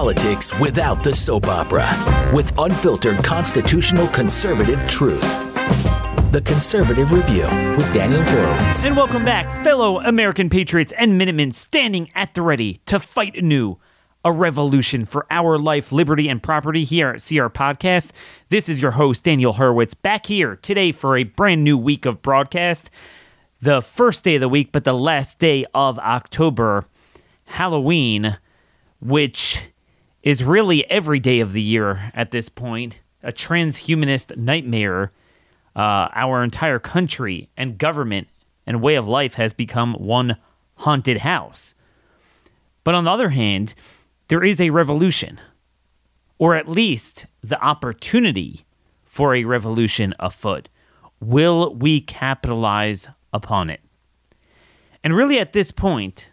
politics 0.00 0.58
without 0.58 1.04
the 1.04 1.12
soap 1.12 1.46
opera 1.46 1.86
with 2.34 2.58
unfiltered 2.58 3.22
constitutional 3.22 4.08
conservative 4.08 4.80
truth. 4.88 5.20
The 6.32 6.40
Conservative 6.42 7.12
Review 7.12 7.42
with 7.76 7.92
Daniel 7.92 8.22
Horowitz. 8.22 8.86
And 8.86 8.96
welcome 8.96 9.26
back, 9.26 9.62
fellow 9.62 10.00
American 10.00 10.48
patriots 10.48 10.94
and 10.96 11.18
Minutemen 11.18 11.52
standing 11.52 12.08
at 12.14 12.32
the 12.32 12.40
ready 12.40 12.80
to 12.86 12.98
fight 12.98 13.36
anew 13.36 13.76
a 14.24 14.32
revolution 14.32 15.04
for 15.04 15.26
our 15.30 15.58
life, 15.58 15.92
liberty, 15.92 16.30
and 16.30 16.42
property 16.42 16.84
here 16.84 17.10
at 17.10 17.16
CR 17.16 17.48
Podcast. 17.48 18.12
This 18.48 18.70
is 18.70 18.80
your 18.80 18.92
host, 18.92 19.24
Daniel 19.24 19.52
Horowitz, 19.52 19.92
back 19.92 20.24
here 20.24 20.56
today 20.56 20.92
for 20.92 21.18
a 21.18 21.24
brand 21.24 21.62
new 21.62 21.76
week 21.76 22.06
of 22.06 22.22
broadcast. 22.22 22.90
The 23.60 23.82
first 23.82 24.24
day 24.24 24.36
of 24.36 24.40
the 24.40 24.48
week, 24.48 24.72
but 24.72 24.84
the 24.84 24.94
last 24.94 25.38
day 25.38 25.66
of 25.74 25.98
October, 25.98 26.86
Halloween, 27.44 28.38
which 28.98 29.64
is 30.22 30.44
really 30.44 30.88
every 30.90 31.20
day 31.20 31.40
of 31.40 31.52
the 31.52 31.62
year 31.62 32.10
at 32.14 32.30
this 32.30 32.48
point, 32.48 33.00
a 33.22 33.32
transhumanist 33.32 34.36
nightmare 34.36 35.12
uh, 35.76 36.08
our 36.14 36.42
entire 36.42 36.78
country 36.78 37.48
and 37.56 37.78
government 37.78 38.28
and 38.66 38.82
way 38.82 38.96
of 38.96 39.06
life 39.06 39.34
has 39.34 39.52
become 39.52 39.94
one 39.94 40.36
haunted 40.76 41.18
house. 41.18 41.74
But 42.84 42.94
on 42.94 43.04
the 43.04 43.10
other 43.10 43.30
hand, 43.30 43.74
there 44.28 44.44
is 44.44 44.60
a 44.60 44.70
revolution, 44.70 45.40
or 46.38 46.54
at 46.54 46.68
least 46.68 47.26
the 47.42 47.60
opportunity 47.62 48.64
for 49.04 49.34
a 49.34 49.44
revolution 49.44 50.14
afoot. 50.18 50.68
Will 51.20 51.74
we 51.74 52.00
capitalize 52.00 53.08
upon 53.32 53.70
it? 53.70 53.80
And 55.02 55.14
really, 55.14 55.38
at 55.38 55.52
this 55.52 55.70
point, 55.70 56.30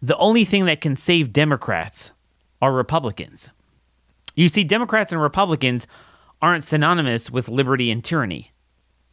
the 0.00 0.16
only 0.16 0.44
thing 0.44 0.64
that 0.66 0.80
can 0.80 0.96
save 0.96 1.32
Democrats 1.32 2.12
are 2.60 2.72
Republicans. 2.72 3.50
You 4.34 4.48
see, 4.48 4.64
Democrats 4.64 5.12
and 5.12 5.20
Republicans 5.20 5.86
aren't 6.40 6.64
synonymous 6.64 7.30
with 7.30 7.48
liberty 7.48 7.90
and 7.90 8.04
tyranny. 8.04 8.52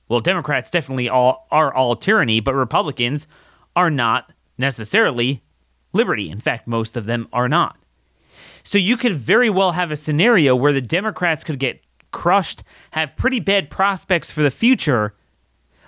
Well, 0.07 0.19
Democrats 0.19 0.69
definitely 0.69 1.09
all 1.09 1.47
are 1.51 1.73
all 1.73 1.95
tyranny, 1.95 2.39
but 2.39 2.53
Republicans 2.53 3.27
are 3.75 3.89
not 3.89 4.31
necessarily 4.57 5.43
liberty. 5.93 6.29
In 6.29 6.39
fact, 6.39 6.67
most 6.67 6.95
of 6.95 7.05
them 7.05 7.27
are 7.33 7.49
not. 7.49 7.77
So 8.63 8.77
you 8.77 8.97
could 8.97 9.13
very 9.13 9.49
well 9.49 9.73
have 9.73 9.91
a 9.91 9.95
scenario 9.95 10.55
where 10.55 10.73
the 10.73 10.81
Democrats 10.81 11.43
could 11.43 11.59
get 11.59 11.81
crushed, 12.11 12.63
have 12.91 13.15
pretty 13.15 13.39
bad 13.39 13.69
prospects 13.69 14.31
for 14.31 14.41
the 14.41 14.51
future, 14.51 15.15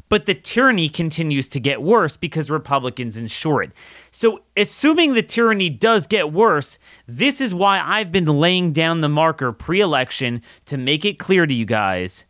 but 0.09 0.25
the 0.25 0.33
tyranny 0.33 0.89
continues 0.89 1.47
to 1.49 1.59
get 1.59 1.81
worse 1.81 2.15
because 2.15 2.49
Republicans 2.49 3.17
ensure 3.17 3.61
it. 3.61 3.71
So, 4.11 4.41
assuming 4.55 5.13
the 5.13 5.23
tyranny 5.23 5.69
does 5.69 6.07
get 6.07 6.31
worse, 6.31 6.79
this 7.07 7.41
is 7.41 7.53
why 7.53 7.79
I've 7.79 8.11
been 8.11 8.25
laying 8.25 8.71
down 8.71 9.01
the 9.01 9.09
marker 9.09 9.51
pre 9.51 9.81
election 9.81 10.41
to 10.65 10.77
make 10.77 11.05
it 11.05 11.19
clear 11.19 11.45
to 11.45 11.53
you 11.53 11.65
guys 11.65 12.25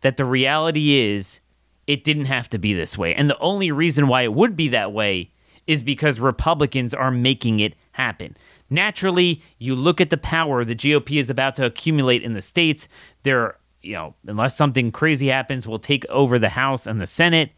that 0.00 0.16
the 0.16 0.24
reality 0.24 0.98
is 0.98 1.40
it 1.86 2.04
didn't 2.04 2.26
have 2.26 2.48
to 2.50 2.58
be 2.58 2.74
this 2.74 2.98
way. 2.98 3.14
And 3.14 3.30
the 3.30 3.38
only 3.38 3.72
reason 3.72 4.08
why 4.08 4.22
it 4.22 4.34
would 4.34 4.56
be 4.56 4.68
that 4.68 4.92
way 4.92 5.32
is 5.66 5.82
because 5.82 6.20
Republicans 6.20 6.94
are 6.94 7.10
making 7.10 7.60
it 7.60 7.74
happen. 7.92 8.36
Naturally, 8.70 9.42
you 9.58 9.74
look 9.74 10.00
at 10.00 10.10
the 10.10 10.16
power 10.16 10.64
the 10.64 10.74
GOP 10.74 11.18
is 11.18 11.30
about 11.30 11.54
to 11.56 11.64
accumulate 11.64 12.22
in 12.22 12.34
the 12.34 12.42
states. 12.42 12.88
They're, 13.22 13.56
you 13.82 13.94
know, 13.94 14.14
unless 14.26 14.56
something 14.56 14.90
crazy 14.90 15.28
happens, 15.28 15.66
will 15.66 15.78
take 15.78 16.04
over 16.06 16.38
the 16.38 16.50
House 16.50 16.86
and 16.86 17.00
the 17.00 17.06
Senate. 17.06 17.52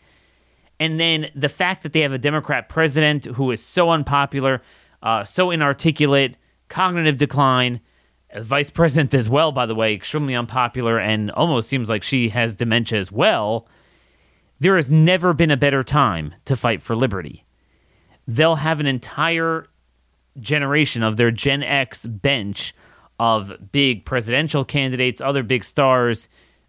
And 0.79 0.99
then 0.99 1.31
the 1.35 1.49
fact 1.49 1.83
that 1.83 1.93
they 1.93 2.01
have 2.01 2.13
a 2.13 2.19
Democrat 2.19 2.69
president 2.69 3.25
who 3.25 3.51
is 3.51 3.63
so 3.65 3.91
unpopular, 3.91 4.63
uh, 5.03 5.25
so 5.25 5.51
inarticulate, 5.51 6.37
cognitive 6.69 7.17
decline, 7.17 7.81
vice 8.39 8.71
president 8.71 9.15
as 9.15 9.29
well, 9.29 9.53
by 9.53 9.67
the 9.67 9.75
way, 9.75 9.95
extremely 9.95 10.35
unpopular 10.35 10.99
and 10.99 11.31
almost 11.33 11.69
seems 11.69 11.91
like 11.91 12.03
she 12.03 12.31
has 12.31 12.55
dementia 12.55 12.99
as 12.99 13.13
well. 13.13 13.69
There 14.59 14.77
has 14.77 14.91
never 14.91 15.33
been 15.33 15.51
a 15.51 15.57
better 15.57 15.83
time 15.83 16.35
to 16.45 16.57
fight 16.57 16.83
for 16.83 16.95
liberty. 16.95 17.45
They'll 18.27 18.57
have 18.57 18.79
an 18.79 18.87
entire 18.87 19.67
generation 20.39 21.03
of 21.03 21.17
their 21.17 21.31
Gen 21.31 21.63
X 21.63 22.07
bench 22.07 22.75
of 23.21 23.71
big 23.71 24.07
presidential 24.07 24.65
candidates, 24.65 25.21
other 25.21 25.43
big 25.43 25.63
stars 25.63 26.27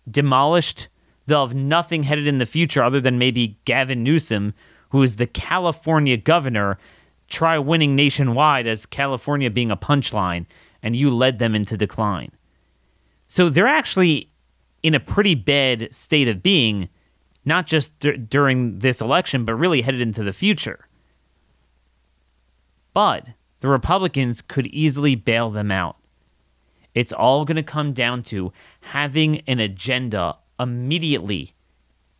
demolished. 0.10 0.90
They'll 1.26 1.48
have 1.48 1.56
nothing 1.56 2.04
headed 2.04 2.28
in 2.28 2.40
the 2.40 2.46
future 2.46 2.84
other 2.84 3.00
than 3.00 3.18
maybe 3.18 3.58
Gavin 3.64 4.04
Newsom, 4.04 4.54
who 4.90 5.02
is 5.02 5.16
the 5.16 5.28
California 5.28 6.18
governor. 6.18 6.78
Try 7.30 7.58
winning 7.58 7.96
nationwide 7.96 8.68
as 8.68 8.86
California 8.86 9.50
being 9.50 9.72
a 9.72 9.78
punchline 9.78 10.46
and 10.84 10.94
you 10.94 11.10
led 11.10 11.40
them 11.40 11.56
into 11.56 11.78
decline. 11.78 12.34
So 13.28 13.48
they're 13.48 13.66
actually 13.66 14.30
in 14.84 14.94
a 14.94 15.00
pretty 15.00 15.36
bad 15.36 15.88
state 15.96 16.28
of 16.28 16.44
being, 16.44 16.90
not 17.46 17.66
just 17.66 17.98
d- 18.02 18.18
during 18.18 18.80
this 18.80 19.00
election, 19.00 19.46
but 19.46 19.56
really 19.56 19.84
headed 19.84 20.02
into 20.02 20.22
the 20.22 20.34
future. 20.34 20.90
But 22.94 23.28
the 23.62 23.70
Republicans 23.70 24.42
could 24.42 24.68
easily 24.68 25.16
bail 25.16 25.50
them 25.50 25.72
out. 25.72 25.96
It's 26.94 27.14
all 27.14 27.46
going 27.46 27.56
to 27.56 27.64
come 27.64 27.94
down 27.94 28.24
to 28.24 28.52
having 28.82 29.42
an 29.48 29.60
agenda 29.60 30.38
immediately 30.60 31.54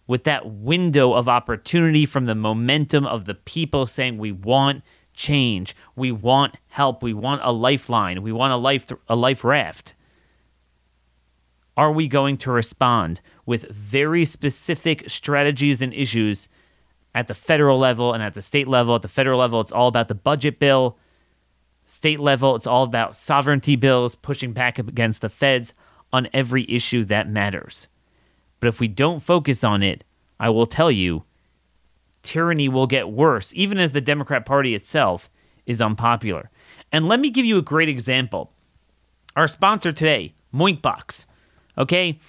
with 0.08 0.24
that 0.26 0.50
window 0.50 1.14
of 1.14 1.28
opportunity 1.28 2.06
from 2.06 2.26
the 2.26 2.36
momentum 2.36 3.06
of 3.06 3.26
the 3.26 3.36
people 3.36 3.86
saying, 3.86 4.18
We 4.18 4.32
want 4.32 4.84
change. 5.14 5.76
We 5.96 6.12
want 6.12 6.58
help. 6.68 7.04
We 7.04 7.14
want 7.14 7.42
a 7.44 7.52
lifeline. 7.52 8.22
We 8.22 8.32
want 8.32 8.54
a 8.54 8.58
life 8.58 8.88
a 9.08 9.16
life 9.16 9.44
raft. 9.44 9.94
Are 11.78 11.92
we 11.92 12.08
going 12.08 12.38
to 12.38 12.52
respond 12.52 13.22
with 13.46 13.70
very 13.70 14.26
specific 14.26 15.10
strategies 15.10 15.82
and 15.82 15.94
issues 15.94 16.50
at 17.16 17.28
the 17.28 17.34
federal 17.34 17.80
level 17.80 18.14
and 18.14 18.22
at 18.22 18.34
the 18.34 18.42
state 18.42 18.68
level? 18.68 18.96
At 18.96 19.02
the 19.02 19.08
federal 19.08 19.40
level, 19.40 19.62
it's 19.62 19.72
all 19.72 19.88
about 19.88 20.08
the 20.08 20.16
budget 20.16 20.60
bill. 20.60 20.98
State 21.92 22.22
level, 22.22 22.56
it's 22.56 22.66
all 22.66 22.84
about 22.86 23.18
sovereignty 23.18 23.76
bills, 23.76 24.16
pushing 24.16 24.54
back 24.54 24.80
against 24.80 25.20
the 25.20 25.28
feds 25.28 25.74
on 26.14 26.30
every 26.32 26.66
issue 26.72 27.04
that 27.04 27.30
matters. 27.30 27.90
But 28.62 28.70
if 28.70 28.80
we 28.80 28.88
don't 28.88 29.20
focus 29.20 29.62
on 29.62 29.84
it, 29.84 30.06
I 30.40 30.52
will 30.52 30.68
tell 30.68 30.90
you, 30.90 31.26
tyranny 32.24 32.70
will 32.70 32.88
get 32.88 33.10
worse, 33.10 33.54
even 33.58 33.78
as 33.78 33.92
the 33.92 34.00
Democrat 34.00 34.46
Party 34.46 34.74
itself 34.74 35.30
is 35.66 35.82
unpopular. 35.82 36.50
And 36.94 37.10
let 37.10 37.20
me 37.20 37.30
give 37.30 37.44
you 37.44 37.58
a 37.58 37.62
great 37.62 37.90
example. 37.90 38.54
Our 39.36 39.50
sponsor 39.50 39.92
today, 39.92 40.34
Moinkbox. 40.54 41.26
Okay? 41.78 42.20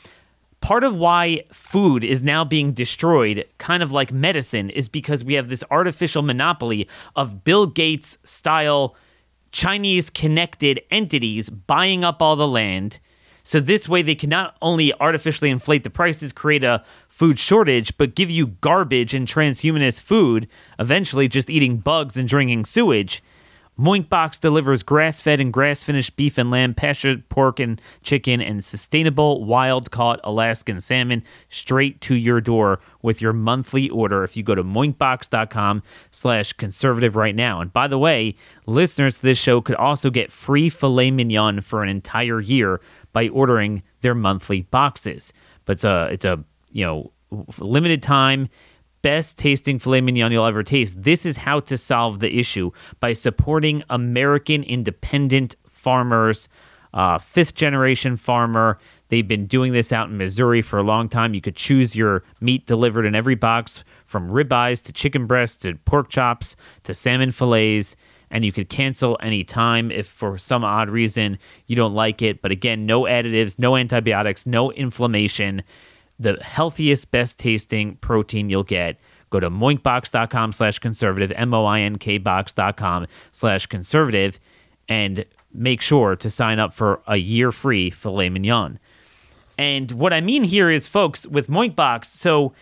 Part 0.61 0.83
of 0.83 0.97
why 0.97 1.45
food 1.53 2.03
is 2.03 2.21
now 2.21 2.45
being 2.45 2.73
destroyed, 2.73 3.47
kind 3.59 3.85
of 3.85 3.93
like 3.93 4.11
medicine, 4.11 4.71
is 4.71 4.89
because 4.89 5.23
we 5.23 5.35
have 5.35 5.49
this 5.49 5.63
artificial 5.71 6.23
monopoly 6.23 6.89
of 7.15 7.45
Bill 7.45 7.67
Gates 7.67 8.19
style 8.25 8.97
Chinese 9.53 10.11
connected 10.11 10.81
entities 10.91 11.51
buying 11.51 12.03
up 12.03 12.21
all 12.21 12.37
the 12.37 12.49
land. 12.49 12.99
So 13.45 13.61
this 13.61 13.89
way 13.89 14.03
they 14.03 14.15
can 14.15 14.31
not 14.31 14.57
only 14.63 14.93
artificially 14.95 15.51
inflate 15.51 15.85
the 15.85 15.91
prices, 15.91 16.33
create 16.33 16.65
a 16.65 16.85
food 17.09 17.39
shortage, 17.39 17.97
but 17.99 18.15
give 18.15 18.31
you 18.31 18.47
garbage 18.47 19.15
and 19.15 19.27
transhumanist 19.27 20.01
food, 20.01 20.49
eventually 20.79 21.29
just 21.29 21.51
eating 21.51 21.79
bugs 21.79 22.17
and 22.17 22.29
drinking 22.29 22.65
sewage. 22.65 23.23
Moinkbox 23.83 24.39
delivers 24.39 24.85
grass-fed 24.85 25.41
and 25.41 25.53
grass-finished 25.53 26.15
beef 26.15 26.39
and 26.39 26.53
lamb, 26.53 26.73
pastured 26.73 27.29
pork 27.29 27.59
and 27.59 27.81
chicken, 28.05 28.41
and 28.41 28.65
sustainable 28.65 29.45
wild-caught 29.45 30.21
Alaskan 30.23 30.79
salmon 30.79 31.25
straight 31.49 32.01
to 32.03 32.15
your 32.15 32.41
door 32.41 32.79
with 33.03 33.21
your 33.21 33.33
monthly 33.33 33.91
order 33.91 34.23
if 34.23 34.37
you 34.37 34.45
go 34.45 34.55
to 34.55 34.63
moinkbox.com 34.63 35.83
slash 36.13 36.53
conservative 36.53 37.17
right 37.17 37.35
now. 37.35 37.61
And 37.61 37.73
by 37.73 37.89
the 37.89 37.99
way, 37.99 38.37
listeners 38.67 39.17
to 39.17 39.23
this 39.23 39.39
show 39.39 39.61
could 39.61 39.75
also 39.75 40.11
get 40.11 40.31
free 40.31 40.69
filet 40.69 41.11
mignon 41.11 41.61
for 41.61 41.83
an 41.83 41.89
entire 41.89 42.41
year 42.41 42.81
by 43.13 43.29
ordering 43.31 43.83
their 44.01 44.15
monthly 44.15 44.63
boxes. 44.63 45.33
But 45.65 45.73
it's 45.73 45.85
a, 45.85 46.09
it's 46.13 46.25
a 46.25 46.45
you 46.71 46.87
know, 46.87 47.11
limited 47.59 48.01
time, 48.01 48.49
best 49.03 49.37
tasting 49.37 49.79
filet 49.79 50.01
mignon 50.01 50.33
you'll 50.33 50.47
ever 50.47 50.63
taste. 50.63 51.03
This 51.03 51.27
is 51.27 51.37
how 51.37 51.61
to 51.61 51.77
solve 51.77 52.21
the 52.21 52.39
issue 52.39 52.71
by 53.01 53.13
supporting 53.13 53.83
American 53.91 54.63
independent 54.63 55.57
farmers, 55.69 56.49
uh, 56.95 57.19
fifth 57.19 57.55
generation 57.55 58.17
farmer. 58.17 58.79
They've 59.09 59.27
been 59.27 59.47
doing 59.47 59.73
this 59.73 59.93
out 59.93 60.09
in 60.09 60.17
Missouri 60.17 60.63
for 60.63 60.79
a 60.79 60.83
long 60.83 61.09
time. 61.09 61.35
You 61.35 61.41
could 61.41 61.57
choose 61.57 61.95
your 61.95 62.23
meat 62.41 62.67
delivered 62.67 63.05
in 63.05 63.15
every 63.15 63.35
box 63.35 63.85
from 64.05 64.31
ribeyes 64.31 64.83
to 64.85 64.93
chicken 64.93 65.27
breasts 65.27 65.57
to 65.59 65.75
pork 65.85 66.09
chops 66.09 66.57
to 66.85 66.95
salmon 66.95 67.33
fillets. 67.33 67.97
And 68.31 68.47
you 68.47 68.53
could 68.53 68.71
cancel 68.71 69.19
any 69.21 69.45
time 69.45 69.91
if 69.91 70.07
for 70.07 70.39
some 70.39 70.65
odd 70.65 70.89
reason 70.89 71.39
you 71.67 71.77
don't 71.77 71.95
like 71.95 72.23
it. 72.23 72.41
But 72.41 72.51
again, 72.51 72.87
no 72.87 73.03
additives, 73.03 73.59
no 73.59 73.77
antibiotics, 73.77 74.47
no 74.47 74.73
inflammation 74.73 75.63
the 76.23 76.39
healthiest, 76.43 77.11
best 77.11 77.39
tasting 77.39 77.97
protein 77.97 78.49
you'll 78.49 78.65
get. 78.65 78.99
Go 79.31 79.41
to 79.41 79.51
moinkbox.com 79.51 80.53
slash 80.53 80.79
conservative, 80.79 81.33
M 81.37 81.55
O 81.55 81.65
I 81.65 81.81
N 81.81 81.97
K 81.97 82.19
box.com 82.19 83.07
slash 83.33 83.67
conservative, 83.67 84.39
and 84.89 85.25
make 85.53 85.81
sure 85.81 86.17
to 86.17 86.31
sign 86.31 86.59
up 86.59 86.73
for 86.73 87.03
a 87.07 87.17
year 87.17 87.53
free 87.53 87.91
filet 87.91 88.29
mignon. 88.29 88.79
And 89.59 89.93
what 89.93 90.13
I 90.13 90.21
mean 90.21 90.45
here 90.45 90.71
is, 90.71 90.87
folks, 90.87 91.27
with 91.27 91.49
Moinkbox, 91.49 92.07
so 92.07 92.53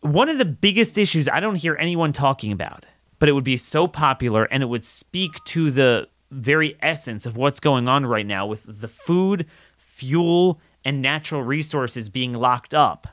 one 0.00 0.28
of 0.28 0.38
the 0.38 0.44
biggest 0.44 0.96
issues 0.98 1.28
I 1.28 1.40
don't 1.40 1.56
hear 1.56 1.76
anyone 1.80 2.12
talking 2.12 2.52
about, 2.52 2.84
but 3.18 3.28
it 3.28 3.32
would 3.32 3.44
be 3.44 3.56
so 3.56 3.86
popular 3.86 4.44
and 4.44 4.62
it 4.62 4.66
would 4.66 4.84
speak 4.84 5.42
to 5.46 5.70
the 5.70 6.08
very 6.30 6.76
essence 6.80 7.26
of 7.26 7.36
what's 7.36 7.60
going 7.60 7.88
on 7.88 8.06
right 8.06 8.26
now 8.26 8.46
with 8.46 8.80
the 8.80 8.88
food, 8.88 9.46
fuel, 9.76 10.60
and 10.86 11.02
natural 11.02 11.42
resources 11.42 12.08
being 12.08 12.32
locked 12.32 12.72
up 12.72 13.08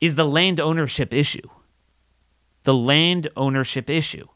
is 0.00 0.16
the 0.16 0.24
land 0.24 0.58
ownership 0.58 1.14
issue. 1.14 1.48
The 2.64 2.74
land 2.74 3.28
ownership 3.36 3.88
issue. 3.88 4.26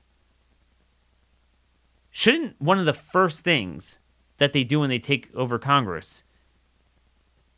Shouldn't 2.12 2.62
one 2.62 2.78
of 2.78 2.86
the 2.86 2.92
first 2.92 3.42
things 3.42 3.98
that 4.36 4.52
they 4.52 4.62
do 4.62 4.78
when 4.78 4.88
they 4.88 5.00
take 5.00 5.34
over 5.34 5.58
Congress 5.58 6.22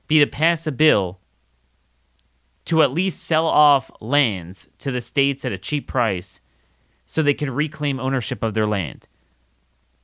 be 0.07 0.19
to 0.19 0.27
pass 0.27 0.67
a 0.67 0.73
bill 0.73 1.21
to 2.65 2.83
at 2.83 2.91
least 2.91 3.23
sell 3.23 3.47
off 3.47 3.91
lands 4.01 4.71
to 4.79 4.91
the 4.91 5.03
states 5.03 5.45
at 5.45 5.53
a 5.53 5.59
cheap 5.59 5.87
price 5.87 6.41
so 7.05 7.23
they 7.23 7.35
can 7.35 7.51
reclaim 7.51 8.01
ownership 8.01 8.43
of 8.43 8.55
their 8.55 8.67
land? 8.67 9.09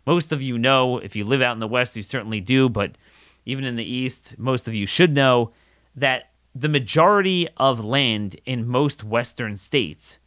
Most 0.07 0.33
of 0.33 0.43
you 0.43 0.59
know, 0.59 0.99
if 0.99 1.17
you 1.17 1.25
live 1.25 1.41
out 1.41 1.55
in 1.55 1.61
the 1.61 1.67
West, 1.67 1.97
you 1.97 2.03
certainly 2.03 2.41
do, 2.41 2.69
but 2.69 2.99
even 3.47 3.65
in 3.65 3.77
the 3.77 3.85
East, 3.85 4.35
most 4.39 4.69
of 4.69 4.75
you 4.75 4.87
should 4.87 5.15
know 5.15 5.53
that 5.95 6.31
the 6.55 6.69
majority 6.69 7.49
of 7.57 7.85
land 7.85 8.37
in 8.47 8.67
most 8.67 9.05
Western 9.05 9.57
states 9.57 10.19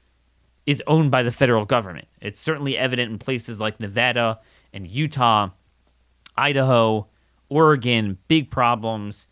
is 0.66 0.84
owned 0.86 1.10
by 1.10 1.24
the 1.24 1.31
federal 1.31 1.66
government. 1.66 2.08
It's 2.22 2.40
certainly 2.40 2.78
evident 2.78 3.12
in 3.12 3.18
places 3.18 3.60
like 3.60 3.80
Nevada 3.80 4.40
and 4.74 4.86
Utah, 4.86 5.50
Idaho, 6.36 7.08
Oregon, 7.50 8.18
big 8.28 8.52
problems. 8.52 9.28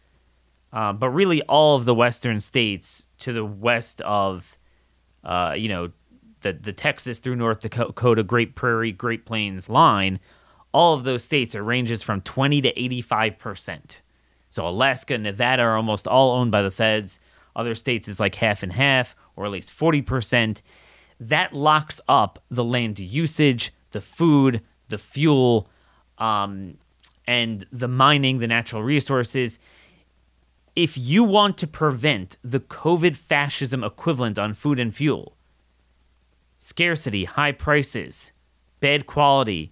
Uh, 0.72 0.94
but 0.94 1.10
really, 1.10 1.42
all 1.44 1.76
of 1.76 1.86
the 1.86 1.94
Western 1.94 2.40
states 2.40 3.08
to 3.20 3.34
the 3.34 3.46
west 3.46 4.02
of, 4.02 4.58
uh, 5.24 5.54
you 5.58 5.70
know, 5.70 5.92
the, 6.42 6.54
the 6.54 6.74
Texas 6.74 7.20
through 7.20 7.36
North 7.36 7.60
Dakota, 7.62 8.24
Great 8.24 8.56
Prairie, 8.56 8.92
Great 8.92 9.26
Plains 9.26 9.68
line, 9.70 10.20
all 10.75 10.94
of 10.94 11.06
those 11.06 11.24
states, 11.24 11.56
it 11.56 11.60
ranges 11.60 12.04
from 12.04 12.22
20 12.22 12.62
to 12.62 12.74
85%. 12.74 13.98
So 14.50 14.68
Alaska, 14.68 15.18
Nevada 15.18 15.63
are 15.63 15.77
almost 15.77 16.07
all 16.07 16.33
owned 16.33 16.51
by 16.51 16.62
the 16.62 16.72
feds. 16.72 17.19
Other 17.56 17.75
states 17.75 18.07
is 18.07 18.19
like 18.19 18.36
half 18.36 18.62
and 18.62 18.74
half, 18.74 19.16
or 19.36 19.45
at 19.45 19.51
least 19.51 19.72
40% 19.72 20.62
that 21.19 21.54
locks 21.54 22.01
up 22.07 22.44
the 22.50 22.63
land 22.63 23.00
usage, 23.00 23.74
the 23.92 24.01
food, 24.01 24.62
the 24.89 24.98
fuel, 24.98 25.69
um, 26.18 26.77
and 27.27 27.66
the 27.72 27.88
mining, 27.88 28.39
the 28.39 28.48
natural 28.48 28.83
resources. 28.83 29.60
If 30.75 30.98
you 30.98 31.24
want 31.24 31.57
to 31.60 31.68
prevent 31.68 32.38
the 32.44 32.60
COVID 32.60 33.16
fascism 33.16 33.83
equivalent 33.83 34.38
on 34.38 34.54
food 34.54 34.80
and 34.80 34.94
fuel, 34.94 35.38
scarcity, 36.57 37.24
high 37.24 37.54
prices, 37.54 38.33
bad 38.81 39.06
quality, 39.06 39.72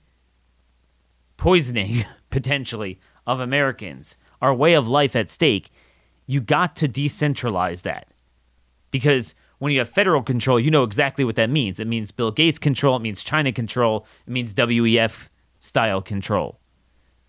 poisoning 1.38 2.06
potentially 2.30 3.00
of 3.26 3.40
Americans, 3.40 4.18
our 4.42 4.54
way 4.54 4.74
of 4.74 4.88
life 4.88 5.16
at 5.16 5.30
stake, 5.30 5.72
you 6.26 6.42
got 6.42 6.76
to 6.78 6.88
decentralize 6.88 7.84
that. 7.84 8.08
Because 8.92 9.36
when 9.60 9.72
you 9.72 9.80
have 9.80 9.90
federal 9.90 10.22
control, 10.22 10.60
you 10.60 10.72
know 10.72 10.84
exactly 10.84 11.24
what 11.24 11.36
that 11.36 11.50
means. 11.50 11.80
It 11.80 11.88
means 11.88 12.12
Bill 12.12 12.32
Gates 12.32 12.60
control, 12.60 12.98
it 12.98 13.02
means 13.02 13.24
China 13.24 13.52
control, 13.52 14.06
it 14.28 14.32
means 14.32 14.54
WEF 14.54 15.30
style 15.60 16.02
control. 16.02 16.60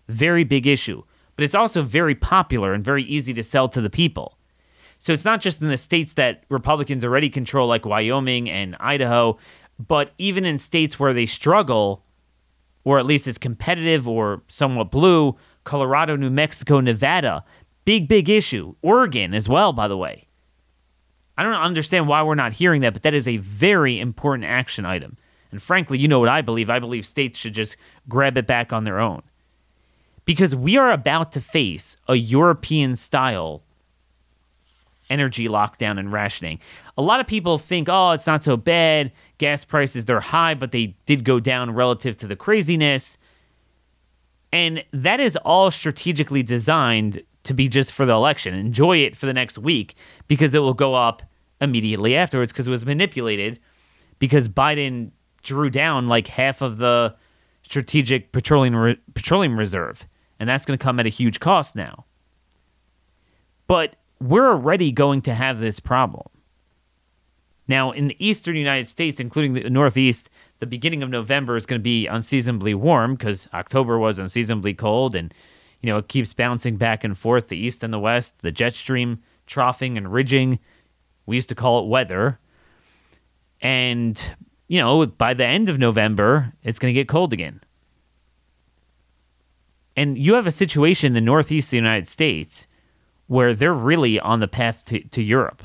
Very 0.07 0.43
big 0.43 0.67
issue. 0.67 1.03
But 1.35 1.43
it's 1.43 1.55
also 1.55 1.81
very 1.81 2.15
popular 2.15 2.73
and 2.73 2.83
very 2.83 3.03
easy 3.03 3.33
to 3.33 3.43
sell 3.43 3.67
to 3.69 3.81
the 3.81 3.89
people. 3.89 4.37
So 4.97 5.11
it's 5.11 5.25
not 5.25 5.41
just 5.41 5.61
in 5.61 5.67
the 5.67 5.77
states 5.77 6.13
that 6.13 6.43
Republicans 6.49 7.03
already 7.03 7.29
control, 7.29 7.67
like 7.67 7.85
Wyoming 7.85 8.49
and 8.49 8.77
Idaho, 8.79 9.37
but 9.77 10.13
even 10.17 10.45
in 10.45 10.57
states 10.57 10.99
where 10.99 11.13
they 11.13 11.25
struggle, 11.25 12.04
or 12.85 12.97
at 12.97 13.05
least 13.05 13.27
is 13.27 13.37
competitive 13.37 14.07
or 14.07 14.43
somewhat 14.47 14.91
blue, 14.91 15.35
Colorado, 15.65 16.15
New 16.15 16.29
Mexico, 16.29 16.79
Nevada, 16.79 17.43
big, 17.83 18.07
big 18.07 18.29
issue. 18.29 18.75
Oregon 18.81 19.33
as 19.33 19.49
well, 19.49 19.73
by 19.73 19.89
the 19.89 19.97
way. 19.97 20.27
I 21.37 21.43
don't 21.43 21.53
understand 21.53 22.07
why 22.07 22.23
we're 22.23 22.35
not 22.35 22.53
hearing 22.53 22.79
that, 22.81 22.93
but 22.93 23.03
that 23.03 23.13
is 23.13 23.27
a 23.27 23.37
very 23.37 23.99
important 23.99 24.45
action 24.45 24.85
item. 24.85 25.17
And 25.51 25.61
frankly, 25.61 25.97
you 25.97 26.07
know 26.07 26.19
what 26.19 26.29
I 26.29 26.41
believe. 26.41 26.69
I 26.69 26.79
believe 26.79 27.05
states 27.05 27.37
should 27.37 27.53
just 27.53 27.75
grab 28.07 28.37
it 28.37 28.47
back 28.47 28.71
on 28.71 28.85
their 28.85 28.99
own. 28.99 29.21
Because 30.23 30.55
we 30.55 30.77
are 30.77 30.91
about 30.91 31.31
to 31.33 31.41
face 31.41 31.97
a 32.07 32.15
European 32.15 32.95
style 32.95 33.63
energy 35.09 35.47
lockdown 35.47 35.99
and 35.99 36.11
rationing. 36.11 36.59
A 36.97 37.01
lot 37.01 37.19
of 37.19 37.27
people 37.27 37.57
think, 37.57 37.87
oh, 37.89 38.11
it's 38.11 38.27
not 38.27 38.43
so 38.43 38.57
bad. 38.57 39.11
Gas 39.37 39.65
prices, 39.65 40.05
they're 40.05 40.19
high, 40.19 40.53
but 40.53 40.71
they 40.71 40.95
did 41.05 41.23
go 41.23 41.39
down 41.39 41.71
relative 41.71 42.15
to 42.17 42.27
the 42.27 42.35
craziness. 42.35 43.17
And 44.51 44.83
that 44.91 45.19
is 45.19 45.35
all 45.37 45.69
strategically 45.71 46.43
designed 46.43 47.23
to 47.43 47.53
be 47.53 47.67
just 47.67 47.91
for 47.91 48.05
the 48.05 48.13
election. 48.13 48.53
Enjoy 48.53 48.97
it 48.97 49.15
for 49.15 49.25
the 49.25 49.33
next 49.33 49.57
week 49.57 49.95
because 50.27 50.55
it 50.55 50.59
will 50.59 50.73
go 50.73 50.95
up 50.95 51.21
immediately 51.61 52.15
afterwards 52.15 52.51
because 52.51 52.67
it 52.67 52.71
was 52.71 52.85
manipulated 52.85 53.59
because 54.19 54.49
Biden 54.49 55.11
drew 55.43 55.69
down 55.69 56.07
like 56.07 56.27
half 56.27 56.61
of 56.61 56.77
the 56.77 57.15
strategic 57.63 58.31
petroleum 58.31 58.75
re- 58.75 58.99
petroleum 59.13 59.57
reserve 59.57 60.07
and 60.39 60.49
that's 60.49 60.65
going 60.65 60.77
to 60.77 60.83
come 60.83 60.99
at 60.99 61.05
a 61.05 61.09
huge 61.09 61.39
cost 61.39 61.75
now. 61.75 62.05
But 63.67 63.95
we're 64.19 64.49
already 64.49 64.91
going 64.91 65.21
to 65.23 65.33
have 65.33 65.59
this 65.59 65.79
problem. 65.79 66.27
Now, 67.67 67.91
in 67.91 68.07
the 68.07 68.25
eastern 68.25 68.55
United 68.55 68.85
States, 68.85 69.19
including 69.19 69.53
the 69.53 69.69
Northeast, 69.69 70.29
the 70.59 70.67
beginning 70.67 71.01
of 71.01 71.09
November 71.09 71.55
is 71.55 71.65
going 71.65 71.79
to 71.79 71.83
be 71.83 72.05
unseasonably 72.05 72.73
warm 72.73 73.15
because 73.15 73.49
October 73.53 73.97
was 73.97 74.19
unseasonably 74.19 74.73
cold 74.73 75.15
and 75.15 75.33
you 75.85 75.91
know, 75.91 75.99
it 75.99 76.07
keeps 76.07 76.33
bouncing 76.33 76.77
back 76.77 77.03
and 77.03 77.15
forth, 77.15 77.49
the 77.49 77.57
east 77.57 77.83
and 77.83 77.93
the 77.93 77.99
west, 77.99 78.41
the 78.41 78.51
jet 78.51 78.73
stream 78.73 79.21
troughing 79.45 79.99
and 79.99 80.11
ridging. 80.11 80.57
We 81.27 81.35
used 81.35 81.49
to 81.49 81.55
call 81.55 81.77
it 81.77 81.87
weather. 81.87 82.39
And, 83.61 84.19
you 84.67 84.81
know, 84.81 85.05
by 85.05 85.35
the 85.35 85.45
end 85.45 85.69
of 85.69 85.77
November, 85.77 86.53
it's 86.63 86.79
going 86.79 86.91
to 86.91 86.99
get 86.99 87.07
cold 87.07 87.33
again. 87.33 87.61
And 89.95 90.17
you 90.17 90.33
have 90.33 90.47
a 90.47 90.51
situation 90.51 91.09
in 91.09 91.13
the 91.13 91.21
northeast 91.21 91.67
of 91.67 91.71
the 91.71 91.77
United 91.77 92.07
States 92.07 92.65
where 93.27 93.53
they're 93.53 93.71
really 93.71 94.19
on 94.19 94.39
the 94.39 94.47
path 94.47 94.85
to, 94.85 94.99
to 94.99 95.21
Europe. 95.21 95.63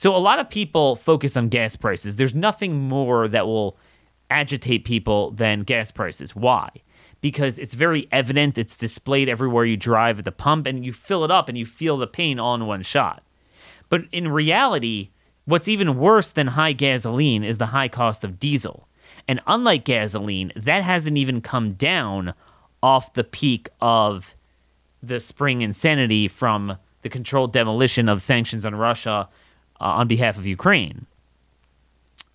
So 0.00 0.16
a 0.16 0.18
lot 0.18 0.38
of 0.38 0.48
people 0.48 0.96
focus 0.96 1.36
on 1.36 1.50
gas 1.50 1.76
prices. 1.76 2.16
There's 2.16 2.34
nothing 2.34 2.88
more 2.88 3.28
that 3.28 3.46
will 3.46 3.76
agitate 4.30 4.86
people 4.86 5.30
than 5.30 5.62
gas 5.62 5.90
prices. 5.90 6.34
Why? 6.34 6.70
because 7.20 7.58
it's 7.58 7.74
very 7.74 8.08
evident. 8.10 8.58
It's 8.58 8.76
displayed 8.76 9.28
everywhere 9.28 9.64
you 9.64 9.76
drive 9.76 10.18
at 10.18 10.24
the 10.24 10.32
pump, 10.32 10.66
and 10.66 10.84
you 10.84 10.92
fill 10.92 11.24
it 11.24 11.30
up 11.30 11.48
and 11.48 11.58
you 11.58 11.66
feel 11.66 11.96
the 11.96 12.06
pain 12.06 12.38
all 12.38 12.54
in 12.54 12.66
one 12.66 12.82
shot. 12.82 13.22
But 13.88 14.04
in 14.12 14.28
reality, 14.28 15.10
what's 15.44 15.68
even 15.68 15.98
worse 15.98 16.30
than 16.30 16.48
high 16.48 16.72
gasoline 16.72 17.44
is 17.44 17.58
the 17.58 17.66
high 17.66 17.88
cost 17.88 18.24
of 18.24 18.38
diesel. 18.38 18.88
And 19.28 19.40
unlike 19.46 19.84
gasoline, 19.84 20.52
that 20.56 20.82
hasn't 20.82 21.16
even 21.16 21.40
come 21.40 21.72
down 21.72 22.34
off 22.82 23.12
the 23.12 23.24
peak 23.24 23.68
of 23.80 24.34
the 25.02 25.20
spring 25.20 25.60
insanity 25.60 26.28
from 26.28 26.78
the 27.02 27.08
controlled 27.08 27.52
demolition 27.52 28.08
of 28.08 28.22
sanctions 28.22 28.64
on 28.64 28.74
Russia 28.74 29.28
uh, 29.80 29.84
on 29.84 30.08
behalf 30.08 30.38
of 30.38 30.46
Ukraine. 30.46 31.06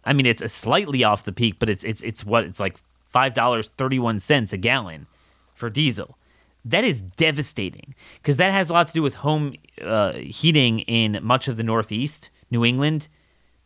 I 0.03 0.13
mean, 0.13 0.25
it's 0.25 0.53
slightly 0.53 1.03
off 1.03 1.23
the 1.23 1.31
peak, 1.31 1.55
but 1.59 1.69
it's 1.69 1.83
it's 1.83 2.01
it's 2.03 2.25
what 2.25 2.43
it's 2.43 2.59
like 2.59 2.77
$5.31 3.13 4.53
a 4.53 4.57
gallon 4.57 5.07
for 5.55 5.69
diesel. 5.69 6.17
That 6.63 6.83
is 6.83 7.01
devastating 7.01 7.95
because 8.17 8.37
that 8.37 8.51
has 8.51 8.69
a 8.69 8.73
lot 8.73 8.87
to 8.87 8.93
do 8.93 9.01
with 9.01 9.15
home 9.15 9.55
uh, 9.81 10.13
heating 10.13 10.79
in 10.81 11.19
much 11.21 11.47
of 11.47 11.57
the 11.57 11.63
Northeast, 11.63 12.29
New 12.51 12.65
England. 12.65 13.07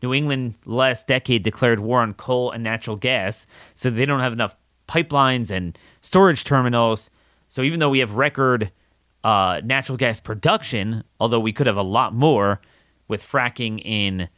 New 0.01 0.13
England 0.13 0.53
last 0.65 1.07
decade 1.07 1.43
declared 1.43 1.79
war 1.79 1.99
on 2.01 2.13
coal 2.13 2.51
and 2.51 2.63
natural 2.63 2.95
gas, 2.95 3.47
so 3.73 3.89
they 3.89 4.05
don't 4.05 4.21
have 4.21 4.31
enough 4.31 4.55
pipelines 4.87 5.51
and 5.51 5.77
storage 6.01 6.45
terminals. 6.45 7.09
So 7.49 7.63
even 7.63 7.79
though 7.79 7.89
we 7.89 7.99
have 7.99 8.15
record 8.15 8.71
uh, 9.23 9.61
natural 9.63 9.97
gas 9.97 10.19
production, 10.21 11.03
although 11.19 11.39
we 11.39 11.51
could 11.51 11.67
have 11.67 11.77
a 11.77 11.81
lot 11.81 12.13
more 12.13 12.61
with 13.09 13.21
fracking 13.21 13.81
in 13.83 14.29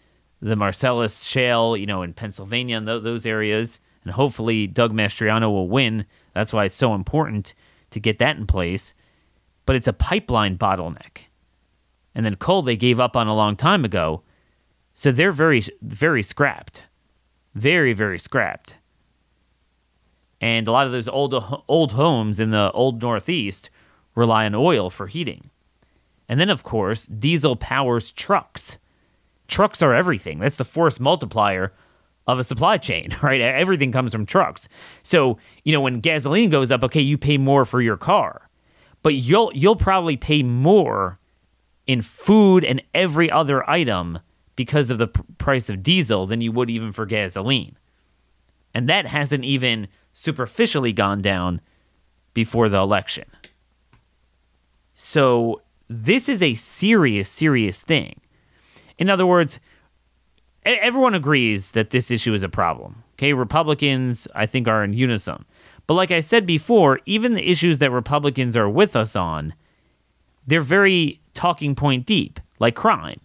the 0.42 0.56
Marcellus 0.56 1.24
Shale, 1.24 1.78
you 1.78 1.86
know, 1.86 2.01
in 2.01 2.13
Pennsylvania 2.13 2.78
and 2.78 2.88
th- 2.88 3.04
those 3.04 3.28
areas, 3.28 3.80
and 4.04 4.13
hopefully 4.13 4.66
Doug 4.66 4.92
Mastriano 4.92 5.51
will 5.51 5.70
win. 5.70 6.08
That's 6.34 6.51
why 6.51 6.66
it's 6.66 6.75
so 6.75 6.96
important 6.96 7.54
to 7.92 8.00
get 8.00 8.18
that 8.18 8.38
in 8.38 8.48
place. 8.48 8.96
But 9.68 9.75
it's 9.75 9.88
a 9.88 9.94
pipeline 9.94 10.58
bottleneck. 10.58 11.25
And 12.16 12.25
then 12.25 12.36
coal 12.36 12.63
they 12.63 12.75
gave 12.75 13.00
up 13.00 13.16
on 13.16 13.28
a 13.28 13.36
long 13.36 13.56
time 13.56 13.86
ago. 13.86 14.24
So 14.94 15.12
they're 15.12 15.32
very, 15.32 15.62
very 15.82 16.24
scrapped. 16.24 16.86
Very, 17.54 17.94
very 17.94 18.18
scrapped. 18.18 18.78
And 20.42 20.68
a 20.68 20.72
lot 20.72 20.88
of 20.88 20.92
those 20.92 21.08
old 21.08 21.63
old 21.68 21.92
homes 21.92 22.40
in 22.40 22.50
the 22.50 22.72
old 22.72 23.01
Northeast 23.01 23.70
rely 24.16 24.46
on 24.46 24.56
oil 24.56 24.90
for 24.90 25.08
heating. 25.08 25.51
And 26.31 26.39
then 26.39 26.50
of 26.50 26.63
course, 26.63 27.07
diesel 27.07 27.57
powers 27.57 28.09
trucks. 28.13 28.77
Trucks 29.50 29.81
are 29.81 29.93
everything. 29.93 30.39
That's 30.39 30.55
the 30.55 30.63
force 30.63 30.97
multiplier 30.97 31.73
of 32.25 32.39
a 32.39 32.43
supply 32.45 32.77
chain, 32.77 33.13
right? 33.21 33.41
Everything 33.41 33.91
comes 33.91 34.13
from 34.13 34.25
trucks. 34.25 34.69
So, 35.03 35.38
you 35.65 35.73
know, 35.73 35.81
when 35.81 36.00
gasoline 36.00 36.50
goes 36.50 36.71
up, 36.71 36.85
okay, 36.85 37.01
you 37.01 37.17
pay 37.17 37.38
more 37.38 37.65
for 37.65 37.81
your 37.81 37.97
car. 37.97 38.47
But 39.03 39.15
you'll 39.15 39.51
you'll 39.53 39.75
probably 39.75 40.15
pay 40.15 40.41
more 40.41 41.19
in 41.85 42.01
food 42.01 42.63
and 42.63 42.81
every 42.93 43.29
other 43.29 43.69
item 43.69 44.19
because 44.55 44.89
of 44.89 45.00
the 45.00 45.07
pr- 45.07 45.23
price 45.38 45.69
of 45.69 45.83
diesel 45.83 46.25
than 46.25 46.39
you 46.39 46.53
would 46.53 46.69
even 46.69 46.93
for 46.93 47.05
gasoline. 47.05 47.77
And 48.73 48.88
that 48.88 49.05
hasn't 49.05 49.43
even 49.43 49.89
superficially 50.13 50.93
gone 50.93 51.21
down 51.21 51.59
before 52.33 52.69
the 52.69 52.77
election. 52.77 53.25
So, 54.93 55.61
this 55.91 56.29
is 56.29 56.41
a 56.41 56.55
serious, 56.55 57.29
serious 57.29 57.83
thing. 57.83 58.21
In 58.98 59.10
other 59.10 59.25
words, 59.25 59.60
everyone 60.63 61.13
agrees 61.13 61.71
that 61.71 61.89
this 61.89 62.10
issue 62.10 62.33
is 62.33 62.43
a 62.43 62.50
problem. 62.50 63.03
Okay, 63.15 63.33
Republicans, 63.33 64.27
I 64.33 64.45
think, 64.45 64.67
are 64.67 64.83
in 64.83 64.93
unison. 64.93 65.45
But 65.88 65.95
like 65.95 66.12
I 66.12 66.21
said 66.21 66.45
before, 66.45 67.00
even 67.05 67.33
the 67.33 67.50
issues 67.50 67.79
that 67.79 67.91
Republicans 67.91 68.55
are 68.55 68.69
with 68.69 68.95
us 68.95 69.15
on, 69.15 69.53
they're 70.48 70.62
very 70.62 71.19
talking 71.33 71.75
point 71.75 72.05
deep, 72.05 72.39
like 72.60 72.75
crime. 72.75 73.19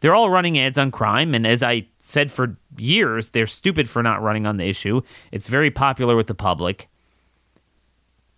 They're 0.00 0.14
all 0.14 0.30
running 0.30 0.58
ads 0.58 0.78
on 0.78 0.90
crime, 0.90 1.34
and 1.34 1.46
as 1.46 1.62
I 1.62 1.88
said 1.98 2.30
for 2.30 2.56
years, 2.78 3.30
they're 3.30 3.46
stupid 3.46 3.90
for 3.90 4.02
not 4.02 4.22
running 4.22 4.46
on 4.46 4.56
the 4.56 4.66
issue. 4.66 5.02
It's 5.32 5.48
very 5.48 5.70
popular 5.70 6.16
with 6.16 6.26
the 6.28 6.34
public. 6.34 6.88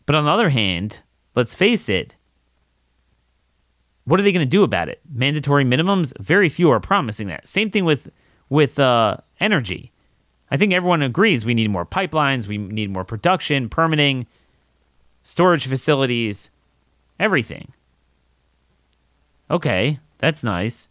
But 0.07 0.16
on 0.16 0.25
the 0.25 0.31
other 0.31 0.49
hand, 0.49 1.00
let's 1.37 1.54
face 1.54 1.88
it, 1.88 2.16
what 4.04 4.18
are 4.18 4.23
they 4.23 4.32
going 4.32 4.47
to 4.47 4.50
do 4.50 4.62
about 4.62 4.88
it? 4.88 5.00
Mandatory 5.12 5.64
minimums? 5.64 6.12
Very 6.18 6.49
few 6.49 6.71
are 6.71 6.80
promising 6.80 7.28
that. 7.28 7.47
Same 7.49 7.71
thing 7.71 7.85
with 7.85 8.11
with 8.49 8.78
uh, 8.78 9.16
energy. 9.40 9.92
I 10.50 10.59
think 10.59 10.73
everyone 10.73 11.00
agrees 11.00 11.47
we 11.47 11.54
need 11.54 11.71
more 11.71 11.87
pipelines, 11.87 12.47
we 12.47 12.59
need 12.59 12.90
more 12.90 13.04
production, 13.04 13.71
permitting, 13.71 14.26
storage 15.23 15.66
facilities, 15.66 16.50
everything. 17.18 17.73
Okay, 19.50 20.00
that's 20.18 20.44
nice. 20.44 20.88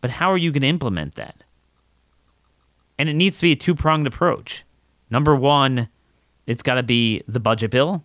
But 0.00 0.12
how 0.12 0.30
are 0.30 0.38
you 0.38 0.52
going 0.52 0.62
to 0.62 0.68
implement 0.68 1.16
that? 1.16 1.42
And 2.98 3.08
it 3.08 3.14
needs 3.14 3.38
to 3.38 3.42
be 3.42 3.52
a 3.52 3.56
two 3.56 3.74
pronged 3.74 4.06
approach. 4.06 4.64
Number 5.10 5.36
one, 5.36 5.88
it's 6.46 6.62
got 6.62 6.74
to 6.74 6.82
be 6.82 7.22
the 7.28 7.40
budget 7.40 7.70
bill. 7.70 8.04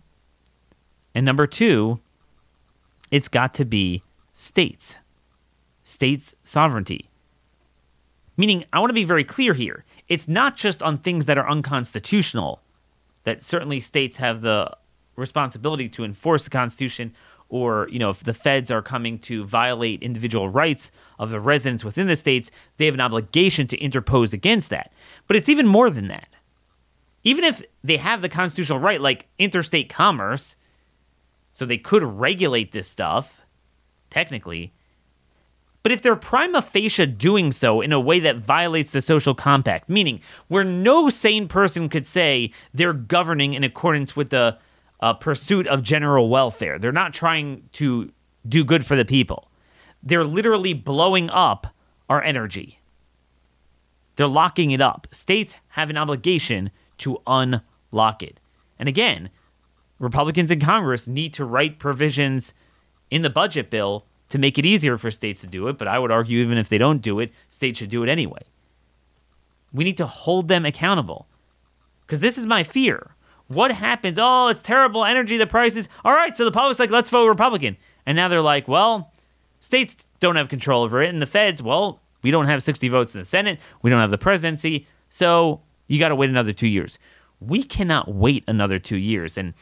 And 1.14 1.24
number 1.24 1.46
two, 1.46 2.00
it's 3.10 3.28
got 3.28 3.54
to 3.54 3.64
be 3.64 4.02
states, 4.32 4.98
states' 5.82 6.34
sovereignty. 6.42 7.08
Meaning, 8.36 8.64
I 8.72 8.80
want 8.80 8.90
to 8.90 8.94
be 8.94 9.04
very 9.04 9.24
clear 9.24 9.52
here. 9.52 9.84
It's 10.08 10.26
not 10.26 10.56
just 10.56 10.82
on 10.82 10.98
things 10.98 11.26
that 11.26 11.38
are 11.38 11.48
unconstitutional 11.48 12.60
that 13.24 13.42
certainly 13.42 13.78
states 13.80 14.16
have 14.16 14.40
the 14.40 14.70
responsibility 15.16 15.88
to 15.90 16.04
enforce 16.04 16.44
the 16.44 16.50
Constitution, 16.50 17.14
or 17.48 17.88
you 17.90 17.98
know, 17.98 18.10
if 18.10 18.24
the 18.24 18.34
feds 18.34 18.70
are 18.70 18.82
coming 18.82 19.18
to 19.20 19.44
violate 19.44 20.02
individual 20.02 20.48
rights 20.48 20.90
of 21.18 21.30
the 21.30 21.40
residents 21.40 21.84
within 21.84 22.06
the 22.06 22.16
states, 22.16 22.50
they 22.78 22.86
have 22.86 22.94
an 22.94 23.00
obligation 23.00 23.66
to 23.66 23.78
interpose 23.78 24.32
against 24.32 24.70
that. 24.70 24.92
But 25.26 25.36
it's 25.36 25.48
even 25.48 25.66
more 25.66 25.90
than 25.90 26.08
that. 26.08 26.28
Even 27.24 27.44
if 27.44 27.62
they 27.84 27.98
have 27.98 28.22
the 28.22 28.28
constitutional 28.28 28.80
right, 28.80 29.00
like 29.00 29.28
interstate 29.38 29.88
commerce, 29.88 30.56
so 31.52 31.64
they 31.64 31.78
could 31.78 32.02
regulate 32.02 32.72
this 32.72 32.88
stuff, 32.88 33.41
technically. 34.12 34.72
But 35.82 35.90
if 35.90 36.02
they're 36.02 36.14
prima 36.14 36.62
facie 36.62 37.06
doing 37.06 37.50
so 37.50 37.80
in 37.80 37.92
a 37.92 37.98
way 37.98 38.20
that 38.20 38.36
violates 38.36 38.92
the 38.92 39.00
social 39.00 39.34
compact, 39.34 39.88
meaning 39.88 40.20
where 40.46 40.62
no 40.62 41.08
sane 41.08 41.48
person 41.48 41.88
could 41.88 42.06
say 42.06 42.52
they're 42.72 42.92
governing 42.92 43.54
in 43.54 43.64
accordance 43.64 44.14
with 44.14 44.30
the 44.30 44.58
uh, 45.00 45.14
pursuit 45.14 45.66
of 45.66 45.82
general 45.82 46.28
welfare, 46.28 46.78
they're 46.78 46.92
not 46.92 47.12
trying 47.12 47.68
to 47.72 48.12
do 48.46 48.62
good 48.62 48.86
for 48.86 48.94
the 48.94 49.04
people. 49.04 49.48
They're 50.02 50.24
literally 50.24 50.74
blowing 50.74 51.30
up 51.30 51.66
our 52.08 52.22
energy. 52.22 52.78
They're 54.16 54.28
locking 54.28 54.70
it 54.70 54.80
up. 54.80 55.08
States 55.10 55.56
have 55.70 55.90
an 55.90 55.96
obligation 55.96 56.70
to 56.98 57.18
unlock 57.26 58.22
it. 58.22 58.38
And 58.78 58.88
again, 58.88 59.30
Republicans 59.98 60.50
in 60.50 60.60
Congress 60.60 61.08
need 61.08 61.32
to 61.34 61.44
write 61.44 61.78
provisions 61.78 62.52
in 63.12 63.20
the 63.20 63.28
budget 63.28 63.68
bill 63.68 64.06
to 64.30 64.38
make 64.38 64.58
it 64.58 64.64
easier 64.64 64.96
for 64.96 65.10
states 65.10 65.42
to 65.42 65.46
do 65.46 65.68
it, 65.68 65.76
but 65.76 65.86
I 65.86 65.98
would 65.98 66.10
argue 66.10 66.42
even 66.42 66.56
if 66.56 66.70
they 66.70 66.78
don't 66.78 67.02
do 67.02 67.20
it, 67.20 67.30
states 67.50 67.78
should 67.78 67.90
do 67.90 68.02
it 68.02 68.08
anyway. 68.08 68.40
We 69.70 69.84
need 69.84 69.98
to 69.98 70.06
hold 70.06 70.48
them 70.48 70.64
accountable. 70.64 71.26
Because 72.06 72.22
this 72.22 72.38
is 72.38 72.46
my 72.46 72.62
fear. 72.62 73.14
What 73.48 73.70
happens? 73.70 74.18
Oh, 74.18 74.48
it's 74.48 74.62
terrible 74.62 75.04
energy, 75.04 75.36
the 75.36 75.46
prices. 75.46 75.90
All 76.06 76.14
right, 76.14 76.34
so 76.34 76.46
the 76.46 76.50
public's 76.50 76.80
like, 76.80 76.90
let's 76.90 77.10
vote 77.10 77.26
Republican. 77.26 77.76
And 78.06 78.16
now 78.16 78.28
they're 78.28 78.40
like, 78.40 78.66
well, 78.66 79.12
states 79.60 80.06
don't 80.18 80.36
have 80.36 80.48
control 80.48 80.82
over 80.82 81.02
it. 81.02 81.10
And 81.10 81.20
the 81.20 81.26
feds, 81.26 81.62
well, 81.62 82.00
we 82.22 82.30
don't 82.30 82.46
have 82.46 82.62
60 82.62 82.88
votes 82.88 83.14
in 83.14 83.20
the 83.20 83.26
Senate. 83.26 83.60
We 83.82 83.90
don't 83.90 84.00
have 84.00 84.10
the 84.10 84.16
presidency. 84.16 84.86
So 85.10 85.60
you 85.86 85.98
got 85.98 86.08
to 86.08 86.16
wait 86.16 86.30
another 86.30 86.54
two 86.54 86.66
years. 86.66 86.98
We 87.40 87.62
cannot 87.62 88.08
wait 88.08 88.44
another 88.48 88.78
two 88.78 88.96
years. 88.96 89.36
And 89.36 89.52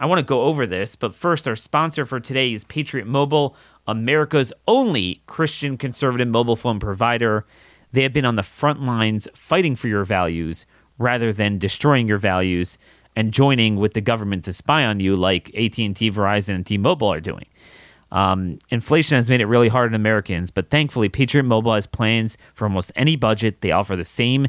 I 0.00 0.06
want 0.06 0.20
to 0.20 0.24
go 0.24 0.42
over 0.42 0.64
this, 0.64 0.94
but 0.94 1.14
first, 1.14 1.48
our 1.48 1.56
sponsor 1.56 2.06
for 2.06 2.20
today 2.20 2.52
is 2.52 2.62
Patriot 2.62 3.06
Mobile, 3.06 3.56
America's 3.86 4.52
only 4.68 5.22
Christian 5.26 5.76
conservative 5.76 6.28
mobile 6.28 6.54
phone 6.54 6.78
provider. 6.78 7.44
They 7.90 8.04
have 8.04 8.12
been 8.12 8.24
on 8.24 8.36
the 8.36 8.44
front 8.44 8.80
lines 8.80 9.26
fighting 9.34 9.74
for 9.74 9.88
your 9.88 10.04
values 10.04 10.66
rather 10.98 11.32
than 11.32 11.58
destroying 11.58 12.06
your 12.06 12.18
values 12.18 12.78
and 13.16 13.32
joining 13.32 13.74
with 13.76 13.94
the 13.94 14.00
government 14.00 14.44
to 14.44 14.52
spy 14.52 14.84
on 14.84 15.00
you 15.00 15.16
like 15.16 15.48
AT&T, 15.48 15.94
Verizon, 16.12 16.54
and 16.54 16.66
T-Mobile 16.66 17.12
are 17.12 17.20
doing. 17.20 17.46
Um, 18.12 18.60
inflation 18.70 19.16
has 19.16 19.28
made 19.28 19.40
it 19.40 19.46
really 19.46 19.68
hard 19.68 19.90
on 19.90 19.94
Americans, 19.94 20.52
but 20.52 20.70
thankfully, 20.70 21.08
Patriot 21.08 21.42
Mobile 21.42 21.74
has 21.74 21.88
plans 21.88 22.38
for 22.54 22.66
almost 22.66 22.92
any 22.94 23.16
budget. 23.16 23.62
They 23.62 23.72
offer 23.72 23.96
the 23.96 24.04
same 24.04 24.46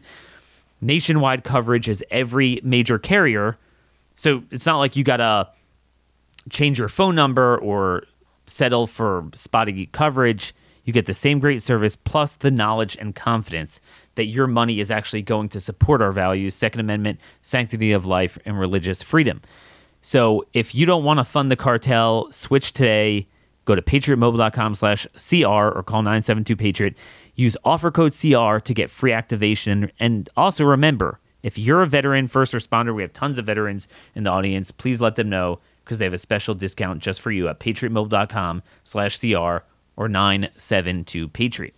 nationwide 0.80 1.44
coverage 1.44 1.90
as 1.90 2.04
every 2.12 2.60
major 2.64 3.00
carrier– 3.00 3.58
so 4.20 4.44
it's 4.52 4.66
not 4.66 4.80
like 4.80 4.98
you 4.98 5.06
got 5.06 5.18
to 5.18 5.48
change 6.50 6.78
your 6.78 6.90
phone 6.90 7.16
number 7.16 7.58
or 7.58 8.04
settle 8.48 8.86
for 8.86 9.30
spotty 9.34 9.86
coverage. 9.86 10.54
You 10.84 10.92
get 10.92 11.06
the 11.06 11.14
same 11.14 11.40
great 11.40 11.62
service 11.62 11.96
plus 11.96 12.36
the 12.36 12.52
knowledge 12.52 12.98
and 13.00 13.16
confidence 13.16 13.80
that 14.16 14.26
your 14.26 14.46
money 14.46 14.82
is 14.82 14.92
actually 14.92 15.22
going 15.22 15.48
to 15.50 15.62
support 15.62 16.02
our 16.02 16.12
values, 16.12 16.54
Second 16.54 16.82
Amendment, 16.82 17.22
sanctity 17.42 17.94
of 17.94 18.06
life, 18.06 18.38
and 18.44 18.60
religious 18.60 19.02
freedom. 19.02 19.42
So 20.02 20.46
if 20.52 20.76
you 20.76 20.86
don't 20.86 21.06
want 21.06 21.22
to 21.22 21.24
fund 21.24 21.50
the 21.50 21.56
cartel, 21.56 22.30
switch 22.30 22.74
today. 22.74 23.26
Go 23.64 23.74
to 23.74 23.82
patriotmobile.com 23.82 24.76
slash 24.76 25.08
CR 25.14 25.46
or 25.46 25.82
call 25.82 26.04
972-PATRIOT. 26.04 26.96
Use 27.36 27.56
offer 27.64 27.90
code 27.90 28.12
CR 28.12 28.58
to 28.58 28.74
get 28.74 28.92
free 28.92 29.14
activation. 29.14 29.94
And 29.98 30.28
also 30.36 30.66
remember, 30.66 31.22
if 31.42 31.58
you're 31.58 31.82
a 31.82 31.88
veteran, 31.88 32.28
first 32.28 32.54
responder, 32.54 32.94
we 32.94 33.02
have 33.02 33.14
tons 33.14 33.40
of 33.40 33.46
veterans 33.46 33.88
in 34.14 34.24
the 34.24 34.30
audience. 34.30 34.72
Please 34.72 35.00
let 35.00 35.16
them 35.16 35.30
know 35.30 35.60
because 35.84 36.00
they 36.00 36.06
have 36.06 36.14
a 36.14 36.18
special 36.18 36.54
discount 36.54 37.02
just 37.02 37.22
for 37.22 37.32
you 37.32 37.48
at 37.48 37.60
patriotmobile.com 37.60 38.62
slash 38.84 39.20
CR 39.20 39.64
or 39.96 40.08
972-PATRIOT. 40.08 41.74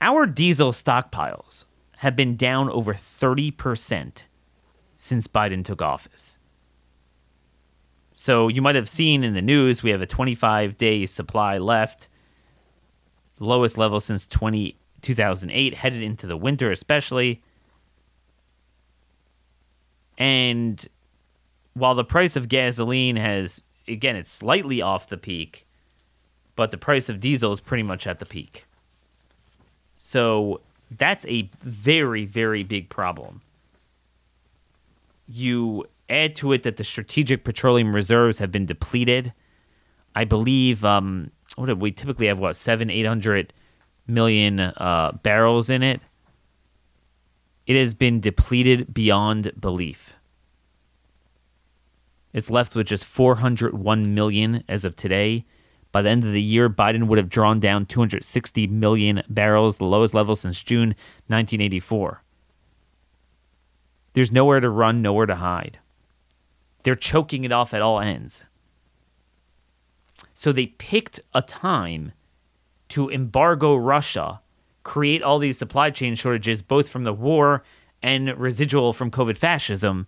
Our 0.00 0.26
diesel 0.26 0.72
stockpiles 0.72 1.64
have 1.98 2.14
been 2.14 2.36
down 2.36 2.68
over 2.70 2.92
30% 2.92 4.22
since 4.94 5.26
Biden 5.26 5.64
took 5.64 5.80
office. 5.80 6.38
So 8.12 8.48
you 8.48 8.62
might 8.62 8.74
have 8.74 8.88
seen 8.88 9.24
in 9.24 9.34
the 9.34 9.42
news 9.42 9.82
we 9.82 9.90
have 9.90 10.00
a 10.00 10.06
25 10.06 10.76
day 10.76 11.04
supply 11.06 11.58
left, 11.58 12.08
lowest 13.38 13.76
level 13.76 14.00
since 14.00 14.26
20, 14.26 14.76
2008, 15.02 15.74
headed 15.74 16.02
into 16.02 16.26
the 16.26 16.36
winter, 16.36 16.70
especially. 16.70 17.42
And 20.18 20.86
while 21.74 21.94
the 21.94 22.04
price 22.04 22.36
of 22.36 22.48
gasoline 22.48 23.16
has, 23.16 23.62
again, 23.86 24.16
it's 24.16 24.30
slightly 24.30 24.80
off 24.80 25.08
the 25.08 25.18
peak, 25.18 25.66
but 26.54 26.70
the 26.70 26.78
price 26.78 27.08
of 27.08 27.20
diesel 27.20 27.52
is 27.52 27.60
pretty 27.60 27.82
much 27.82 28.06
at 28.06 28.18
the 28.18 28.26
peak. 28.26 28.64
So 29.94 30.60
that's 30.90 31.26
a 31.26 31.50
very, 31.60 32.24
very 32.24 32.62
big 32.62 32.88
problem. 32.88 33.40
You 35.28 35.84
add 36.08 36.34
to 36.36 36.52
it 36.52 36.62
that 36.62 36.76
the 36.76 36.84
strategic 36.84 37.44
petroleum 37.44 37.94
reserves 37.94 38.38
have 38.38 38.52
been 38.52 38.66
depleted. 38.66 39.32
I 40.14 40.24
believe, 40.24 40.84
um, 40.84 41.30
what 41.56 41.76
we 41.78 41.90
typically 41.90 42.28
have? 42.28 42.38
What 42.38 42.56
seven, 42.56 42.90
eight 42.90 43.06
hundred 43.06 43.52
million 44.06 44.60
uh, 44.60 45.18
barrels 45.22 45.68
in 45.68 45.82
it 45.82 46.00
it 47.66 47.76
has 47.76 47.94
been 47.94 48.20
depleted 48.20 48.94
beyond 48.94 49.52
belief. 49.60 50.14
It's 52.32 52.50
left 52.50 52.76
with 52.76 52.86
just 52.86 53.04
401 53.04 54.14
million 54.14 54.62
as 54.68 54.84
of 54.84 54.94
today. 54.94 55.44
By 55.90 56.02
the 56.02 56.10
end 56.10 56.24
of 56.24 56.32
the 56.32 56.42
year, 56.42 56.68
Biden 56.68 57.06
would 57.06 57.18
have 57.18 57.30
drawn 57.30 57.58
down 57.58 57.86
260 57.86 58.66
million 58.66 59.22
barrels, 59.28 59.78
the 59.78 59.86
lowest 59.86 60.12
level 60.12 60.36
since 60.36 60.62
June 60.62 60.88
1984. 61.28 62.22
There's 64.12 64.32
nowhere 64.32 64.60
to 64.60 64.68
run, 64.70 65.02
nowhere 65.02 65.26
to 65.26 65.36
hide. 65.36 65.78
They're 66.82 66.94
choking 66.94 67.44
it 67.44 67.52
off 67.52 67.74
at 67.74 67.82
all 67.82 68.00
ends. 68.00 68.44
So 70.34 70.52
they 70.52 70.66
picked 70.66 71.20
a 71.34 71.42
time 71.42 72.12
to 72.90 73.10
embargo 73.10 73.74
Russia, 73.74 74.40
create 74.86 75.20
all 75.20 75.40
these 75.40 75.58
supply 75.58 75.90
chain 75.90 76.14
shortages, 76.14 76.62
both 76.62 76.88
from 76.88 77.02
the 77.02 77.12
war 77.12 77.64
and 78.04 78.38
residual 78.38 78.92
from 78.92 79.10
COVID 79.10 79.36
fascism, 79.36 80.06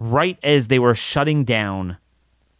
right 0.00 0.36
as 0.42 0.66
they 0.66 0.80
were 0.80 0.96
shutting 0.96 1.44
down 1.44 1.98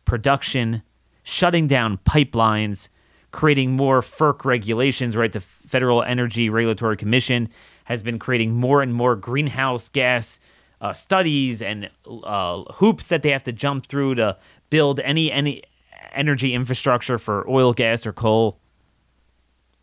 production, 0.05 0.83
shutting 1.25 1.67
down 1.67 1.99
pipelines, 1.99 2.91
creating 3.33 3.73
more 3.73 4.00
FERC 4.00 4.45
regulations, 4.45 5.17
right? 5.17 5.33
The 5.33 5.41
Federal 5.41 6.05
Energy 6.05 6.49
Regulatory 6.49 6.97
Commission 6.97 7.49
has 7.87 8.05
been 8.05 8.21
creating 8.21 8.55
more 8.55 8.83
and 8.83 8.95
more 8.95 9.17
greenhouse 9.17 9.88
gas 9.88 10.38
uh, 10.81 10.93
studies 10.93 11.61
and 11.61 11.91
uh, 12.09 12.62
hoops 12.75 13.09
that 13.09 13.23
they 13.23 13.31
have 13.31 13.43
to 13.45 13.53
jump 13.53 13.87
through 13.87 14.15
to 14.15 14.37
build 14.71 15.00
any 15.00 15.33
any 15.33 15.65
energy 16.12 16.55
infrastructure 16.55 17.19
for 17.19 17.45
oil, 17.50 17.73
gas, 17.73 18.07
or 18.07 18.12
coal. 18.12 18.61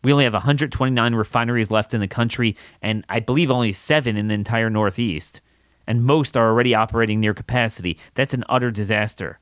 We 0.04 0.12
only 0.12 0.24
have 0.24 0.34
129 0.34 1.14
refineries 1.14 1.70
left 1.70 1.94
in 1.94 2.00
the 2.00 2.06
country, 2.06 2.56
and 2.82 3.04
I 3.08 3.20
believe 3.20 3.50
only 3.50 3.72
seven 3.72 4.18
in 4.18 4.28
the 4.28 4.34
entire 4.34 4.68
Northeast. 4.68 5.40
And 5.86 6.04
most 6.04 6.36
are 6.36 6.48
already 6.48 6.74
operating 6.74 7.20
near 7.20 7.34
capacity. 7.34 7.98
That's 8.12 8.34
an 8.34 8.44
utter 8.48 8.70
disaster. 8.70 9.40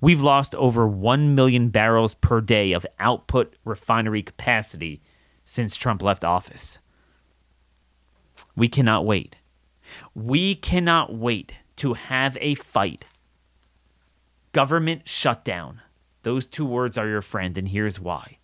We've 0.00 0.22
lost 0.22 0.54
over 0.54 0.86
1 0.86 1.34
million 1.34 1.70
barrels 1.70 2.14
per 2.14 2.40
day 2.40 2.72
of 2.72 2.86
output 2.98 3.56
refinery 3.64 4.22
capacity 4.22 5.00
since 5.44 5.76
Trump 5.76 6.02
left 6.02 6.24
office. 6.24 6.78
We 8.54 8.68
cannot 8.68 9.06
wait. 9.06 9.36
We 10.14 10.54
cannot 10.54 11.14
wait 11.14 11.52
to 11.76 11.94
have 11.94 12.36
a 12.40 12.54
fight. 12.54 13.06
Government 14.52 15.08
shutdown. 15.08 15.80
Those 16.22 16.46
two 16.46 16.66
words 16.66 16.98
are 16.98 17.08
your 17.08 17.22
friend, 17.22 17.56
and 17.56 17.68
here's 17.68 18.00
why. 18.00 18.38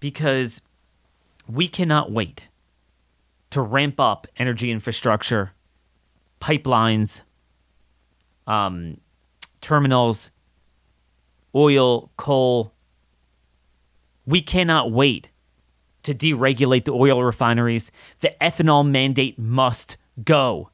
Because 0.00 0.60
we 1.48 1.68
cannot 1.68 2.10
wait 2.10 2.42
to 3.50 3.60
ramp 3.60 3.98
up 4.00 4.26
energy 4.36 4.70
infrastructure, 4.70 5.52
pipelines, 6.40 7.22
um, 8.46 8.98
terminals, 9.60 10.30
oil, 11.54 12.10
coal. 12.16 12.72
We 14.26 14.40
cannot 14.40 14.92
wait 14.92 15.30
to 16.02 16.14
deregulate 16.14 16.84
the 16.84 16.92
oil 16.92 17.22
refineries. 17.22 17.90
The 18.20 18.34
ethanol 18.40 18.88
mandate 18.88 19.38
must 19.38 19.96
go. 20.22 20.70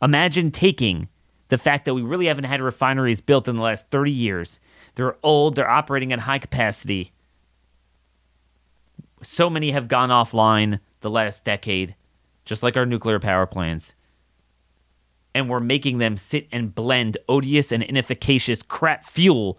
Imagine 0.00 0.50
taking 0.50 1.08
the 1.48 1.58
fact 1.58 1.84
that 1.84 1.94
we 1.94 2.02
really 2.02 2.26
haven't 2.26 2.44
had 2.44 2.60
refineries 2.60 3.20
built 3.20 3.48
in 3.48 3.56
the 3.56 3.62
last 3.62 3.90
30 3.90 4.10
years. 4.10 4.60
They're 4.94 5.16
old, 5.22 5.56
they're 5.56 5.68
operating 5.68 6.12
at 6.12 6.20
high 6.20 6.38
capacity. 6.38 7.12
So 9.22 9.50
many 9.50 9.72
have 9.72 9.88
gone 9.88 10.08
offline 10.08 10.80
the 11.00 11.10
last 11.10 11.44
decade, 11.44 11.94
just 12.44 12.62
like 12.62 12.76
our 12.76 12.86
nuclear 12.86 13.18
power 13.18 13.46
plants. 13.46 13.94
And 15.34 15.48
we're 15.48 15.60
making 15.60 15.98
them 15.98 16.16
sit 16.16 16.48
and 16.50 16.74
blend 16.74 17.18
odious 17.28 17.70
and 17.70 17.82
inefficacious 17.82 18.66
crap 18.66 19.04
fuel 19.04 19.58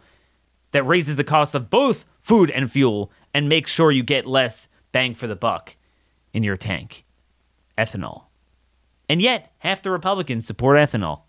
that 0.71 0.83
raises 0.83 1.15
the 1.15 1.23
cost 1.23 1.55
of 1.55 1.69
both 1.69 2.05
food 2.19 2.49
and 2.49 2.71
fuel 2.71 3.11
and 3.33 3.47
makes 3.47 3.71
sure 3.71 3.91
you 3.91 4.03
get 4.03 4.25
less 4.25 4.67
bang 4.91 5.13
for 5.13 5.27
the 5.27 5.35
buck 5.35 5.75
in 6.33 6.43
your 6.43 6.57
tank. 6.57 7.05
Ethanol. 7.77 8.23
And 9.07 9.21
yet, 9.21 9.53
half 9.59 9.81
the 9.81 9.91
Republicans 9.91 10.45
support 10.45 10.77
ethanol. 10.77 11.21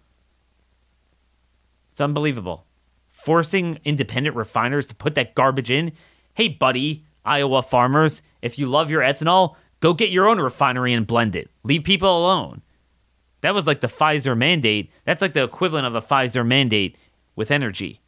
It's 1.90 2.00
unbelievable. 2.00 2.66
Forcing 3.10 3.78
independent 3.84 4.34
refiners 4.36 4.86
to 4.86 4.94
put 4.94 5.14
that 5.14 5.34
garbage 5.34 5.70
in. 5.70 5.92
Hey, 6.34 6.48
buddy, 6.48 7.04
Iowa 7.24 7.62
farmers, 7.62 8.22
if 8.40 8.58
you 8.58 8.66
love 8.66 8.90
your 8.90 9.02
ethanol, 9.02 9.56
go 9.80 9.94
get 9.94 10.10
your 10.10 10.28
own 10.28 10.40
refinery 10.40 10.92
and 10.92 11.06
blend 11.06 11.36
it. 11.36 11.50
Leave 11.62 11.84
people 11.84 12.16
alone. 12.16 12.62
That 13.42 13.54
was 13.54 13.66
like 13.66 13.80
the 13.80 13.88
Pfizer 13.88 14.36
mandate. 14.36 14.90
That's 15.04 15.22
like 15.22 15.32
the 15.32 15.42
equivalent 15.42 15.86
of 15.86 15.94
a 15.94 16.00
Pfizer 16.00 16.46
mandate 16.46 16.96
with 17.36 17.50
energy. 17.50 18.00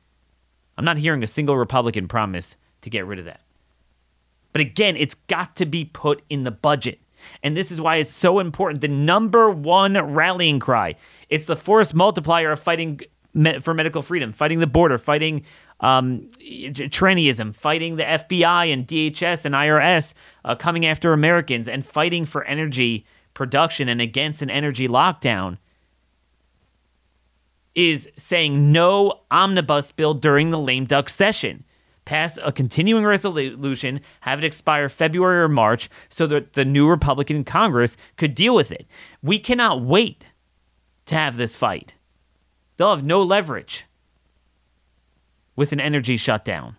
I'm 0.77 0.85
not 0.85 0.99
hearing 0.99 1.23
a 1.23 1.29
single 1.29 1.57
Republican 1.57 2.09
promise 2.09 2.57
to 2.83 2.91
get 2.91 3.07
rid 3.07 3.19
of 3.19 3.25
that. 3.25 3.41
But 4.53 4.61
again, 4.61 4.97
it's 4.97 5.15
got 5.15 5.57
to 5.57 5.67
be 5.67 5.85
put 5.85 6.23
in 6.31 6.45
the 6.45 6.51
budget. 6.51 7.01
And 7.43 7.57
this 7.57 7.71
is 7.73 7.81
why 7.81 7.97
it's 7.97 8.13
so 8.13 8.39
important. 8.39 8.81
The 8.81 8.89
number 8.89 9.51
one 9.51 9.95
rallying 10.15 10.61
cry 10.61 10.95
it's 11.29 11.47
the 11.47 11.57
force 11.57 11.95
multiplier 11.95 12.53
of 12.53 12.61
fighting 12.61 13.01
for 13.61 13.75
medical 13.75 14.03
freedom, 14.03 14.33
fighting 14.33 14.61
the 14.61 14.67
border, 14.67 14.99
fighting 14.99 15.45
um, 15.85 16.31
trannyism, 16.41 17.55
fighting 17.55 17.97
the 17.97 18.05
FBI 18.05 18.73
and 18.73 18.89
DHS 18.89 19.45
and 19.45 19.55
IRS 19.55 20.15
uh, 20.43 20.55
coming 20.55 20.87
after 20.87 21.13
Americans, 21.13 21.69
and 21.69 21.85
fighting 21.85 22.25
for 22.25 22.43
energy 22.45 23.05
production 23.35 23.89
and 23.89 24.01
against 24.01 24.41
an 24.41 24.49
energy 24.49 24.89
lockdown 24.89 25.59
is 27.75 28.09
saying 28.17 28.73
no 28.73 29.21
omnibus 29.31 29.91
bill 29.91 30.15
during 30.15 30.51
the 30.51 30.59
lame 30.59 30.87
duck 30.87 31.11
session 31.11 31.65
pass 32.05 32.39
a 32.43 32.53
continuing 32.53 33.05
resolution, 33.05 34.01
have 34.21 34.39
it 34.39 34.45
expire 34.45 34.89
February 34.89 35.43
or 35.43 35.49
March 35.49 35.91
so 36.09 36.27
that 36.27 36.53
the 36.55 36.65
new 36.65 36.89
Republican 36.89 37.45
Congress 37.45 37.97
could 38.17 38.35
deal 38.35 38.55
with 38.55 38.71
it. 38.71 38.87
We 39.23 39.39
cannot 39.39 39.83
wait 39.83 40.27
to 41.07 41.15
have 41.15 41.37
this 41.37 41.57
fight. 41.57 41.95
They'll 42.77 42.95
have 42.95 43.05
no 43.05 43.23
leverage 43.23 43.87
with 45.57 45.73
an 45.73 45.81
energy 45.81 46.17
shutdown. 46.17 46.77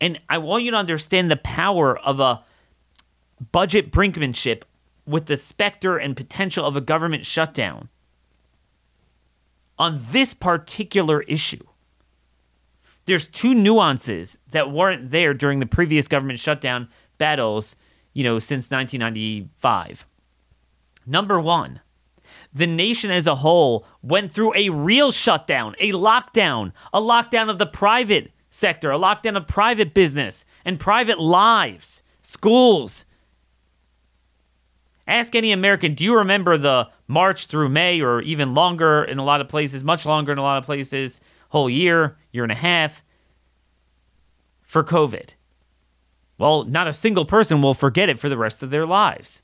And 0.00 0.20
I 0.28 0.38
want 0.38 0.64
you 0.64 0.70
to 0.72 0.76
understand 0.76 1.30
the 1.30 1.36
power 1.36 1.96
of 1.98 2.20
a 2.20 2.44
budget 3.52 3.90
brinkmanship 3.90 4.62
with 5.06 5.26
the 5.26 5.36
specter 5.36 5.96
and 5.96 6.16
potential 6.16 6.64
of 6.64 6.76
a 6.76 6.80
government 6.80 7.26
shutdown 7.26 7.88
on 9.78 10.00
this 10.10 10.34
particular 10.34 11.22
issue 11.22 11.64
there's 13.06 13.28
two 13.28 13.54
nuances 13.54 14.38
that 14.50 14.70
weren't 14.70 15.10
there 15.10 15.34
during 15.34 15.60
the 15.60 15.66
previous 15.66 16.08
government 16.08 16.38
shutdown 16.38 16.88
battles, 17.18 17.76
you 18.12 18.24
know, 18.24 18.38
since 18.38 18.70
1995. 18.70 20.06
Number 21.06 21.38
one, 21.38 21.80
the 22.54 22.66
nation 22.66 23.10
as 23.10 23.26
a 23.26 23.36
whole 23.36 23.86
went 24.02 24.32
through 24.32 24.54
a 24.54 24.70
real 24.70 25.10
shutdown, 25.10 25.74
a 25.80 25.92
lockdown, 25.92 26.72
a 26.92 27.00
lockdown 27.00 27.50
of 27.50 27.58
the 27.58 27.66
private 27.66 28.30
sector, 28.48 28.92
a 28.92 28.98
lockdown 28.98 29.36
of 29.36 29.46
private 29.48 29.92
business 29.92 30.46
and 30.64 30.78
private 30.78 31.18
lives, 31.18 32.02
schools. 32.22 33.04
Ask 35.06 35.34
any 35.34 35.52
American, 35.52 35.94
do 35.94 36.04
you 36.04 36.16
remember 36.16 36.56
the 36.56 36.88
March 37.08 37.46
through 37.46 37.68
May 37.68 38.00
or 38.00 38.22
even 38.22 38.54
longer 38.54 39.04
in 39.04 39.18
a 39.18 39.24
lot 39.24 39.40
of 39.40 39.48
places, 39.48 39.84
much 39.84 40.06
longer 40.06 40.32
in 40.32 40.38
a 40.38 40.42
lot 40.42 40.56
of 40.56 40.64
places, 40.64 41.20
whole 41.50 41.68
year, 41.68 42.16
year 42.32 42.42
and 42.42 42.52
a 42.52 42.56
half 42.56 43.04
for 44.62 44.82
COVID. 44.82 45.30
Well, 46.38 46.64
not 46.64 46.88
a 46.88 46.92
single 46.92 47.24
person 47.24 47.62
will 47.62 47.74
forget 47.74 48.08
it 48.08 48.18
for 48.18 48.28
the 48.28 48.36
rest 48.36 48.62
of 48.62 48.70
their 48.70 48.86
lives. 48.86 49.42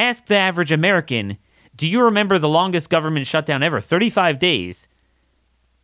Ask 0.00 0.28
the 0.28 0.38
average 0.38 0.72
American 0.72 1.36
do 1.76 1.86
you 1.86 2.02
remember 2.02 2.38
the 2.38 2.48
longest 2.48 2.88
government 2.88 3.26
shutdown 3.26 3.62
ever? 3.62 3.82
35 3.82 4.38
days. 4.38 4.88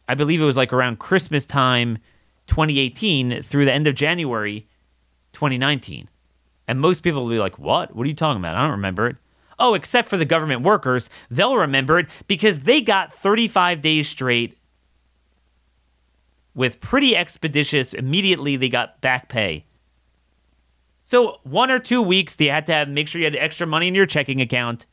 I 0.09 0.15
believe 0.15 0.41
it 0.41 0.47
was 0.47 0.57
like 0.57 0.73
around 0.73 0.99
Christmas 0.99 1.45
time 1.45 1.99
2018 2.47 3.43
through 3.43 3.67
the 3.67 3.73
end 3.73 3.87
of 3.87 3.95
January 3.95 4.67
2019. 5.35 6.09
And 6.67 6.81
most 6.81 7.01
people 7.01 7.25
will 7.25 7.31
be 7.31 7.39
like, 7.39 7.59
What? 7.59 7.95
What 7.95 8.05
are 8.05 8.09
you 8.09 8.15
talking 8.15 8.41
about? 8.41 8.57
I 8.57 8.63
don't 8.63 8.71
remember 8.71 9.07
it. 9.07 9.17
Oh, 9.59 9.75
except 9.75 10.09
for 10.09 10.17
the 10.17 10.25
government 10.25 10.63
workers, 10.63 11.11
they'll 11.31 11.59
remember 11.59 11.99
it 11.99 12.07
because 12.27 12.61
they 12.61 12.81
got 12.81 13.13
35 13.13 13.83
days 13.83 14.09
straight 14.09 14.57
with 16.55 16.81
pretty 16.81 17.15
expeditious, 17.15 17.93
immediately 17.93 18.57
they 18.57 18.71
got 18.71 19.03
back 19.03 19.29
pay. 19.29 19.67
So, 21.07 21.39
one 21.45 21.71
or 21.71 21.79
two 21.79 22.03
weeks, 22.03 22.35
they 22.35 22.47
had 22.47 22.67
to 22.67 22.73
have, 22.73 22.89
make 22.89 23.07
sure 23.07 23.21
you 23.21 23.27
had 23.27 23.37
extra 23.37 23.65
money 23.65 23.87
in 23.87 23.95
your 23.95 24.07
checking 24.07 24.41
account. 24.41 24.87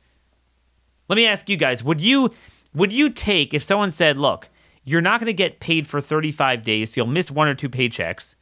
Let 1.10 1.16
me 1.16 1.26
ask 1.26 1.50
you 1.50 1.58
guys, 1.58 1.84
would 1.84 2.02
you 2.02 2.30
would 2.72 2.94
you 2.94 3.10
take 3.10 3.52
if 3.52 3.64
someone 3.64 3.90
said, 3.90 4.20
"Look, 4.20 4.50
you're 4.84 5.02
not 5.02 5.20
going 5.20 5.26
to 5.26 5.34
get 5.34 5.60
paid 5.60 5.88
for 5.88 6.00
35 6.00 6.62
days, 6.62 6.94
so 6.94 7.02
you'll 7.02 7.08
miss 7.08 7.32
one 7.32 7.48
or 7.48 7.56
two 7.56 7.68
paychecks, 7.68 8.36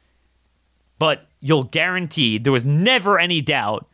but 0.98 1.28
you'll 1.40 1.64
guaranteed 1.64 2.44
there 2.44 2.52
was 2.52 2.66
never 2.66 3.18
any 3.18 3.40
doubt 3.40 3.88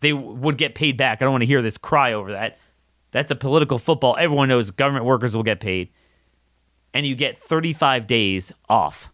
they 0.00 0.14
would 0.14 0.56
get 0.56 0.74
paid 0.74 0.96
back. 0.96 1.20
I 1.20 1.26
don't 1.26 1.32
want 1.32 1.42
to 1.42 1.46
hear 1.46 1.60
this 1.60 1.76
cry 1.76 2.14
over 2.14 2.32
that. 2.32 2.56
That's 3.10 3.30
a 3.30 3.36
political 3.36 3.78
football. 3.78 4.16
Everyone 4.18 4.48
knows 4.48 4.70
government 4.70 5.04
workers 5.04 5.36
will 5.36 5.42
get 5.42 5.60
paid. 5.60 5.90
And 6.94 7.04
you 7.04 7.14
get 7.14 7.36
35 7.36 8.06
days 8.06 8.50
off. 8.66 9.12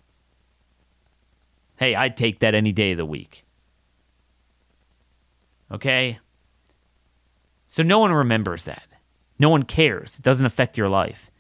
Hey, 1.76 1.96
I'd 1.96 2.16
take 2.16 2.38
that 2.38 2.54
any 2.54 2.70
day 2.70 2.92
of 2.92 2.98
the 2.98 3.04
week. 3.04 3.43
Okay? 5.74 6.18
So 7.66 7.82
no 7.82 7.98
one 7.98 8.12
remembers 8.12 8.64
that. 8.64 8.87
No 9.38 9.50
one 9.50 9.64
cares. 9.64 10.18
It 10.18 10.22
doesn't 10.22 10.46
affect 10.46 10.78
your 10.78 10.88
life. 10.88 11.30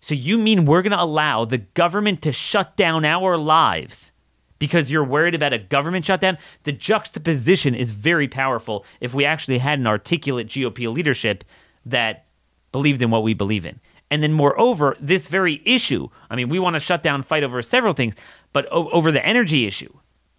So 0.00 0.14
you 0.14 0.38
mean 0.38 0.64
we're 0.64 0.82
going 0.82 0.92
to 0.92 1.02
allow 1.02 1.44
the 1.44 1.58
government 1.58 2.22
to 2.22 2.32
shut 2.32 2.76
down 2.76 3.04
our 3.04 3.36
lives 3.36 4.12
because 4.58 4.90
you're 4.90 5.04
worried 5.04 5.34
about 5.34 5.52
a 5.52 5.58
government 5.58 6.06
shutdown? 6.06 6.38
The 6.62 6.72
juxtaposition 6.72 7.74
is 7.74 7.90
very 7.90 8.28
powerful 8.28 8.84
if 9.00 9.12
we 9.12 9.24
actually 9.24 9.58
had 9.58 9.78
an 9.78 9.86
articulate 9.86 10.48
GOP 10.48 10.92
leadership 10.92 11.44
that 11.84 12.26
believed 12.72 13.02
in 13.02 13.10
what 13.10 13.22
we 13.22 13.34
believe 13.34 13.66
in. 13.66 13.80
And 14.10 14.22
then, 14.22 14.32
moreover, 14.32 14.96
this 15.00 15.28
very 15.28 15.60
issue 15.64 16.08
I 16.30 16.36
mean, 16.36 16.48
we 16.48 16.58
want 16.58 16.74
to 16.74 16.80
shut 16.80 17.02
down, 17.02 17.22
fight 17.22 17.42
over 17.42 17.60
several 17.62 17.92
things, 17.92 18.14
but 18.52 18.66
over 18.68 19.12
the 19.12 19.24
energy 19.24 19.66
issue. 19.66 19.92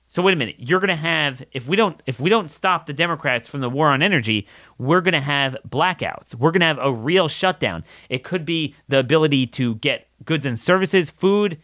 So 0.08 0.22
wait 0.22 0.34
a 0.34 0.38
minute, 0.38 0.56
you're 0.60 0.80
going 0.80 0.90
to 0.90 0.96
have 0.96 1.44
if 1.52 1.68
we 1.68 1.76
don't 1.76 2.02
if 2.06 2.20
we 2.20 2.30
don't 2.30 2.50
stop 2.50 2.86
the 2.86 2.94
Democrats 2.94 3.48
from 3.48 3.62
the 3.62 3.70
war 3.70 3.90
on 3.90 4.02
energy, 4.02 4.48
we're 4.78 5.02
going 5.02 5.14
to 5.14 5.22
have 5.22 5.58
blackouts. 5.68 6.36
We're 6.36 6.52
going 6.52 6.62
to 6.62 6.68
have 6.68 6.80
a 6.80 6.94
real 6.94 7.28
shutdown. 7.28 7.84
It 8.10 8.24
could 8.24 8.46
be 8.46 8.76
the 8.88 9.00
ability 9.00 9.48
to 9.48 9.76
get 9.76 10.08
goods 10.24 10.46
and 10.46 10.58
services, 10.58 11.10
food, 11.10 11.60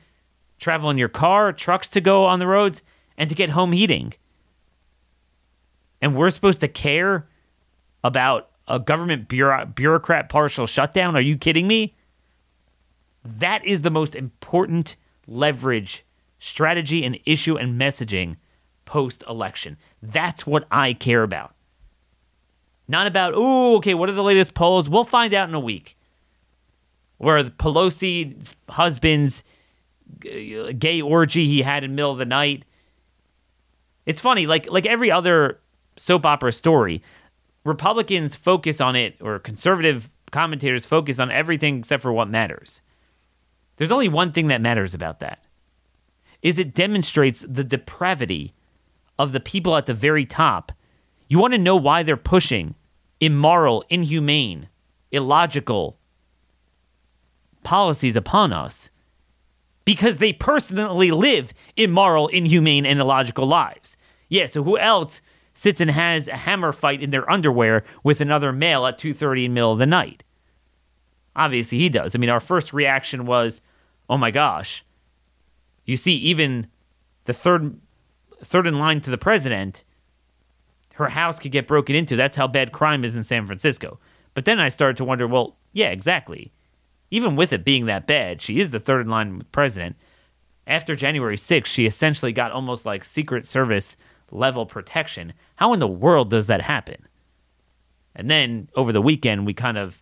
travel 0.60 0.89
in 0.89 0.97
your 0.97 1.10
car, 1.10 1.54
trucks 1.54 1.88
to 1.89 2.01
go 2.01 2.25
on 2.25 2.39
the 2.39 2.47
roads, 2.47 2.82
and 3.17 3.30
to 3.30 3.36
get 3.36 3.51
home 3.51 3.71
heating. 3.71 4.13
And 6.01 6.15
we're 6.15 6.32
supposed 6.32 6.62
to 6.62 6.67
care 6.67 7.27
about 8.04 8.49
a 8.67 8.80
government 8.80 9.27
bureau- 9.27 9.65
bureaucrat 9.65 10.30
partial 10.30 10.65
shutdown? 10.65 11.15
Are 11.15 11.21
you 11.21 11.38
kidding 11.38 11.67
me? 11.67 11.95
That 13.23 13.65
is 13.65 13.82
the 13.82 13.91
most 13.91 14.15
important 14.15 14.95
leverage 15.27 16.06
strategy 16.41 17.06
and 17.06 17.19
issue 17.23 17.56
and 17.56 17.80
messaging 17.80 18.36
post 18.84 19.23
election. 19.30 19.77
That's 20.01 20.45
what 20.45 20.65
I 20.71 20.93
care 20.93 21.21
about. 21.21 21.54
Not 22.88 23.08
about, 23.08 23.34
oh, 23.36 23.77
okay, 23.77 23.93
what 23.93 24.10
are 24.10 24.13
the 24.13 24.23
latest 24.23 24.56
polls? 24.56 24.89
We'll 24.89 25.06
find 25.06 25.34
out 25.36 25.47
in 25.47 25.56
a 25.56 25.60
week. 25.60 25.95
Where 27.17 27.43
Pelosi's 27.43 28.56
husband's 28.67 29.43
gay 30.19 30.99
orgy 30.99 31.45
he 31.45 31.62
had 31.62 31.84
in 31.84 31.91
the 31.91 31.95
middle 31.95 32.12
of 32.12 32.17
the 32.17 32.25
night. 32.25 32.65
It's 34.08 34.19
funny, 34.19 34.47
like 34.47 34.69
like 34.69 34.88
every 34.88 35.12
other 35.12 35.62
soap 35.95 36.25
opera 36.25 36.51
story, 36.51 37.04
Republicans 37.63 38.34
focus 38.34 38.82
on 38.82 38.95
it, 38.95 39.15
or 39.21 39.38
conservative 39.38 40.10
commentators 40.32 40.86
focus 40.86 41.19
on 41.19 41.30
everything 41.30 41.77
except 41.77 42.01
for 42.01 42.12
what 42.12 42.27
matters. 42.27 42.82
There's 43.77 43.91
only 43.91 44.10
one 44.10 44.32
thing 44.32 44.47
that 44.47 44.60
matters 44.60 44.95
about 44.95 45.19
that 45.19 45.43
is 46.41 46.58
it 46.58 46.73
demonstrates 46.73 47.45
the 47.47 47.63
depravity 47.63 48.54
of 49.19 49.32
the 49.32 49.39
people 49.39 49.75
at 49.75 49.86
the 49.86 49.93
very 49.93 50.25
top. 50.25 50.71
You 51.27 51.39
want 51.39 51.54
to 51.54 51.60
know 51.60 51.75
why 51.75 52.04
they're 52.04 52.17
pushing 52.17 52.75
immoral, 53.19 53.86
inhumane, 53.89 54.67
illogical 55.12 55.97
policies 57.63 58.15
upon 58.15 58.51
us? 58.51 58.89
Because 59.86 60.17
they 60.17 60.34
personally 60.34 61.12
live 61.12 61.54
immoral, 61.77 62.27
inhumane, 62.27 62.86
and 62.86 62.99
illogical 62.99 63.45
lives. 63.45 63.97
Yeah, 64.30 64.45
so 64.47 64.63
who 64.63 64.77
else 64.77 65.21
sits 65.54 65.82
and 65.82 65.91
has 65.91 66.27
a 66.27 66.38
hammer 66.38 66.71
fight 66.71 67.01
in 67.01 67.12
their 67.12 67.30
underwear 67.30 67.84
with 68.04 68.21
another 68.21 68.51
male 68.51 68.86
at 68.88 68.97
2:30 68.97 69.45
in 69.45 69.51
the 69.51 69.56
middle 69.56 69.71
of 69.73 69.80
the 69.80 69.86
night? 69.86 70.23
Obviously 71.36 71.77
he 71.77 71.89
does. 71.89 72.15
I 72.15 72.19
mean, 72.19 72.30
our 72.30 72.39
first 72.39 72.73
reaction 72.73 73.25
was, 73.25 73.62
"Oh 74.10 74.17
my 74.17 74.32
gosh, 74.32 74.84
you 75.86 75.98
see, 75.98 76.13
even 76.13 76.67
the 77.26 77.34
third 77.34 77.80
third 78.44 78.67
in 78.67 78.80
line 78.80 79.02
to 79.02 79.12
the 79.12 79.17
president, 79.17 79.84
her 80.96 81.10
house 81.10 81.39
could 81.39 81.52
get 81.52 81.67
broken 81.67 81.96
into. 81.96 82.15
That's 82.15 82.38
how 82.38 82.48
bad 82.48 82.72
crime 82.72 83.04
is 83.04 83.15
in 83.15 83.24
San 83.24 83.46
Francisco. 83.46 84.00
But 84.34 84.46
then 84.46 84.60
I 84.60 84.70
started 84.70 84.98
to 84.98 85.06
wonder, 85.06 85.28
well, 85.28 85.58
yeah, 85.74 85.89
exactly. 85.89 86.52
Even 87.10 87.36
with 87.36 87.54
it 87.54 87.65
being 87.65 87.86
that 87.86 88.08
bad, 88.08 88.41
she 88.41 88.60
is 88.60 88.72
the 88.72 88.80
third 88.80 89.02
in 89.02 89.10
line 89.10 89.38
with 89.38 89.52
president. 89.52 89.96
After 90.65 90.96
January 90.96 91.36
6th, 91.36 91.65
she 91.65 91.86
essentially 91.86 92.32
got 92.32 92.52
almost 92.52 92.86
like 92.86 93.04
Secret 93.04 93.46
Service 93.46 93.98
level 94.32 94.65
protection. 94.65 95.34
How 95.56 95.74
in 95.74 95.80
the 95.80 95.88
world 95.88 96.30
does 96.30 96.48
that 96.48 96.62
happen? 96.62 97.08
And 98.15 98.30
then 98.30 98.70
over 98.76 98.91
the 98.91 99.02
weekend, 99.02 99.46
we 99.46 99.54
kind 99.54 99.78
of 99.78 100.02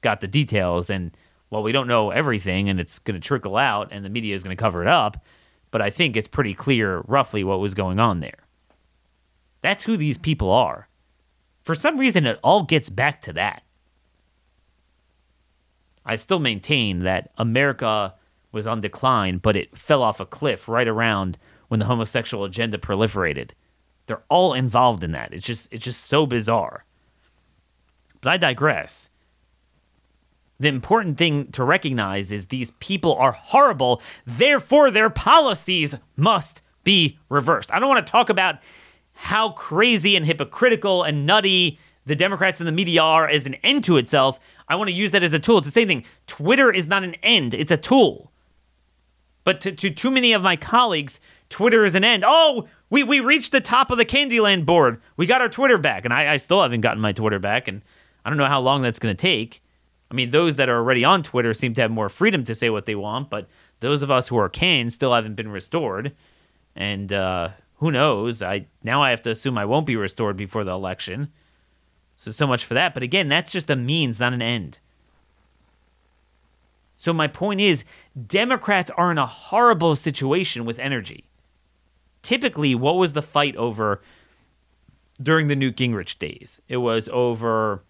got 0.00 0.20
the 0.20 0.28
details, 0.28 0.90
and 0.90 1.10
well, 1.50 1.62
we 1.62 1.72
don't 1.72 1.88
know 1.88 2.10
everything 2.10 2.68
and 2.68 2.78
it's 2.78 2.98
going 2.98 3.20
to 3.20 3.26
trickle 3.26 3.56
out 3.56 3.88
and 3.90 4.04
the 4.04 4.10
media 4.10 4.34
is 4.34 4.42
going 4.42 4.56
to 4.56 4.60
cover 4.60 4.82
it 4.82 4.88
up, 4.88 5.24
but 5.70 5.82
I 5.82 5.90
think 5.90 6.16
it's 6.16 6.28
pretty 6.28 6.54
clear 6.54 7.02
roughly 7.06 7.44
what 7.44 7.60
was 7.60 7.74
going 7.74 7.98
on 7.98 8.20
there. 8.20 8.44
That's 9.60 9.84
who 9.84 9.96
these 9.96 10.18
people 10.18 10.50
are. 10.50 10.88
For 11.62 11.74
some 11.74 11.98
reason, 11.98 12.26
it 12.26 12.38
all 12.42 12.62
gets 12.62 12.88
back 12.88 13.20
to 13.22 13.32
that. 13.34 13.62
I 16.04 16.16
still 16.16 16.38
maintain 16.38 17.00
that 17.00 17.30
America 17.36 18.14
was 18.52 18.66
on 18.66 18.80
decline, 18.80 19.38
but 19.38 19.56
it 19.56 19.76
fell 19.76 20.02
off 20.02 20.20
a 20.20 20.26
cliff 20.26 20.68
right 20.68 20.88
around 20.88 21.36
when 21.68 21.80
the 21.80 21.86
homosexual 21.86 22.44
agenda 22.44 22.78
proliferated. 22.78 23.50
They're 24.06 24.22
all 24.30 24.54
involved 24.54 25.04
in 25.04 25.12
that. 25.12 25.34
It's 25.34 25.44
just 25.44 25.70
it's 25.70 25.84
just 25.84 26.04
so 26.04 26.26
bizarre. 26.26 26.86
But 28.22 28.32
I 28.32 28.36
digress 28.38 29.10
the 30.60 30.68
important 30.68 31.18
thing 31.18 31.50
to 31.52 31.62
recognize 31.62 32.32
is 32.32 32.46
these 32.46 32.72
people 32.72 33.14
are 33.14 33.32
horrible, 33.32 34.02
therefore, 34.26 34.90
their 34.90 35.10
policies 35.10 35.96
must 36.16 36.62
be 36.84 37.18
reversed. 37.28 37.72
I 37.72 37.78
don't 37.78 37.88
want 37.88 38.04
to 38.06 38.10
talk 38.10 38.28
about 38.28 38.56
how 39.12 39.50
crazy 39.50 40.16
and 40.16 40.26
hypocritical 40.26 41.02
and 41.02 41.26
nutty 41.26 41.78
the 42.06 42.16
Democrats 42.16 42.60
and 42.60 42.66
the 42.66 42.72
media 42.72 43.02
are 43.02 43.28
as 43.28 43.46
an 43.46 43.54
end 43.56 43.84
to 43.84 43.98
itself. 43.98 44.40
I 44.68 44.76
want 44.76 44.88
to 44.88 44.94
use 44.94 45.10
that 45.10 45.22
as 45.22 45.34
a 45.34 45.38
tool. 45.38 45.58
It's 45.58 45.66
the 45.66 45.70
same 45.70 45.88
thing. 45.88 46.04
Twitter 46.26 46.70
is 46.70 46.86
not 46.86 47.04
an 47.04 47.14
end, 47.22 47.54
it's 47.54 47.70
a 47.70 47.76
tool. 47.76 48.32
But 49.44 49.60
to, 49.62 49.72
to 49.72 49.90
too 49.90 50.10
many 50.10 50.32
of 50.32 50.42
my 50.42 50.56
colleagues, 50.56 51.20
Twitter 51.48 51.84
is 51.84 51.94
an 51.94 52.04
end. 52.04 52.24
Oh, 52.26 52.68
we, 52.90 53.02
we 53.02 53.20
reached 53.20 53.52
the 53.52 53.60
top 53.60 53.90
of 53.90 53.98
the 53.98 54.04
Candyland 54.04 54.66
board. 54.66 55.00
We 55.16 55.26
got 55.26 55.40
our 55.40 55.48
Twitter 55.48 55.78
back. 55.78 56.04
And 56.04 56.12
I, 56.12 56.34
I 56.34 56.36
still 56.36 56.60
haven't 56.60 56.82
gotten 56.82 57.00
my 57.00 57.12
Twitter 57.12 57.38
back. 57.38 57.66
And 57.66 57.80
I 58.24 58.30
don't 58.30 58.36
know 58.36 58.46
how 58.46 58.60
long 58.60 58.82
that's 58.82 58.98
going 58.98 59.14
to 59.14 59.20
take. 59.20 59.62
I 60.10 60.14
mean, 60.14 60.30
those 60.30 60.56
that 60.56 60.68
are 60.68 60.78
already 60.78 61.04
on 61.04 61.22
Twitter 61.22 61.52
seem 61.52 61.74
to 61.74 61.82
have 61.82 61.90
more 61.90 62.08
freedom 62.08 62.44
to 62.44 62.54
say 62.54 62.70
what 62.70 62.86
they 62.86 62.94
want, 62.94 63.28
but 63.28 63.48
those 63.80 64.02
of 64.02 64.10
us 64.10 64.28
who 64.28 64.38
are 64.38 64.48
canned 64.48 64.92
still 64.92 65.12
haven't 65.12 65.34
been 65.34 65.50
restored. 65.50 66.14
And 66.74 67.12
uh, 67.12 67.50
who 67.76 67.90
knows? 67.90 68.42
I 68.42 68.66
now 68.82 69.02
I 69.02 69.10
have 69.10 69.22
to 69.22 69.30
assume 69.30 69.58
I 69.58 69.64
won't 69.64 69.86
be 69.86 69.96
restored 69.96 70.36
before 70.36 70.64
the 70.64 70.72
election. 70.72 71.30
So 72.16 72.30
so 72.30 72.46
much 72.46 72.64
for 72.64 72.74
that. 72.74 72.94
But 72.94 73.02
again, 73.02 73.28
that's 73.28 73.52
just 73.52 73.70
a 73.70 73.76
means, 73.76 74.18
not 74.18 74.32
an 74.32 74.42
end. 74.42 74.80
So 76.96 77.12
my 77.12 77.28
point 77.28 77.60
is, 77.60 77.84
Democrats 78.26 78.90
are 78.96 79.12
in 79.12 79.18
a 79.18 79.26
horrible 79.26 79.94
situation 79.94 80.64
with 80.64 80.80
energy. 80.80 81.26
Typically, 82.22 82.74
what 82.74 82.96
was 82.96 83.12
the 83.12 83.22
fight 83.22 83.54
over 83.54 84.02
during 85.22 85.46
the 85.46 85.54
Newt 85.54 85.76
Gingrich 85.76 86.18
days? 86.18 86.60
It 86.66 86.78
was 86.78 87.08
over 87.10 87.84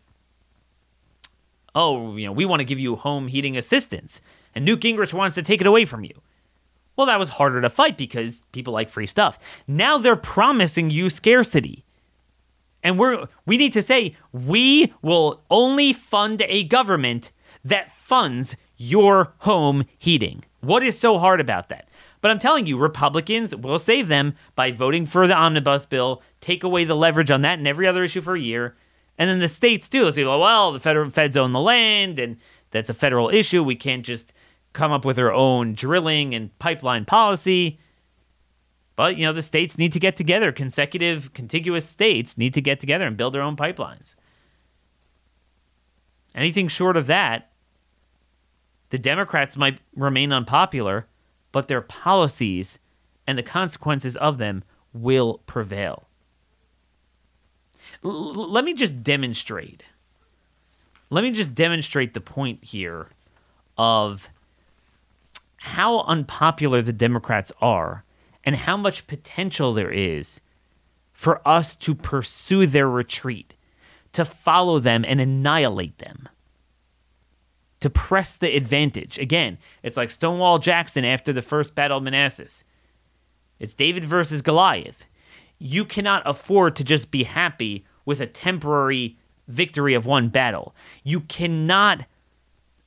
oh, 1.79 2.17
you 2.17 2.27
know, 2.27 2.33
we 2.33 2.45
want 2.45 2.59
to 2.61 2.65
give 2.65 2.81
you 2.81 2.97
home 2.97 3.29
heating 3.29 3.57
assistance, 3.57 4.21
and 4.55 4.65
Newt 4.65 4.81
Gingrich 4.81 5.15
wants 5.15 5.37
to 5.37 5.43
take 5.43 5.61
it 5.61 5.67
away 5.67 5.85
from 5.85 6.05
you. 6.05 6.21
Well, 6.97 7.07
that 7.07 7.21
was 7.21 7.29
harder 7.29 7.63
to 7.63 7.71
fight 7.71 7.97
because 7.97 8.43
people 8.51 8.73
like 8.73 8.89
free 8.89 9.07
stuff. 9.07 9.39
Now 9.69 9.99
they're 9.99 10.17
promising 10.17 10.91
you 10.91 11.09
scarcity. 11.09 11.85
And 12.83 12.99
we're 12.99 13.27
we 13.47 13.57
need 13.57 13.73
to 13.75 13.83
say 13.83 14.17
we 14.33 14.93
will 15.03 15.41
only 15.51 15.93
fund 15.93 16.43
a 16.49 16.65
government 16.65 17.31
that 17.65 17.93
funds 17.93 18.57
your 18.77 19.35
home 19.39 19.85
heating. 19.97 20.45
What 20.61 20.83
is 20.83 20.99
so 20.99 21.19
hard 21.19 21.41
about 21.41 21.69
that? 21.69 21.89
But 22.21 22.33
I'm 22.33 22.41
telling 22.41 22.67
you, 22.67 22.77
Republicans 22.77 23.55
will 23.55 23.79
save 23.79 24.09
them 24.09 24.35
by 24.57 24.73
voting 24.73 25.07
for 25.07 25.29
the 25.29 25.37
omnibus 25.37 25.87
bill, 25.87 26.23
take 26.41 26.65
away 26.65 26.83
the 26.85 26.97
leverage 26.97 27.31
on 27.31 27.43
that 27.43 27.59
and 27.59 27.69
every 27.69 27.87
other 27.87 28.03
issue 28.03 28.21
for 28.21 28.35
a 28.35 28.41
year, 28.41 28.77
and 29.19 29.29
then 29.29 29.41
the 29.41 29.49
states 29.49 29.89
do. 29.89 30.05
They 30.05 30.13
say, 30.13 30.25
well, 30.25 30.73
the 30.73 30.81
federal 30.81 31.11
feds 31.11 31.37
own 31.37 31.53
the 31.53 31.61
land, 31.61 32.19
and 32.19 32.37
that's 32.71 32.89
a 32.89 32.95
federal 32.95 33.29
issue. 33.29 33.63
We 33.63 33.77
can't 33.77 34.05
just 34.05 34.33
come 34.73 34.93
up 34.93 35.05
with 35.05 35.19
our 35.19 35.33
own 35.33 35.75
drilling 35.75 36.35
and 36.35 36.57
pipeline 36.59 37.05
policy. 37.05 37.79
But 38.95 39.17
you 39.17 39.27
know, 39.27 39.33
the 39.33 39.43
states 39.43 39.79
need 39.79 39.93
to 39.93 40.01
get 40.01 40.17
together. 40.17 40.53
Consecutive, 40.53 41.33
contiguous 41.33 41.87
states 41.87 42.39
need 42.39 42.55
to 42.55 42.61
get 42.61 42.81
together 42.81 43.07
and 43.07 43.17
build 43.17 43.35
their 43.35 43.43
own 43.43 43.57
pipelines. 43.57 44.15
Anything 46.35 46.69
short 46.69 46.97
of 46.97 47.07
that, 47.07 47.51
the 48.91 48.99
Democrats 48.99 49.57
might 49.57 49.81
remain 49.95 50.33
unpopular, 50.33 51.07
but 51.53 51.69
their 51.69 51.81
policies 51.81 52.79
and 53.27 53.37
the 53.37 53.43
consequences 53.43 54.17
of 54.17 54.39
them 54.39 54.65
will 54.93 55.39
prevail. 55.47 56.08
L- 58.05 58.33
let 58.33 58.65
me 58.65 58.75
just 58.75 59.03
demonstrate. 59.03 59.83
Let 61.11 61.25
me 61.25 61.31
just 61.31 61.55
demonstrate 61.55 62.15
the 62.15 62.21
point 62.21 62.65
here 62.65 63.09
of 63.77 64.29
how 65.59 66.01
unpopular 66.03 66.83
the 66.83 66.93
Democrats 66.93 67.53
are 67.61 68.05
and 68.45 68.57
how 68.57 68.77
much 68.77 69.07
potential 69.07 69.73
there 69.73 69.91
is 69.91 70.41
for 71.13 71.47
us 71.47 71.75
to 71.75 71.95
pursue 71.95 72.67
their 72.67 72.89
retreat, 72.89 73.55
to 74.13 74.25
follow 74.25 74.79
them 74.79 75.05
and 75.07 75.21
annihilate 75.21 75.99
them, 75.99 76.29
to 77.81 77.91
press 77.91 78.37
the 78.37 78.55
advantage. 78.55 79.19
Again, 79.19 79.59
it's 79.83 79.97
like 79.97 80.11
Stonewall 80.11 80.59
Jackson 80.59 81.05
after 81.05 81.33
the 81.33 81.43
first 81.43 81.75
Battle 81.75 81.99
of 81.99 82.05
Manassas. 82.05 82.65
It's 83.59 83.75
David 83.75 84.05
versus 84.05 84.43
Goliath. 84.43 85.07
You 85.59 85.85
cannot 85.85 86.23
afford 86.25 86.77
to 86.77 86.85
just 86.85 87.11
be 87.11 87.25
happy 87.25 87.85
with 88.09 88.23
a 88.23 88.27
temporary 88.27 89.19
victory 89.49 89.93
of 89.93 90.07
one 90.07 90.31
battle. 90.31 90.75
You 91.05 91.21
cannot 91.21 92.07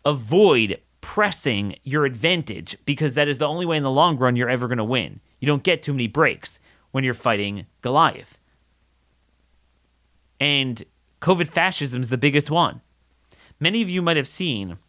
avoid 0.03 0.79
pressing 0.99 1.75
your 1.83 2.05
advantage 2.05 2.75
because 2.85 3.13
that 3.13 3.27
is 3.27 3.37
the 3.37 3.47
only 3.47 3.67
way 3.67 3.77
in 3.77 3.83
the 3.83 3.91
long 3.91 4.17
run 4.17 4.35
you're 4.35 4.49
ever 4.49 4.67
going 4.67 4.79
to 4.79 4.83
win. 4.83 5.19
You 5.39 5.45
don't 5.45 5.61
get 5.61 5.83
too 5.83 5.93
many 5.93 6.07
breaks 6.07 6.59
when 6.89 7.03
you're 7.03 7.13
fighting 7.13 7.67
Goliath. 7.81 8.39
And 10.39 10.83
COVID 11.21 11.49
fascism 11.49 12.01
is 12.01 12.09
the 12.09 12.17
biggest 12.17 12.49
one. 12.49 12.81
Many 13.59 13.83
of 13.83 13.91
you 13.91 14.01
might 14.01 14.17
have 14.17 14.27
seen 14.27 14.79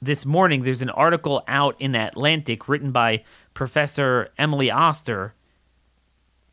this 0.00 0.24
morning 0.24 0.62
there's 0.62 0.80
an 0.80 0.88
article 0.88 1.44
out 1.46 1.76
in 1.78 1.92
the 1.92 2.08
Atlantic 2.08 2.70
written 2.70 2.90
by 2.90 3.22
Professor 3.52 4.30
Emily 4.38 4.70
Oster 4.70 5.34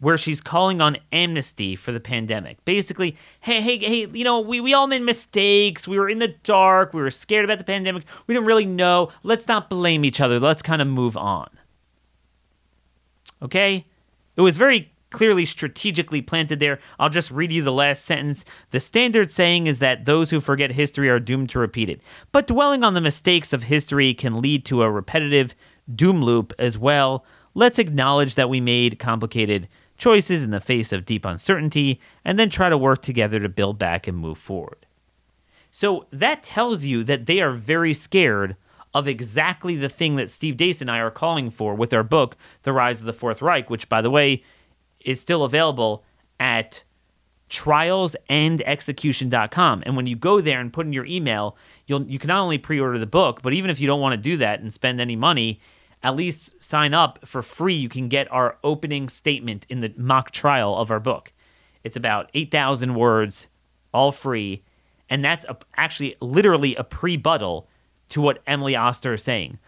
where 0.03 0.17
she's 0.17 0.41
calling 0.41 0.81
on 0.81 0.97
amnesty 1.13 1.77
for 1.77 1.93
the 1.93 1.99
pandemic. 1.99 2.63
Basically, 2.65 3.15
hey, 3.39 3.61
hey, 3.61 3.77
hey, 3.77 4.05
you 4.11 4.25
know, 4.25 4.41
we, 4.41 4.59
we 4.59 4.73
all 4.73 4.85
made 4.85 5.01
mistakes. 5.01 5.87
We 5.87 5.97
were 5.97 6.09
in 6.09 6.19
the 6.19 6.35
dark. 6.43 6.93
We 6.93 7.01
were 7.01 7.09
scared 7.09 7.45
about 7.45 7.57
the 7.57 7.63
pandemic. 7.63 8.03
We 8.27 8.33
didn't 8.35 8.45
really 8.45 8.65
know. 8.65 9.11
Let's 9.23 9.47
not 9.47 9.69
blame 9.69 10.03
each 10.03 10.19
other. 10.19 10.41
Let's 10.41 10.61
kind 10.61 10.81
of 10.81 10.89
move 10.89 11.15
on. 11.15 11.49
Okay? 13.41 13.85
It 14.35 14.41
was 14.41 14.57
very 14.57 14.91
clearly 15.09 15.45
strategically 15.45 16.21
planted 16.21 16.59
there. 16.59 16.79
I'll 16.99 17.07
just 17.07 17.31
read 17.31 17.53
you 17.53 17.63
the 17.63 17.71
last 17.71 18.03
sentence. 18.03 18.43
The 18.71 18.81
standard 18.81 19.31
saying 19.31 19.67
is 19.67 19.79
that 19.79 20.03
those 20.03 20.31
who 20.31 20.41
forget 20.41 20.71
history 20.73 21.07
are 21.07 21.19
doomed 21.19 21.49
to 21.51 21.59
repeat 21.59 21.87
it. 21.87 22.01
But 22.33 22.47
dwelling 22.47 22.83
on 22.83 22.93
the 22.93 22.99
mistakes 22.99 23.53
of 23.53 23.63
history 23.63 24.13
can 24.13 24.41
lead 24.41 24.65
to 24.65 24.81
a 24.81 24.91
repetitive 24.91 25.55
doom 25.95 26.21
loop 26.21 26.51
as 26.59 26.77
well. 26.77 27.23
Let's 27.53 27.79
acknowledge 27.79 28.35
that 28.35 28.49
we 28.49 28.59
made 28.59 28.99
complicated 28.99 29.69
choices 30.03 30.43
in 30.43 30.49
the 30.49 30.59
face 30.59 30.91
of 30.91 31.05
deep 31.05 31.23
uncertainty, 31.23 32.01
and 32.25 32.37
then 32.37 32.49
try 32.49 32.67
to 32.67 32.77
work 32.77 33.01
together 33.01 33.39
to 33.39 33.47
build 33.47 33.79
back 33.79 34.05
and 34.05 34.17
move 34.17 34.37
forward. 34.37 34.85
So 35.71 36.07
that 36.11 36.43
tells 36.43 36.83
you 36.83 37.05
that 37.05 37.25
they 37.25 37.39
are 37.39 37.53
very 37.53 37.93
scared 37.93 38.57
of 38.93 39.07
exactly 39.07 39.75
the 39.75 39.87
thing 39.87 40.17
that 40.17 40.29
Steve 40.29 40.57
Deace 40.57 40.81
and 40.81 40.91
I 40.91 40.99
are 40.99 41.09
calling 41.09 41.49
for 41.49 41.73
with 41.73 41.93
our 41.93 42.03
book, 42.03 42.35
The 42.63 42.73
Rise 42.73 42.99
of 42.99 43.05
the 43.05 43.13
Fourth 43.13 43.41
Reich, 43.41 43.69
which, 43.69 43.87
by 43.87 44.01
the 44.01 44.09
way, 44.09 44.43
is 44.99 45.21
still 45.21 45.45
available 45.45 46.03
at 46.37 46.83
trialsandexecution.com. 47.49 49.83
And 49.85 49.95
when 49.95 50.05
you 50.05 50.17
go 50.17 50.41
there 50.41 50.59
and 50.59 50.73
put 50.73 50.85
in 50.85 50.91
your 50.91 51.05
email, 51.05 51.55
you'll 51.87 52.03
you 52.03 52.19
can 52.19 52.27
not 52.27 52.41
only 52.41 52.57
pre-order 52.57 52.99
the 52.99 53.05
book, 53.05 53.41
but 53.41 53.53
even 53.53 53.69
if 53.69 53.79
you 53.79 53.87
don't 53.87 54.01
want 54.01 54.11
to 54.13 54.21
do 54.21 54.35
that 54.37 54.59
and 54.59 54.73
spend 54.73 54.99
any 54.99 55.15
money, 55.15 55.61
at 56.03 56.15
least 56.15 56.61
sign 56.61 56.93
up 56.93 57.25
for 57.25 57.41
free. 57.41 57.75
You 57.75 57.89
can 57.89 58.07
get 58.07 58.31
our 58.31 58.57
opening 58.63 59.09
statement 59.09 59.65
in 59.69 59.79
the 59.79 59.93
mock 59.97 60.31
trial 60.31 60.75
of 60.75 60.91
our 60.91 60.99
book. 60.99 61.31
It's 61.83 61.97
about 61.97 62.29
8,000 62.33 62.95
words, 62.95 63.47
all 63.93 64.11
free. 64.11 64.63
And 65.09 65.23
that's 65.23 65.45
a, 65.45 65.57
actually 65.75 66.15
literally 66.19 66.75
a 66.75 66.83
pre-buttal 66.83 67.67
to 68.09 68.21
what 68.21 68.43
Emily 68.45 68.75
Oster 68.75 69.13
is 69.13 69.23
saying 69.23 69.59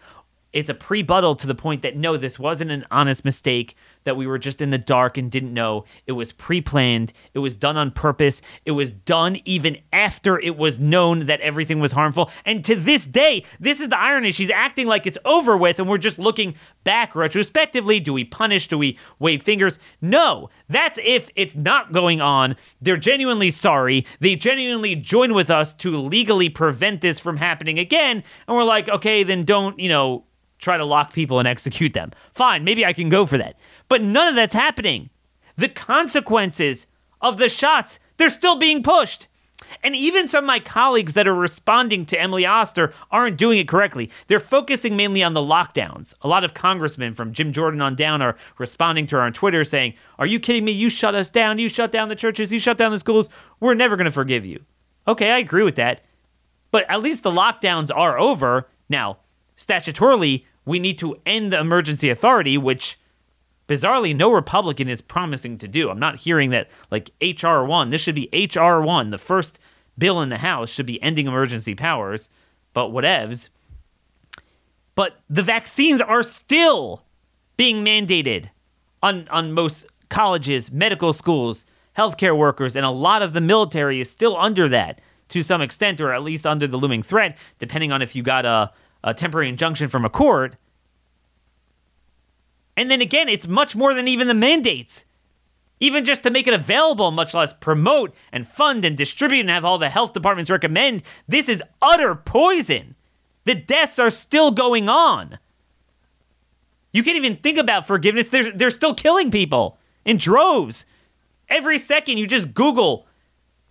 it's 0.56 0.70
a 0.70 0.74
pre-buttal 0.74 1.36
to 1.36 1.46
the 1.46 1.54
point 1.54 1.82
that 1.82 1.98
no, 1.98 2.16
this 2.16 2.38
wasn't 2.38 2.70
an 2.70 2.86
honest 2.90 3.26
mistake, 3.26 3.76
that 4.06 4.16
we 4.16 4.26
were 4.26 4.38
just 4.38 4.62
in 4.62 4.70
the 4.70 4.78
dark 4.78 5.18
and 5.18 5.30
didn't 5.30 5.52
know. 5.52 5.84
It 6.06 6.12
was 6.12 6.32
pre-planned. 6.32 7.12
It 7.34 7.40
was 7.40 7.54
done 7.54 7.76
on 7.76 7.90
purpose. 7.90 8.40
It 8.64 8.70
was 8.70 8.90
done 8.90 9.38
even 9.44 9.76
after 9.92 10.40
it 10.40 10.56
was 10.56 10.78
known 10.78 11.26
that 11.26 11.42
everything 11.42 11.78
was 11.78 11.92
harmful. 11.92 12.30
And 12.46 12.64
to 12.64 12.74
this 12.74 13.04
day, 13.04 13.44
this 13.60 13.80
is 13.80 13.90
the 13.90 13.98
irony. 13.98 14.32
She's 14.32 14.50
acting 14.50 14.86
like 14.86 15.06
it's 15.06 15.18
over 15.24 15.56
with, 15.56 15.78
and 15.78 15.88
we're 15.88 15.98
just 15.98 16.18
looking 16.18 16.54
back 16.82 17.14
retrospectively. 17.14 18.00
Do 18.00 18.14
we 18.14 18.24
punish? 18.24 18.68
Do 18.68 18.78
we 18.78 18.98
wave 19.18 19.42
fingers? 19.42 19.78
No. 20.00 20.48
That's 20.68 20.98
if 21.04 21.28
it's 21.36 21.54
not 21.54 21.92
going 21.92 22.20
on. 22.20 22.56
They're 22.80 22.96
genuinely 22.96 23.50
sorry. 23.50 24.06
They 24.20 24.36
genuinely 24.36 24.96
join 24.96 25.34
with 25.34 25.50
us 25.50 25.74
to 25.74 25.96
legally 25.96 26.48
prevent 26.48 27.02
this 27.02 27.18
from 27.18 27.36
happening 27.36 27.78
again. 27.78 28.24
And 28.48 28.56
we're 28.56 28.64
like, 28.64 28.88
okay, 28.88 29.22
then 29.22 29.44
don't, 29.44 29.78
you 29.78 29.88
know, 29.88 30.24
try 30.58 30.78
to 30.78 30.84
lock 30.84 31.12
people 31.12 31.38
and 31.38 31.46
execute 31.46 31.92
them. 31.92 32.12
Fine, 32.32 32.64
maybe 32.64 32.86
I 32.86 32.92
can 32.92 33.08
go 33.08 33.26
for 33.26 33.36
that. 33.38 33.56
But 33.88 34.02
none 34.02 34.28
of 34.28 34.34
that's 34.34 34.54
happening. 34.54 35.10
The 35.56 35.68
consequences 35.68 36.86
of 37.20 37.38
the 37.38 37.48
shots, 37.48 37.98
they're 38.16 38.28
still 38.28 38.58
being 38.58 38.82
pushed. 38.82 39.26
And 39.82 39.96
even 39.96 40.28
some 40.28 40.44
of 40.44 40.48
my 40.48 40.60
colleagues 40.60 41.14
that 41.14 41.26
are 41.26 41.34
responding 41.34 42.04
to 42.06 42.20
Emily 42.20 42.44
Oster 42.44 42.92
aren't 43.10 43.38
doing 43.38 43.58
it 43.58 43.68
correctly. 43.68 44.10
They're 44.26 44.38
focusing 44.38 44.96
mainly 44.96 45.22
on 45.22 45.32
the 45.32 45.40
lockdowns. 45.40 46.14
A 46.22 46.28
lot 46.28 46.44
of 46.44 46.54
congressmen 46.54 47.14
from 47.14 47.32
Jim 47.32 47.52
Jordan 47.52 47.80
on 47.80 47.94
down 47.94 48.20
are 48.20 48.36
responding 48.58 49.06
to 49.06 49.16
her 49.16 49.22
on 49.22 49.32
Twitter 49.32 49.64
saying, 49.64 49.94
Are 50.18 50.26
you 50.26 50.38
kidding 50.38 50.64
me? 50.64 50.72
You 50.72 50.90
shut 50.90 51.14
us 51.14 51.30
down. 51.30 51.58
You 51.58 51.68
shut 51.68 51.90
down 51.90 52.08
the 52.08 52.16
churches. 52.16 52.52
You 52.52 52.58
shut 52.58 52.76
down 52.76 52.92
the 52.92 52.98
schools. 52.98 53.30
We're 53.58 53.74
never 53.74 53.96
going 53.96 54.04
to 54.06 54.12
forgive 54.12 54.44
you. 54.44 54.64
Okay, 55.08 55.30
I 55.30 55.38
agree 55.38 55.64
with 55.64 55.76
that. 55.76 56.02
But 56.70 56.84
at 56.90 57.02
least 57.02 57.22
the 57.22 57.30
lockdowns 57.30 57.90
are 57.94 58.18
over. 58.18 58.68
Now, 58.88 59.18
statutorily, 59.56 60.44
we 60.64 60.78
need 60.78 60.98
to 60.98 61.16
end 61.24 61.52
the 61.52 61.60
emergency 61.60 62.10
authority, 62.10 62.58
which 62.58 62.98
bizarrely 63.68 64.14
no 64.14 64.30
Republican 64.30 64.88
is 64.88 65.00
promising 65.00 65.58
to 65.58 65.68
do. 65.68 65.90
I'm 65.90 65.98
not 65.98 66.16
hearing 66.16 66.50
that 66.50 66.68
like 66.90 67.10
HR 67.20 67.62
1, 67.62 67.88
this 67.88 68.00
should 68.00 68.14
be 68.14 68.28
HR 68.32 68.80
1, 68.80 69.10
the 69.10 69.18
first 69.18 69.58
bill 69.98 70.20
in 70.20 70.28
the 70.28 70.38
House 70.38 70.68
should 70.68 70.86
be 70.86 71.02
ending 71.02 71.26
emergency 71.26 71.74
powers, 71.74 72.28
but 72.72 72.90
whatevs. 72.90 73.48
But 74.94 75.20
the 75.28 75.42
vaccines 75.42 76.00
are 76.00 76.22
still 76.22 77.02
being 77.56 77.84
mandated 77.84 78.50
on, 79.02 79.28
on 79.28 79.52
most 79.52 79.86
colleges, 80.08 80.70
medical 80.70 81.12
schools, 81.12 81.66
healthcare 81.96 82.36
workers, 82.36 82.76
and 82.76 82.84
a 82.84 82.90
lot 82.90 83.22
of 83.22 83.32
the 83.32 83.40
military 83.40 84.00
is 84.00 84.10
still 84.10 84.36
under 84.36 84.68
that 84.68 85.00
to 85.28 85.42
some 85.42 85.60
extent, 85.60 86.00
or 86.00 86.12
at 86.12 86.22
least 86.22 86.46
under 86.46 86.66
the 86.66 86.76
looming 86.76 87.02
threat, 87.02 87.36
depending 87.58 87.90
on 87.90 88.00
if 88.00 88.14
you 88.14 88.22
got 88.22 88.44
a 88.46 88.70
a 89.06 89.14
temporary 89.14 89.48
injunction 89.48 89.88
from 89.88 90.04
a 90.04 90.10
court. 90.10 90.56
And 92.76 92.90
then 92.90 93.00
again, 93.00 93.28
it's 93.28 93.48
much 93.48 93.74
more 93.74 93.94
than 93.94 94.08
even 94.08 94.28
the 94.28 94.34
mandates. 94.34 95.04
Even 95.78 96.04
just 96.04 96.22
to 96.22 96.30
make 96.30 96.46
it 96.46 96.54
available, 96.54 97.10
much 97.10 97.34
less 97.34 97.52
promote 97.52 98.14
and 98.32 98.48
fund 98.48 98.84
and 98.84 98.96
distribute 98.96 99.40
and 99.40 99.50
have 99.50 99.64
all 99.64 99.78
the 99.78 99.90
health 99.90 100.12
departments 100.12 100.50
recommend, 100.50 101.02
this 101.28 101.48
is 101.48 101.62
utter 101.82 102.14
poison. 102.14 102.94
The 103.44 103.54
deaths 103.54 103.98
are 103.98 104.10
still 104.10 104.50
going 104.50 104.88
on. 104.88 105.38
You 106.92 107.02
can't 107.02 107.16
even 107.16 107.36
think 107.36 107.58
about 107.58 107.86
forgiveness. 107.86 108.30
They're, 108.30 108.50
they're 108.50 108.70
still 108.70 108.94
killing 108.94 109.30
people 109.30 109.78
in 110.04 110.16
droves. 110.16 110.86
Every 111.48 111.78
second 111.78 112.16
you 112.16 112.26
just 112.26 112.54
Google. 112.54 113.06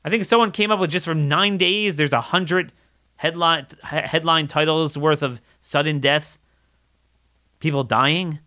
I 0.04 0.10
think 0.10 0.24
someone 0.24 0.52
came 0.52 0.70
up 0.70 0.80
with 0.80 0.92
just 0.92 1.08
from 1.08 1.28
nine 1.28 1.58
days, 1.58 1.96
there's 1.96 2.14
a 2.14 2.22
hundred 2.22 2.72
headline 3.18 3.66
headline 3.82 4.46
titles 4.48 4.98
worth 4.98 5.24
of 5.24 5.42
sudden 5.60 6.00
death, 6.00 6.38
people 7.60 7.84
dying. 7.84 8.40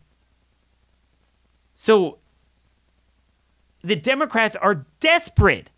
So 1.81 2.19
the 3.83 3.95
Democrats 3.95 4.57
are 4.57 4.85
desperate 4.99 5.71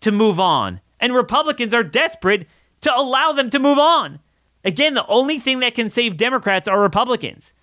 to 0.00 0.12
move 0.12 0.38
on, 0.38 0.82
and 1.00 1.14
Republicans 1.14 1.72
are 1.72 1.82
desperate 1.82 2.46
to 2.82 2.94
allow 2.94 3.32
them 3.32 3.48
to 3.48 3.58
move 3.58 3.78
on. 3.78 4.18
Again, 4.66 4.92
the 4.92 5.06
only 5.06 5.38
thing 5.38 5.60
that 5.60 5.74
can 5.74 5.88
save 5.88 6.18
Democrats 6.18 6.68
are 6.68 6.78
Republicans. 6.78 7.54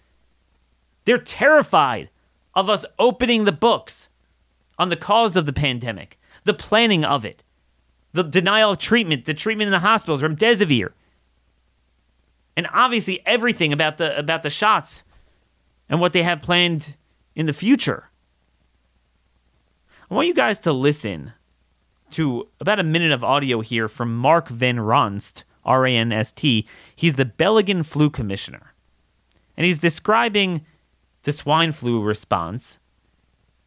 They're 1.05 1.19
terrified 1.19 2.09
of 2.55 2.67
us 2.67 2.83
opening 2.97 3.45
the 3.45 3.51
books 3.51 4.09
on 4.79 4.89
the 4.89 4.97
cause 4.97 5.35
of 5.35 5.45
the 5.45 5.53
pandemic, 5.53 6.19
the 6.45 6.53
planning 6.55 7.05
of 7.05 7.23
it, 7.23 7.43
the 8.13 8.23
denial 8.23 8.71
of 8.71 8.79
treatment, 8.79 9.25
the 9.25 9.35
treatment 9.35 9.67
in 9.67 9.71
the 9.71 9.79
hospitals, 9.79 10.23
remdesivir, 10.23 10.93
and 12.57 12.67
obviously 12.73 13.21
everything 13.23 13.71
about 13.71 13.99
the 13.99 14.17
about 14.17 14.41
the 14.41 14.49
shots 14.49 15.03
and 15.87 15.99
what 15.99 16.11
they 16.11 16.23
have 16.23 16.41
planned 16.41 16.97
in 17.35 17.45
the 17.45 17.53
future. 17.53 18.09
I 20.09 20.13
want 20.13 20.27
you 20.27 20.33
guys 20.33 20.59
to 20.61 20.73
listen 20.73 21.33
to 22.11 22.47
about 22.59 22.79
a 22.79 22.83
minute 22.83 23.11
of 23.11 23.23
audio 23.23 23.61
here 23.61 23.87
from 23.87 24.15
Marc 24.15 24.49
Van 24.49 24.79
Ranst, 24.79 25.43
R 25.65 25.87
A 25.87 25.95
N 25.95 26.11
S 26.11 26.31
T. 26.31 26.67
He's 26.95 27.15
the 27.15 27.25
Belgian 27.25 27.83
flu 27.83 28.09
commissioner. 28.09 28.73
And 29.57 29.65
he's 29.65 29.77
describing 29.77 30.65
the 31.23 31.31
swine 31.31 31.71
flu 31.71 32.01
response 32.01 32.79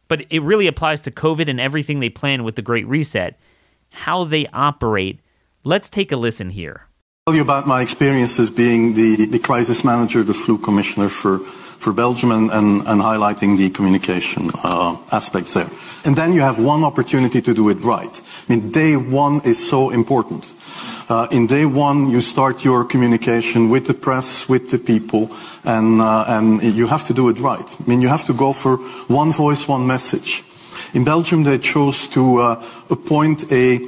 but 0.07 0.25
it 0.29 0.41
really 0.41 0.67
applies 0.67 1.01
to 1.01 1.11
COVID 1.11 1.47
and 1.47 1.59
everything 1.59 1.99
they 1.99 2.09
plan 2.09 2.43
with 2.43 2.55
the 2.55 2.61
Great 2.61 2.87
Reset, 2.87 3.37
how 3.89 4.23
they 4.23 4.47
operate. 4.47 5.19
Let's 5.63 5.89
take 5.89 6.11
a 6.11 6.17
listen 6.17 6.51
here. 6.51 6.87
I'll 7.25 7.33
tell 7.33 7.35
you 7.35 7.41
about 7.41 7.67
my 7.67 7.81
experiences 7.81 8.49
being 8.49 8.93
the, 8.93 9.25
the 9.25 9.39
crisis 9.39 9.83
manager, 9.83 10.23
the 10.23 10.33
flu 10.33 10.57
commissioner 10.57 11.09
for, 11.09 11.39
for 11.79 11.93
Belgium 11.93 12.31
and, 12.31 12.51
and, 12.51 12.87
and 12.87 13.01
highlighting 13.01 13.57
the 13.57 13.69
communication 13.69 14.49
uh, 14.63 14.97
aspects 15.11 15.53
there. 15.53 15.69
And 16.05 16.15
then 16.15 16.33
you 16.33 16.41
have 16.41 16.59
one 16.59 16.83
opportunity 16.83 17.41
to 17.41 17.53
do 17.53 17.69
it 17.69 17.79
right. 17.81 18.21
I 18.47 18.55
mean, 18.55 18.71
day 18.71 18.95
one 18.95 19.41
is 19.43 19.69
so 19.69 19.89
important. 19.89 20.53
Uh, 21.09 21.27
in 21.31 21.47
day 21.47 21.65
one, 21.65 22.09
you 22.09 22.19
start 22.19 22.65
your 22.65 22.83
communication 22.83 23.69
with 23.69 23.87
the 23.87 23.93
press, 23.93 24.49
with 24.49 24.69
the 24.71 24.77
people, 24.77 25.31
and, 25.63 26.01
uh, 26.01 26.25
and 26.27 26.61
you 26.61 26.87
have 26.87 27.05
to 27.05 27.13
do 27.13 27.29
it 27.29 27.39
right. 27.39 27.75
I 27.79 27.89
mean, 27.89 28.01
you 28.01 28.09
have 28.09 28.25
to 28.25 28.33
go 28.33 28.51
for 28.53 28.77
one 29.07 29.31
voice, 29.31 29.67
one 29.67 29.87
message. 29.87 30.43
In 30.93 31.03
Belgium, 31.03 31.43
they 31.43 31.59
chose 31.59 32.07
to 32.09 32.39
uh, 32.39 32.63
appoint 32.89 33.51
a 33.51 33.79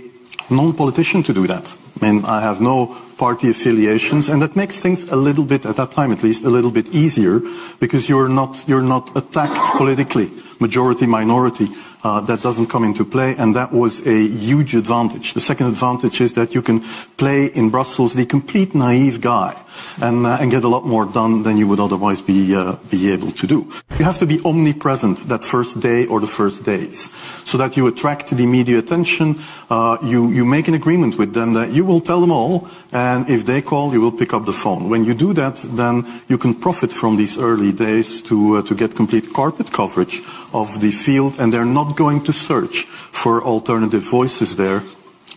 non-politician 0.49 1.23
to 1.23 1.33
do 1.33 1.47
that. 1.47 1.75
I 2.01 2.11
mean, 2.11 2.25
I 2.25 2.41
have 2.41 2.61
no 2.61 2.95
party 3.17 3.49
affiliations, 3.49 4.29
and 4.29 4.41
that 4.41 4.55
makes 4.55 4.79
things 4.79 5.03
a 5.11 5.15
little 5.15 5.43
bit, 5.43 5.65
at 5.65 5.75
that 5.75 5.91
time 5.91 6.11
at 6.11 6.23
least, 6.23 6.45
a 6.45 6.49
little 6.49 6.71
bit 6.71 6.93
easier 6.95 7.41
because 7.79 8.07
you're 8.07 8.29
not, 8.29 8.63
you're 8.67 8.81
not 8.81 9.15
attacked 9.17 9.75
politically, 9.77 10.31
majority, 10.59 11.05
minority 11.05 11.67
uh, 12.03 12.21
that 12.21 12.41
doesn't 12.41 12.67
come 12.67 12.85
into 12.85 13.03
play, 13.03 13.35
and 13.37 13.55
that 13.55 13.73
was 13.73 14.05
a 14.07 14.27
huge 14.27 14.73
advantage. 14.75 15.33
The 15.33 15.41
second 15.41 15.67
advantage 15.67 16.21
is 16.21 16.33
that 16.33 16.55
you 16.55 16.61
can 16.61 16.81
play 17.17 17.47
in 17.47 17.69
Brussels 17.69 18.13
the 18.13 18.25
complete 18.25 18.73
naive 18.73 19.19
guy 19.19 19.61
and, 20.01 20.25
uh, 20.25 20.37
and 20.39 20.51
get 20.51 20.63
a 20.63 20.67
lot 20.67 20.85
more 20.85 21.05
done 21.05 21.43
than 21.43 21.57
you 21.57 21.67
would 21.67 21.79
otherwise 21.79 22.21
be, 22.21 22.55
uh, 22.55 22.77
be 22.89 23.11
able 23.11 23.31
to 23.31 23.47
do. 23.47 23.67
You 23.97 24.05
have 24.05 24.19
to 24.19 24.25
be 24.25 24.39
omnipresent 24.45 25.27
that 25.27 25.43
first 25.43 25.79
day 25.79 26.05
or 26.05 26.19
the 26.19 26.27
first 26.27 26.63
days 26.63 27.09
so 27.43 27.57
that 27.57 27.75
you 27.75 27.87
attract 27.87 28.29
the 28.29 28.45
media 28.45 28.77
attention. 28.77 29.39
Uh, 29.69 29.97
you, 30.03 30.29
you 30.29 30.45
make 30.45 30.67
an 30.67 30.73
agreement 30.73 31.17
with 31.17 31.33
them 31.33 31.53
that 31.53 31.71
you 31.71 31.83
will 31.83 31.99
tell 31.99 32.21
them 32.21 32.31
all, 32.31 32.67
and 32.91 33.29
if 33.29 33.45
they 33.45 33.61
call, 33.61 33.91
you 33.91 34.01
will 34.01 34.11
pick 34.11 34.33
up 34.33 34.45
the 34.45 34.53
phone. 34.53 34.89
When 34.89 35.03
you 35.03 35.13
do 35.13 35.33
that, 35.33 35.57
then 35.75 36.05
you 36.27 36.37
can 36.37 36.55
profit 36.55 36.93
from 36.93 37.17
these 37.17 37.37
early 37.37 37.71
days 37.71 38.21
to, 38.23 38.57
uh, 38.57 38.61
to 38.63 38.75
get 38.75 38.95
complete 38.95 39.33
carpet 39.33 39.71
coverage 39.71 40.21
of 40.53 40.79
the 40.79 40.91
field, 40.91 41.35
and 41.39 41.51
they're 41.51 41.65
not 41.65 41.97
going 41.97 42.23
to 42.23 42.33
search 42.33 42.85
for 42.85 43.43
alternative 43.43 44.03
voices 44.09 44.55
there. 44.55 44.83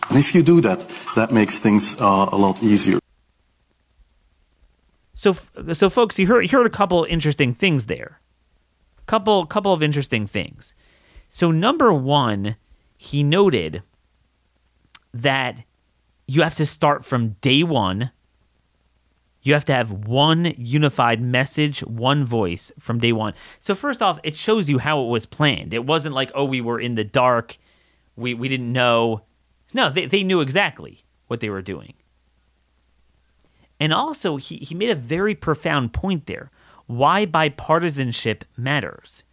And 0.09 0.19
if 0.19 0.35
you 0.35 0.43
do 0.43 0.61
that, 0.61 0.85
that 1.15 1.31
makes 1.31 1.59
things 1.59 1.99
uh, 1.99 2.29
a 2.31 2.37
lot 2.37 2.61
easier. 2.63 3.02
So, 5.23 5.31
so 5.71 5.89
folks, 5.89 6.19
you 6.19 6.27
heard, 6.27 6.41
you 6.41 6.49
heard 6.49 6.65
a 6.65 6.69
couple 6.69 7.05
interesting 7.05 7.53
things 7.53 7.85
there. 7.85 8.19
Couple, 9.05 9.45
couple 9.45 9.71
of 9.71 9.81
interesting 9.81 10.27
things. 10.27 10.75
So, 11.29 11.49
number 11.49 11.93
one, 11.93 12.57
he 12.97 13.23
noted 13.23 13.83
that 15.13 15.63
you 16.27 16.41
have 16.41 16.55
to 16.55 16.65
start 16.65 17.05
from 17.05 17.37
day 17.39 17.63
one. 17.63 18.11
You 19.43 19.53
have 19.53 19.63
to 19.65 19.73
have 19.73 19.91
one 19.91 20.55
unified 20.57 21.21
message, 21.21 21.79
one 21.85 22.25
voice 22.25 22.73
from 22.77 22.99
day 22.99 23.13
one. 23.13 23.33
So, 23.59 23.75
first 23.75 24.01
off, 24.01 24.19
it 24.23 24.35
shows 24.35 24.69
you 24.69 24.79
how 24.79 25.01
it 25.05 25.07
was 25.07 25.25
planned. 25.25 25.73
It 25.73 25.85
wasn't 25.85 26.15
like, 26.15 26.31
oh, 26.35 26.43
we 26.43 26.59
were 26.59 26.81
in 26.81 26.95
the 26.95 27.05
dark, 27.05 27.57
we, 28.17 28.33
we 28.33 28.49
didn't 28.49 28.73
know. 28.73 29.21
No, 29.73 29.89
they, 29.89 30.05
they 30.05 30.23
knew 30.23 30.41
exactly 30.41 31.05
what 31.27 31.39
they 31.39 31.49
were 31.49 31.61
doing. 31.61 31.93
And 33.83 33.93
also, 33.93 34.37
he, 34.37 34.59
he 34.59 34.73
made 34.73 34.91
a 34.91 34.95
very 34.95 35.35
profound 35.35 35.91
point 35.91 36.25
there 36.25 36.49
why 36.85 37.25
bipartisanship 37.25 38.43
matters. 38.55 39.25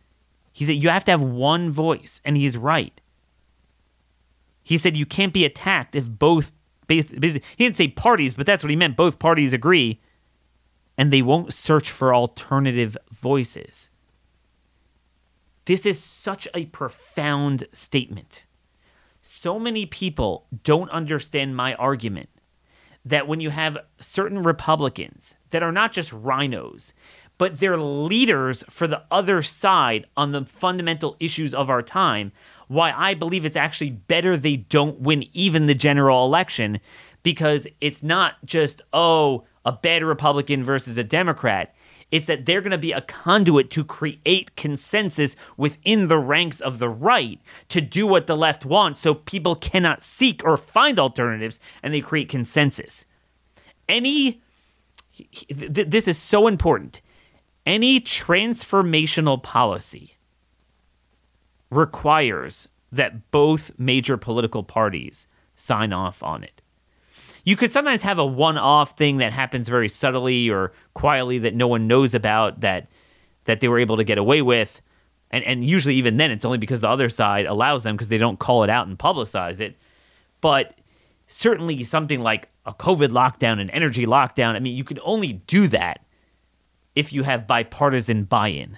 He 0.53 0.65
said 0.65 0.75
you 0.75 0.89
have 0.89 1.05
to 1.05 1.13
have 1.13 1.23
one 1.23 1.71
voice, 1.71 2.21
and 2.25 2.37
he's 2.37 2.57
right. 2.57 3.01
He 4.65 4.77
said 4.77 4.97
you 4.97 5.07
can't 5.07 5.33
be 5.33 5.45
attacked 5.45 5.95
if 5.95 6.11
both. 6.11 6.51
He 6.89 7.01
didn't 7.01 7.77
say 7.77 7.87
parties, 7.87 8.35
but 8.35 8.45
that's 8.45 8.65
what 8.65 8.71
he 8.71 8.77
meant. 8.77 8.97
Both 8.97 9.21
parties 9.21 9.53
agree, 9.53 10.01
and 10.99 11.13
they 11.13 11.23
won't 11.23 11.53
search 11.53 11.89
for 11.89 12.13
alternative 12.13 12.97
voices. 13.13 13.89
This 15.67 15.87
is 15.87 16.03
such 16.03 16.49
a 16.57 16.67
profound 16.67 17.69
statement. 17.71 18.43
So 19.23 19.61
many 19.61 19.87
people 19.87 20.49
don't 20.65 20.91
understand 20.91 21.55
my 21.55 21.77
argument 21.77 22.30
that 23.05 23.27
when 23.27 23.41
you 23.41 23.51
have 23.51 23.79
certain 23.99 24.43
Republicans 24.43 25.37
that 25.51 25.63
are 25.63 25.73
not 25.73 25.93
just 25.93 26.13
RINOs, 26.13 26.93
but 27.39 27.59
they're 27.59 27.79
leaders 27.79 28.65
for 28.69 28.87
the 28.87 29.03
other 29.11 29.41
side 29.41 30.07
on 30.17 30.33
the 30.33 30.45
fundamental 30.45 31.17
issues 31.19 31.55
of 31.55 31.71
our 31.71 31.81
time, 31.81 32.33
why 32.69 32.93
I 32.95 33.15
believe 33.15 33.47
it's 33.47 33.57
actually 33.57 33.91
better 33.91 34.37
they 34.37 34.57
don't 34.57 35.01
win 35.01 35.25
even 35.33 35.67
the 35.67 35.75
general 35.75 36.27
election 36.27 36.81
because 37.23 37.67
it's 37.81 38.03
not 38.03 38.35
just, 38.45 38.83
oh, 38.93 39.45
a 39.65 39.73
bad 39.73 40.03
Republican 40.03 40.63
versus 40.65 40.99
a 40.99 41.05
Democrat. 41.05 41.75
It's 42.11 42.27
that 42.27 42.45
they're 42.45 42.61
going 42.61 42.73
to 42.73 42.79
be 42.79 42.93
a 42.93 43.01
conduit 43.01 43.71
to 43.71 43.85
create 43.85 44.57
consensus 44.57 45.37
within 45.57 46.09
the 46.09 46.19
ranks 46.19 46.61
of 46.61 46.79
the 46.79 46.89
right 46.89 47.41
to 47.69 47.81
do 47.81 48.07
what 48.07 48.27
the 48.27 48.37
left 48.37 48.65
wants 48.65 49.01
so 49.01 49.15
people 49.15 49.55
cannot 49.55 50.03
seek 50.03 50.45
or 50.45 50.57
find 50.57 50.99
alternatives 50.99 51.61
and 51.83 51.95
they 51.95 52.01
create 52.01 52.29
consensus. 52.29 53.07
Any, 53.89 54.41
this 55.49 56.09
is 56.09 56.19
so 56.19 56.47
important. 56.47 57.01
Any 57.65 58.01
transformational 58.01 59.43
policy 59.43 60.17
requires 61.71 62.69
that 62.91 63.31
both 63.31 63.71
major 63.79 64.17
political 64.17 64.65
parties 64.65 65.29
sign 65.55 65.93
off 65.93 66.23
on 66.23 66.43
it 66.43 66.60
you 67.45 67.57
could 67.57 67.73
sometimes 67.73 68.03
have 68.03 68.19
a 68.19 68.27
one-off 68.27 68.97
thing 68.97 69.19
that 69.19 69.33
happens 69.33 69.69
very 69.69 69.89
subtly 69.89 70.51
or 70.51 70.73
quietly 70.95 71.39
that 71.39 71.55
no 71.55 71.69
one 71.69 71.87
knows 71.87 72.15
about 72.15 72.61
that 72.61 72.89
that 73.45 73.61
they 73.61 73.69
were 73.69 73.79
able 73.79 73.97
to 73.97 74.05
get 74.05 74.19
away 74.19 74.43
with. 74.43 74.81
And 75.31 75.45
and 75.45 75.65
usually 75.65 75.95
even 75.95 76.17
then 76.17 76.31
it's 76.31 76.45
only 76.45 76.59
because 76.59 76.81
the 76.81 76.89
other 76.89 77.09
side 77.09 77.47
allows 77.47 77.83
them 77.83 77.97
because 77.97 78.09
they 78.09 78.19
don't 78.19 78.39
call 78.39 78.65
it 78.65 78.71
out 78.71 78.87
and 78.87 78.99
publicize 78.99 79.61
it. 79.61 79.77
But 80.41 80.75
certainly 81.31 81.85
something 81.85 82.21
like 82.21 82.49
a 82.67 82.75
covid 82.75 83.09
lockdown 83.09 83.61
an 83.61 83.71
energy 83.71 84.05
lockdown 84.05 84.57
i 84.57 84.59
mean 84.59 84.77
you 84.77 84.83
can 84.83 84.99
only 85.05 85.35
do 85.35 85.69
that 85.69 86.05
if 86.97 87.13
you 87.13 87.23
have 87.23 87.47
bipartisan 87.47 88.25
buy-in. 88.25 88.77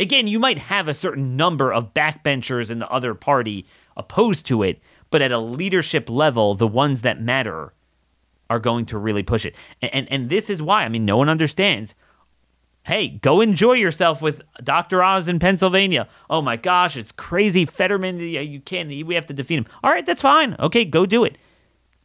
Again 0.00 0.26
you 0.26 0.40
might 0.40 0.58
have 0.58 0.88
a 0.88 0.94
certain 0.94 1.36
number 1.36 1.72
of 1.72 1.94
backbenchers 1.94 2.68
in 2.68 2.80
the 2.80 2.88
other 2.90 3.14
party 3.14 3.64
opposed 3.96 4.44
to 4.46 4.64
it 4.64 4.80
but 5.10 5.22
at 5.22 5.32
a 5.32 5.38
leadership 5.38 6.08
level, 6.08 6.54
the 6.54 6.66
ones 6.66 7.02
that 7.02 7.20
matter 7.20 7.72
are 8.48 8.58
going 8.58 8.86
to 8.86 8.98
really 8.98 9.22
push 9.22 9.44
it. 9.44 9.54
And, 9.80 9.94
and, 9.94 10.12
and 10.12 10.30
this 10.30 10.50
is 10.50 10.62
why, 10.62 10.84
I 10.84 10.88
mean, 10.88 11.04
no 11.04 11.16
one 11.16 11.28
understands. 11.28 11.94
Hey, 12.84 13.08
go 13.08 13.40
enjoy 13.40 13.74
yourself 13.74 14.22
with 14.22 14.40
Dr. 14.62 15.02
Oz 15.02 15.28
in 15.28 15.38
Pennsylvania. 15.38 16.08
Oh 16.28 16.40
my 16.40 16.56
gosh, 16.56 16.96
it's 16.96 17.12
crazy. 17.12 17.64
Fetterman, 17.64 18.18
you 18.18 18.60
can't, 18.60 18.88
we 18.88 19.14
have 19.14 19.26
to 19.26 19.34
defeat 19.34 19.58
him. 19.58 19.66
All 19.84 19.90
right, 19.90 20.06
that's 20.06 20.22
fine. 20.22 20.56
Okay, 20.58 20.84
go 20.84 21.06
do 21.06 21.24
it. 21.24 21.36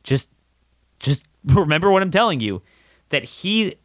Just, 0.03 0.29
just 0.99 1.25
remember 1.45 1.91
what 1.91 2.01
I'm 2.01 2.11
telling 2.11 2.39
you 2.39 2.61
that 3.09 3.23
he 3.23 3.75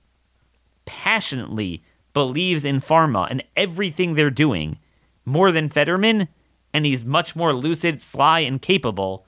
passionately 0.85 1.83
believes 2.12 2.64
in 2.64 2.80
pharma 2.80 3.28
and 3.30 3.44
everything 3.56 4.14
they're 4.14 4.30
doing 4.30 4.78
more 5.24 5.52
than 5.52 5.68
Fetterman 5.68 6.28
and 6.72 6.87
he's 6.87 7.04
much 7.04 7.35
more 7.35 7.52
lucid, 7.52 8.00
sly, 8.00 8.40
and 8.40 8.62
capable 8.62 9.26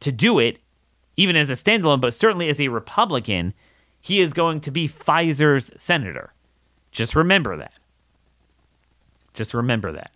to 0.00 0.10
do 0.10 0.38
it, 0.38 0.58
even 1.16 1.36
as 1.36 1.50
a 1.50 1.54
standalone, 1.54 2.00
but 2.00 2.14
certainly 2.14 2.48
as 2.48 2.60
a 2.60 2.68
Republican, 2.68 3.54
he 4.00 4.20
is 4.20 4.32
going 4.32 4.60
to 4.60 4.70
be 4.70 4.88
Pfizer's 4.88 5.70
senator. 5.80 6.32
Just 6.90 7.14
remember 7.14 7.56
that. 7.56 7.74
Just 9.34 9.54
remember 9.54 9.92
that. 9.92 10.10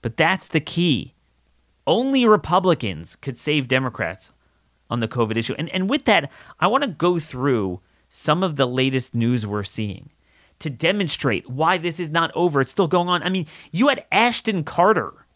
But 0.00 0.16
that's 0.16 0.48
the 0.48 0.60
key. 0.60 1.14
Only 1.86 2.24
Republicans 2.24 3.16
could 3.16 3.36
save 3.36 3.66
Democrats 3.66 4.30
on 4.88 5.00
the 5.00 5.08
COVID 5.08 5.36
issue. 5.36 5.54
And, 5.58 5.68
and 5.70 5.90
with 5.90 6.04
that, 6.04 6.30
I 6.60 6.66
want 6.66 6.84
to 6.84 6.90
go 6.90 7.18
through 7.18 7.80
some 8.08 8.42
of 8.42 8.56
the 8.56 8.66
latest 8.66 9.14
news 9.14 9.46
we're 9.46 9.64
seeing 9.64 10.10
to 10.60 10.70
demonstrate 10.70 11.48
why 11.48 11.78
this 11.78 12.00
is 12.00 12.10
not 12.10 12.30
over. 12.34 12.60
It's 12.60 12.70
still 12.70 12.88
going 12.88 13.08
on. 13.08 13.22
I 13.22 13.28
mean, 13.28 13.46
you 13.70 13.88
had 13.88 14.04
Ashton 14.10 14.64
Carter, 14.64 15.26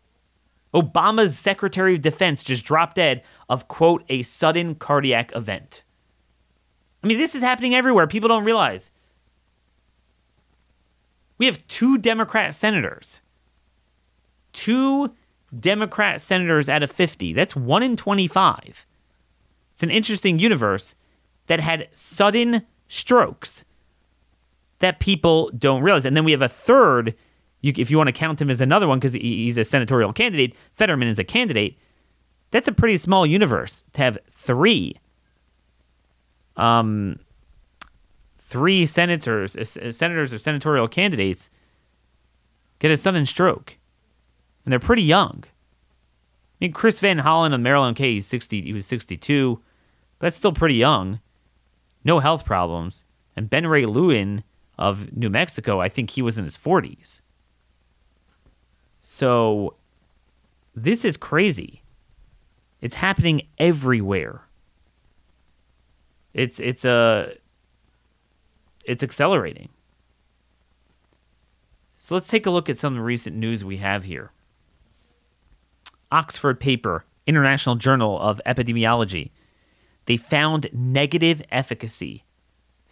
Obama's 0.74 1.38
Secretary 1.38 1.94
of 1.94 2.02
Defense, 2.02 2.42
just 2.42 2.64
drop 2.64 2.94
dead 2.94 3.22
of, 3.48 3.68
quote, 3.68 4.04
a 4.08 4.22
sudden 4.22 4.74
cardiac 4.74 5.34
event. 5.34 5.84
I 7.02 7.06
mean, 7.06 7.18
this 7.18 7.34
is 7.34 7.42
happening 7.42 7.74
everywhere. 7.74 8.06
People 8.06 8.28
don't 8.28 8.44
realize. 8.44 8.90
We 11.38 11.46
have 11.46 11.66
two 11.66 11.98
Democrat 11.98 12.54
senators. 12.54 13.20
Two 14.52 15.14
Democrat 15.58 16.20
senators 16.20 16.68
out 16.68 16.82
of 16.82 16.90
50. 16.90 17.32
That's 17.32 17.56
one 17.56 17.82
in 17.82 17.96
25. 17.96 18.86
It's 19.74 19.82
an 19.82 19.90
interesting 19.90 20.38
universe 20.38 20.94
that 21.46 21.60
had 21.60 21.88
sudden 21.92 22.62
strokes 22.88 23.64
that 24.82 25.00
people 25.00 25.50
don't 25.56 25.82
realize. 25.82 26.04
And 26.04 26.16
then 26.16 26.24
we 26.24 26.32
have 26.32 26.42
a 26.42 26.48
third, 26.48 27.14
you, 27.60 27.72
if 27.76 27.90
you 27.90 27.96
want 27.96 28.08
to 28.08 28.12
count 28.12 28.40
him 28.40 28.50
as 28.50 28.60
another 28.60 28.86
one, 28.86 28.98
because 28.98 29.14
he's 29.14 29.56
a 29.56 29.64
senatorial 29.64 30.12
candidate, 30.12 30.54
Fetterman 30.72 31.08
is 31.08 31.18
a 31.18 31.24
candidate. 31.24 31.78
That's 32.50 32.68
a 32.68 32.72
pretty 32.72 32.96
small 32.98 33.24
universe 33.24 33.84
to 33.94 34.02
have 34.02 34.18
three, 34.30 34.96
um, 36.56 37.18
three 38.38 38.84
senators, 38.84 39.56
uh, 39.56 39.92
senators 39.92 40.34
or 40.34 40.38
senatorial 40.38 40.88
candidates 40.88 41.48
get 42.78 42.90
a 42.90 42.96
sudden 42.96 43.24
stroke, 43.24 43.78
and 44.64 44.72
they're 44.72 44.80
pretty 44.80 45.02
young. 45.02 45.44
I 45.44 46.66
mean, 46.66 46.72
Chris 46.72 47.00
Van 47.00 47.20
Hollen 47.20 47.54
of 47.54 47.60
Maryland, 47.60 47.96
okay, 47.96 48.14
he's 48.14 48.26
sixty, 48.26 48.60
he 48.60 48.72
was 48.72 48.84
sixty-two, 48.84 49.62
that's 50.18 50.36
still 50.36 50.52
pretty 50.52 50.74
young. 50.74 51.20
No 52.04 52.18
health 52.18 52.44
problems, 52.44 53.04
and 53.36 53.48
Ben 53.48 53.66
Ray 53.66 53.84
Luján 53.84 54.42
of 54.78 55.16
New 55.16 55.30
Mexico, 55.30 55.80
I 55.80 55.88
think 55.88 56.10
he 56.10 56.22
was 56.22 56.38
in 56.38 56.44
his 56.44 56.56
40s. 56.56 57.20
So 59.00 59.76
this 60.74 61.04
is 61.04 61.16
crazy. 61.16 61.82
It's 62.80 62.96
happening 62.96 63.42
everywhere. 63.58 64.42
It's 66.34 66.60
it's 66.60 66.84
a 66.84 66.90
uh, 66.90 67.26
it's 68.84 69.02
accelerating. 69.02 69.68
So 71.96 72.14
let's 72.14 72.26
take 72.26 72.46
a 72.46 72.50
look 72.50 72.68
at 72.68 72.78
some 72.78 72.98
recent 72.98 73.36
news 73.36 73.64
we 73.64 73.76
have 73.76 74.04
here. 74.04 74.32
Oxford 76.10 76.58
paper, 76.58 77.04
International 77.26 77.76
Journal 77.76 78.18
of 78.18 78.40
Epidemiology. 78.44 79.30
They 80.06 80.16
found 80.16 80.68
negative 80.72 81.42
efficacy 81.50 82.24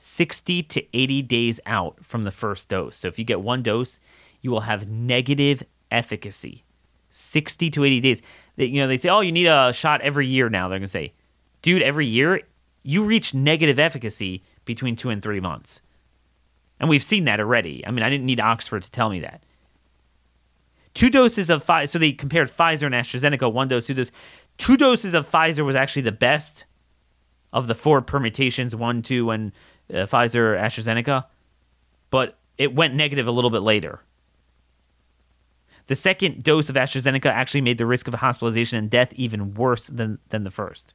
60 0.03 0.62
to 0.62 0.96
80 0.96 1.20
days 1.20 1.61
out 1.66 2.03
from 2.03 2.24
the 2.24 2.30
first 2.30 2.70
dose. 2.70 2.96
So 2.96 3.09
if 3.09 3.18
you 3.18 3.24
get 3.26 3.42
one 3.42 3.62
dose, 3.62 4.01
you 4.40 4.51
will 4.51 4.62
have 4.62 4.88
negative 4.88 5.62
efficacy. 5.90 6.64
60 7.11 7.68
to 7.68 7.84
80 7.84 8.01
days. 8.01 8.22
They, 8.57 8.64
you 8.64 8.80
know, 8.80 8.88
they 8.88 8.96
say, 8.96 9.11
"Oh, 9.11 9.20
you 9.20 9.30
need 9.30 9.46
a 9.46 9.74
shot 9.74 10.01
every 10.01 10.26
year 10.26 10.48
now." 10.48 10.68
They're 10.68 10.78
going 10.78 10.84
to 10.84 10.88
say, 10.88 11.12
"Dude, 11.61 11.82
every 11.82 12.07
year 12.07 12.40
you 12.82 13.05
reach 13.05 13.34
negative 13.34 13.78
efficacy 13.78 14.42
between 14.64 14.96
2 14.96 15.11
and 15.11 15.22
3 15.22 15.38
months." 15.38 15.82
And 16.78 16.88
we've 16.88 17.03
seen 17.03 17.26
that 17.26 17.38
already. 17.38 17.86
I 17.86 17.90
mean, 17.90 18.03
I 18.03 18.09
didn't 18.09 18.24
need 18.24 18.40
Oxford 18.40 18.82
to 18.84 18.90
tell 18.90 19.11
me 19.11 19.20
that. 19.20 19.42
Two 20.94 21.11
doses 21.11 21.51
of 21.51 21.62
Pfizer, 21.62 21.90
so 21.90 21.98
they 21.98 22.12
compared 22.12 22.48
Pfizer 22.48 22.86
and 22.86 22.94
AstraZeneca, 22.94 23.53
one 23.53 23.68
dose, 23.68 23.86
two 23.86 23.92
doses. 23.92 24.12
Two 24.57 24.78
doses 24.78 25.12
of 25.12 25.30
Pfizer 25.30 25.62
was 25.62 25.76
actually 25.76 26.03
the 26.03 26.11
best 26.11 26.64
of 27.53 27.66
the 27.66 27.74
four 27.74 28.01
permutations, 28.01 28.74
one, 28.74 29.03
two, 29.03 29.28
and 29.28 29.53
uh, 29.91 30.07
Pfizer, 30.07 30.59
AstraZeneca, 30.59 31.24
but 32.11 32.38
it 32.59 32.74
went 32.74 32.95
negative 32.95 33.26
a 33.26 33.32
little 33.32 33.51
bit 33.51 33.62
later. 33.62 34.01
The 35.86 35.97
second 35.97 36.45
dose 36.45 36.68
of 36.68 36.76
AstraZeneca 36.76 37.26
actually 37.26 37.62
made 37.62 37.78
the 37.78 37.86
risk 37.86 38.07
of 38.07 38.14
hospitalization 38.14 38.78
and 38.78 38.88
death 38.88 39.12
even 39.14 39.55
worse 39.55 39.88
than, 39.88 40.18
than 40.28 40.45
the 40.45 40.51
first. 40.51 40.95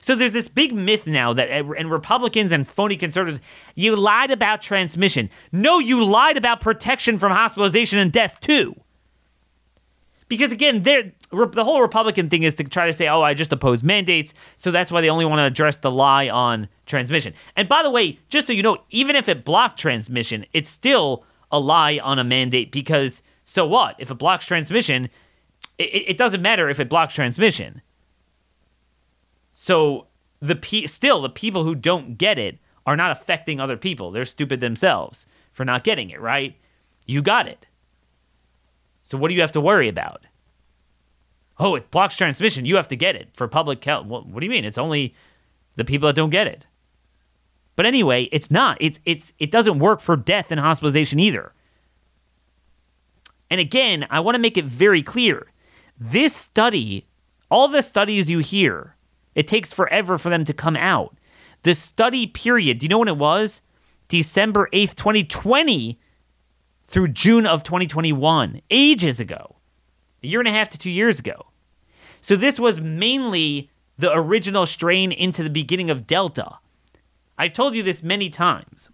So 0.00 0.14
there's 0.14 0.32
this 0.32 0.48
big 0.48 0.74
myth 0.74 1.06
now 1.06 1.32
that 1.32 1.50
and 1.50 1.90
Republicans 1.90 2.52
and 2.52 2.66
phony 2.66 2.96
conservatives, 2.96 3.40
you 3.74 3.96
lied 3.96 4.30
about 4.30 4.62
transmission. 4.62 5.30
No, 5.52 5.78
you 5.78 6.04
lied 6.04 6.36
about 6.36 6.60
protection 6.60 7.18
from 7.18 7.32
hospitalization 7.32 7.98
and 7.98 8.12
death 8.12 8.38
too. 8.40 8.76
Because 10.28 10.52
again, 10.52 10.82
the 10.82 11.12
whole 11.64 11.80
Republican 11.80 12.28
thing 12.28 12.42
is 12.42 12.54
to 12.54 12.64
try 12.64 12.86
to 12.86 12.92
say, 12.92 13.08
"Oh, 13.08 13.22
I 13.22 13.34
just 13.34 13.52
oppose 13.52 13.82
mandates," 13.82 14.34
so 14.56 14.70
that's 14.70 14.92
why 14.92 15.00
they 15.00 15.08
only 15.08 15.24
want 15.24 15.38
to 15.38 15.44
address 15.44 15.76
the 15.76 15.90
lie 15.90 16.28
on 16.28 16.68
transmission. 16.86 17.32
And 17.56 17.68
by 17.68 17.82
the 17.82 17.90
way, 17.90 18.18
just 18.28 18.46
so 18.46 18.52
you 18.52 18.62
know, 18.62 18.78
even 18.90 19.16
if 19.16 19.28
it 19.28 19.44
blocked 19.44 19.78
transmission, 19.78 20.44
it's 20.52 20.68
still 20.68 21.24
a 21.50 21.58
lie 21.58 21.98
on 22.02 22.18
a 22.18 22.24
mandate 22.24 22.70
because 22.70 23.22
so 23.44 23.66
what? 23.66 23.96
If 23.98 24.10
it 24.10 24.16
blocks 24.16 24.44
transmission, 24.44 25.08
it, 25.78 26.10
it 26.10 26.18
doesn't 26.18 26.42
matter 26.42 26.68
if 26.68 26.78
it 26.78 26.90
blocks 26.90 27.14
transmission. 27.14 27.80
So 29.54 30.08
the 30.40 30.56
pe- 30.56 30.86
still 30.86 31.22
the 31.22 31.30
people 31.30 31.64
who 31.64 31.74
don't 31.74 32.18
get 32.18 32.38
it 32.38 32.58
are 32.86 32.96
not 32.96 33.10
affecting 33.10 33.60
other 33.60 33.76
people. 33.76 34.10
They're 34.10 34.24
stupid 34.24 34.60
themselves 34.60 35.26
for 35.52 35.64
not 35.64 35.84
getting 35.84 36.10
it, 36.10 36.20
right? 36.20 36.56
You 37.06 37.22
got 37.22 37.48
it. 37.48 37.66
So 39.08 39.16
what 39.16 39.28
do 39.28 39.34
you 39.34 39.40
have 39.40 39.52
to 39.52 39.60
worry 39.62 39.88
about? 39.88 40.26
Oh, 41.58 41.76
it 41.76 41.90
blocks 41.90 42.14
transmission. 42.14 42.66
You 42.66 42.76
have 42.76 42.88
to 42.88 42.94
get 42.94 43.16
it 43.16 43.30
for 43.32 43.48
public 43.48 43.82
health. 43.82 44.04
What, 44.04 44.26
what 44.26 44.40
do 44.40 44.44
you 44.44 44.50
mean? 44.50 44.66
It's 44.66 44.76
only 44.76 45.14
the 45.76 45.84
people 45.86 46.08
that 46.08 46.14
don't 46.14 46.28
get 46.28 46.46
it. 46.46 46.66
But 47.74 47.86
anyway, 47.86 48.24
it's 48.24 48.50
not. 48.50 48.76
It's 48.82 49.00
it's 49.06 49.32
it 49.38 49.50
doesn't 49.50 49.78
work 49.78 50.02
for 50.02 50.14
death 50.14 50.50
and 50.50 50.60
hospitalization 50.60 51.18
either. 51.18 51.54
And 53.48 53.62
again, 53.62 54.06
I 54.10 54.20
want 54.20 54.34
to 54.34 54.42
make 54.42 54.58
it 54.58 54.66
very 54.66 55.02
clear. 55.02 55.46
This 55.98 56.36
study, 56.36 57.06
all 57.50 57.66
the 57.66 57.80
studies 57.80 58.28
you 58.28 58.40
hear, 58.40 58.94
it 59.34 59.46
takes 59.46 59.72
forever 59.72 60.18
for 60.18 60.28
them 60.28 60.44
to 60.44 60.52
come 60.52 60.76
out. 60.76 61.16
The 61.62 61.72
study 61.72 62.26
period, 62.26 62.78
do 62.78 62.84
you 62.84 62.90
know 62.90 62.98
when 62.98 63.08
it 63.08 63.16
was? 63.16 63.62
December 64.08 64.68
8th, 64.74 64.96
2020 64.96 65.98
through 66.88 67.08
June 67.08 67.46
of 67.46 67.62
2021, 67.62 68.62
ages 68.70 69.20
ago, 69.20 69.56
a 70.22 70.26
year 70.26 70.40
and 70.40 70.48
a 70.48 70.52
half 70.52 70.70
to 70.70 70.78
two 70.78 70.90
years 70.90 71.20
ago. 71.20 71.46
So 72.20 72.34
this 72.34 72.58
was 72.58 72.80
mainly 72.80 73.70
the 73.98 74.12
original 74.12 74.64
strain 74.66 75.12
into 75.12 75.42
the 75.42 75.50
beginning 75.50 75.90
of 75.90 76.06
Delta. 76.06 76.58
I've 77.36 77.52
told 77.52 77.74
you 77.74 77.82
this 77.82 78.02
many 78.02 78.30
times. 78.30 78.90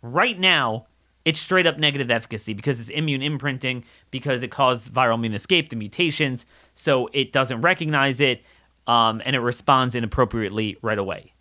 Right 0.00 0.38
now, 0.38 0.86
it's 1.24 1.40
straight 1.40 1.66
up 1.66 1.78
negative 1.78 2.10
efficacy 2.10 2.54
because 2.54 2.78
it's 2.78 2.90
immune 2.90 3.22
imprinting, 3.22 3.84
because 4.10 4.42
it 4.42 4.48
caused 4.48 4.92
viral 4.92 5.16
immune 5.16 5.34
escape, 5.34 5.70
the 5.70 5.76
mutations, 5.76 6.46
so 6.74 7.08
it 7.12 7.32
doesn't 7.32 7.60
recognize 7.60 8.20
it, 8.20 8.42
um, 8.86 9.20
and 9.24 9.34
it 9.34 9.40
responds 9.40 9.94
inappropriately 9.94 10.76
right 10.80 10.98
away. 10.98 11.32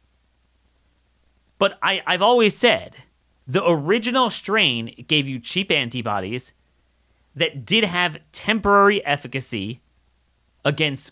But 1.60 1.78
I, 1.82 2.01
I've 2.08 2.22
always 2.22 2.58
said 2.58 2.95
the 3.45 3.67
original 3.67 4.29
strain 4.29 5.05
gave 5.07 5.27
you 5.27 5.39
cheap 5.39 5.71
antibodies 5.71 6.53
that 7.35 7.65
did 7.65 7.83
have 7.83 8.17
temporary 8.31 9.03
efficacy 9.05 9.81
against 10.63 11.11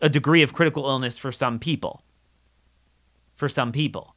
a 0.00 0.08
degree 0.08 0.42
of 0.42 0.52
critical 0.52 0.88
illness 0.88 1.16
for 1.16 1.32
some 1.32 1.58
people. 1.58 2.02
For 3.34 3.48
some 3.48 3.72
people. 3.72 4.14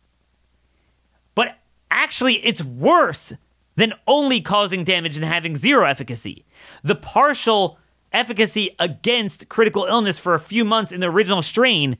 But 1.35 1.59
actually, 1.89 2.45
it's 2.45 2.63
worse 2.63 3.33
than 3.75 3.93
only 4.07 4.41
causing 4.41 4.83
damage 4.83 5.15
and 5.15 5.25
having 5.25 5.55
zero 5.55 5.85
efficacy. 5.85 6.45
The 6.83 6.95
partial 6.95 7.77
efficacy 8.11 8.75
against 8.79 9.49
critical 9.49 9.85
illness 9.85 10.17
for 10.17 10.33
a 10.33 10.39
few 10.39 10.65
months 10.65 10.91
in 10.91 11.01
the 11.01 11.09
original 11.09 11.41
strain 11.41 11.97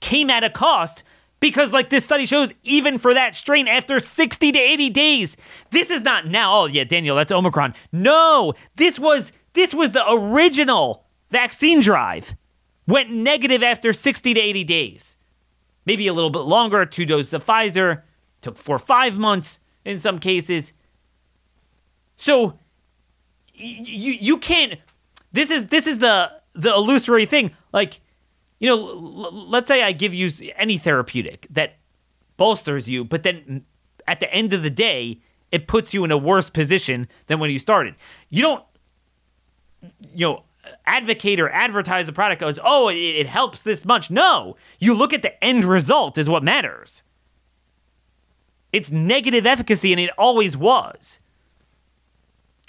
came 0.00 0.30
at 0.30 0.44
a 0.44 0.50
cost 0.50 1.02
because, 1.40 1.72
like 1.72 1.90
this 1.90 2.04
study 2.04 2.26
shows, 2.26 2.52
even 2.64 2.98
for 2.98 3.14
that 3.14 3.36
strain, 3.36 3.68
after 3.68 3.98
60 3.98 4.52
to 4.52 4.58
80 4.58 4.90
days, 4.90 5.36
this 5.70 5.90
is 5.90 6.02
not 6.02 6.26
now. 6.26 6.62
Oh, 6.62 6.66
yeah, 6.66 6.84
Daniel, 6.84 7.16
that's 7.16 7.32
Omicron. 7.32 7.74
No, 7.92 8.54
this 8.76 8.98
was 8.98 9.32
this 9.52 9.74
was 9.74 9.92
the 9.92 10.04
original 10.10 11.04
vaccine 11.30 11.80
drive. 11.80 12.36
Went 12.86 13.10
negative 13.10 13.62
after 13.62 13.92
60 13.92 14.34
to 14.34 14.40
80 14.40 14.64
days. 14.64 15.16
Maybe 15.84 16.06
a 16.06 16.12
little 16.12 16.30
bit 16.30 16.40
longer, 16.40 16.84
two 16.84 17.06
doses 17.06 17.34
of 17.34 17.44
Pfizer, 17.44 18.02
took 18.40 18.58
four 18.58 18.78
five 18.78 19.16
months 19.16 19.60
in 19.84 19.98
some 19.98 20.18
cases. 20.18 20.72
So 22.16 22.58
you 23.54 24.12
you 24.12 24.38
can't 24.38 24.78
this 25.32 25.50
is 25.50 25.66
this 25.68 25.86
is 25.86 25.98
the 25.98 26.32
the 26.54 26.74
illusory 26.74 27.26
thing. 27.26 27.52
Like 27.72 28.00
you 28.58 28.68
know, 28.68 28.76
let's 28.76 29.68
say 29.68 29.82
I 29.82 29.92
give 29.92 30.14
you 30.14 30.28
any 30.56 30.78
therapeutic 30.78 31.46
that 31.50 31.76
bolsters 32.36 32.88
you, 32.88 33.04
but 33.04 33.22
then 33.22 33.64
at 34.06 34.20
the 34.20 34.32
end 34.32 34.52
of 34.52 34.62
the 34.62 34.70
day, 34.70 35.20
it 35.52 35.66
puts 35.66 35.94
you 35.94 36.04
in 36.04 36.10
a 36.10 36.18
worse 36.18 36.50
position 36.50 37.08
than 37.26 37.38
when 37.38 37.50
you 37.50 37.58
started. 37.58 37.94
You 38.30 38.42
don't, 38.42 38.64
you 40.14 40.26
know, 40.26 40.42
advocate 40.86 41.40
or 41.40 41.48
advertise 41.50 42.06
the 42.06 42.12
product 42.12 42.40
goes, 42.40 42.58
oh, 42.62 42.88
it, 42.88 42.96
it 42.96 43.26
helps 43.26 43.62
this 43.62 43.84
much. 43.84 44.10
No, 44.10 44.56
you 44.78 44.94
look 44.94 45.12
at 45.12 45.22
the 45.22 45.42
end 45.42 45.64
result 45.64 46.18
is 46.18 46.28
what 46.28 46.42
matters. 46.42 47.02
It's 48.72 48.90
negative 48.90 49.46
efficacy, 49.46 49.92
and 49.92 50.00
it 50.00 50.10
always 50.18 50.56
was. 50.56 51.20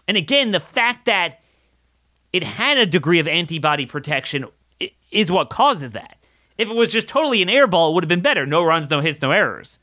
And 0.08 0.16
again, 0.16 0.52
the 0.52 0.60
fact 0.60 1.06
that 1.06 1.42
it 2.32 2.44
had 2.44 2.78
a 2.78 2.86
degree 2.86 3.20
of 3.20 3.28
antibody 3.28 3.86
protection 3.86 4.46
is 5.12 5.32
what 5.32 5.50
causes 5.50 5.92
that. 5.94 6.18
If 6.58 6.70
it 6.70 6.76
was 6.76 6.92
just 6.92 7.08
totally 7.08 7.42
an 7.42 7.48
airball, 7.48 7.90
it 7.90 7.94
would 7.94 8.04
have 8.04 8.10
been 8.10 8.22
better. 8.22 8.46
No 8.46 8.64
runs, 8.64 8.90
no 8.90 9.00
hits, 9.00 9.22
no 9.22 9.32
errors. 9.32 9.80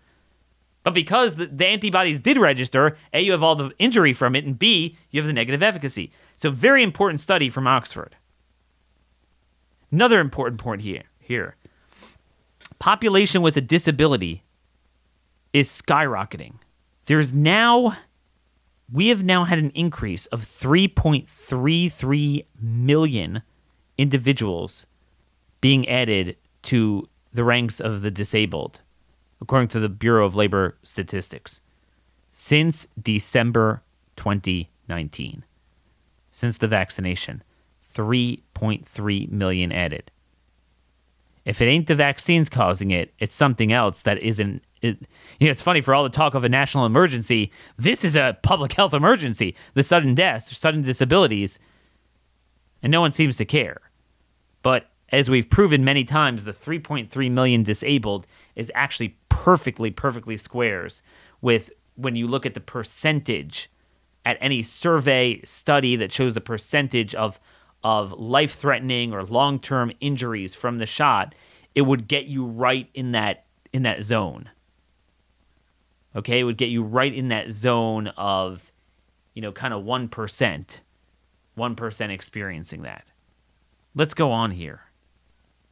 But 0.82 0.94
because 0.94 1.34
the, 1.34 1.46
the, 1.46 1.66
antibodies 1.66 2.20
did 2.20 2.38
register, 2.38 2.96
A, 3.12 3.20
you 3.20 3.32
have 3.32 3.42
all 3.42 3.56
the 3.56 3.72
injury 3.78 4.12
from 4.12 4.36
it, 4.36 4.44
and 4.44 4.58
B, 4.58 4.96
you 5.10 5.20
have 5.20 5.26
the 5.26 5.32
negative 5.32 5.62
efficacy. 5.62 6.12
So, 6.36 6.50
very 6.50 6.82
important 6.82 7.18
study 7.18 7.48
from 7.48 7.66
Oxford. 7.66 8.14
Another 9.90 10.20
important 10.20 10.60
point 10.60 10.82
here, 10.82 11.04
here. 11.18 11.56
Population 12.78 13.42
with 13.42 13.56
a 13.56 13.60
disability 13.60 14.44
is 15.52 15.68
skyrocketing 15.68 16.54
There's 17.06 17.32
now, 17.32 17.96
we 18.92 19.08
have 19.08 19.24
now 19.24 19.44
had 19.44 19.58
an 19.58 19.70
increase 19.70 20.26
of 20.26 20.42
3.33 20.42 22.44
million 22.60 23.42
individuals 23.96 24.86
being 25.66 25.88
added 25.88 26.36
to 26.62 27.08
the 27.32 27.42
ranks 27.42 27.80
of 27.80 28.00
the 28.00 28.10
disabled, 28.12 28.82
according 29.40 29.66
to 29.66 29.80
the 29.80 29.88
Bureau 29.88 30.24
of 30.24 30.36
Labor 30.36 30.76
Statistics, 30.84 31.60
since 32.30 32.86
December 33.02 33.82
2019. 34.14 35.42
Since 36.30 36.58
the 36.58 36.68
vaccination, 36.68 37.42
3.3 37.92 39.28
million 39.28 39.72
added. 39.72 40.12
If 41.44 41.60
it 41.60 41.66
ain't 41.66 41.88
the 41.88 41.96
vaccines 41.96 42.48
causing 42.48 42.92
it, 42.92 43.12
it's 43.18 43.34
something 43.34 43.72
else 43.72 44.02
that 44.02 44.20
isn't. 44.20 44.62
It, 44.82 45.00
you 45.40 45.48
know, 45.48 45.50
it's 45.50 45.62
funny 45.62 45.80
for 45.80 45.96
all 45.96 46.04
the 46.04 46.10
talk 46.10 46.34
of 46.34 46.44
a 46.44 46.48
national 46.48 46.86
emergency. 46.86 47.50
This 47.76 48.04
is 48.04 48.14
a 48.14 48.38
public 48.44 48.74
health 48.74 48.94
emergency. 48.94 49.56
The 49.74 49.82
sudden 49.82 50.14
deaths, 50.14 50.56
sudden 50.56 50.82
disabilities, 50.82 51.58
and 52.84 52.92
no 52.92 53.00
one 53.00 53.10
seems 53.10 53.36
to 53.38 53.44
care. 53.44 53.80
But 54.62 54.90
as 55.10 55.30
we've 55.30 55.48
proven 55.48 55.84
many 55.84 56.04
times, 56.04 56.44
the 56.44 56.52
3.3 56.52 57.30
million 57.30 57.62
disabled 57.62 58.26
is 58.54 58.72
actually 58.74 59.16
perfectly, 59.28 59.90
perfectly 59.90 60.36
squares 60.36 61.02
with 61.40 61.70
when 61.94 62.16
you 62.16 62.26
look 62.26 62.44
at 62.44 62.54
the 62.54 62.60
percentage 62.60 63.70
at 64.24 64.36
any 64.40 64.62
survey 64.62 65.40
study 65.44 65.94
that 65.96 66.12
shows 66.12 66.34
the 66.34 66.40
percentage 66.40 67.14
of 67.14 67.38
of 67.84 68.12
life 68.14 68.54
threatening 68.54 69.12
or 69.12 69.22
long 69.22 69.60
term 69.60 69.92
injuries 70.00 70.56
from 70.56 70.78
the 70.78 70.86
shot, 70.86 71.34
it 71.76 71.82
would 71.82 72.08
get 72.08 72.24
you 72.24 72.44
right 72.44 72.88
in 72.94 73.12
that 73.12 73.44
in 73.72 73.82
that 73.82 74.02
zone. 74.02 74.50
Okay, 76.16 76.40
it 76.40 76.44
would 76.44 76.56
get 76.56 76.70
you 76.70 76.82
right 76.82 77.14
in 77.14 77.28
that 77.28 77.52
zone 77.52 78.08
of, 78.16 78.72
you 79.34 79.42
know, 79.42 79.52
kind 79.52 79.72
of 79.72 79.84
one 79.84 80.08
percent, 80.08 80.80
one 81.54 81.76
percent 81.76 82.10
experiencing 82.10 82.82
that. 82.82 83.04
Let's 83.94 84.14
go 84.14 84.32
on 84.32 84.50
here. 84.50 84.85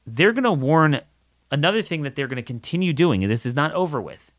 They're 0.07 0.32
gonna 0.32 0.52
warn 0.52 1.00
another 1.50 1.82
thing 1.82 2.02
that 2.02 2.16
they're 2.16 2.28
gonna 2.28 2.42
continue 2.42 2.92
doing, 2.92 3.22
and 3.22 3.30
this 3.30 3.46
is 3.46 3.55
not 3.55 3.72
over 3.72 4.00
with, 4.00 4.32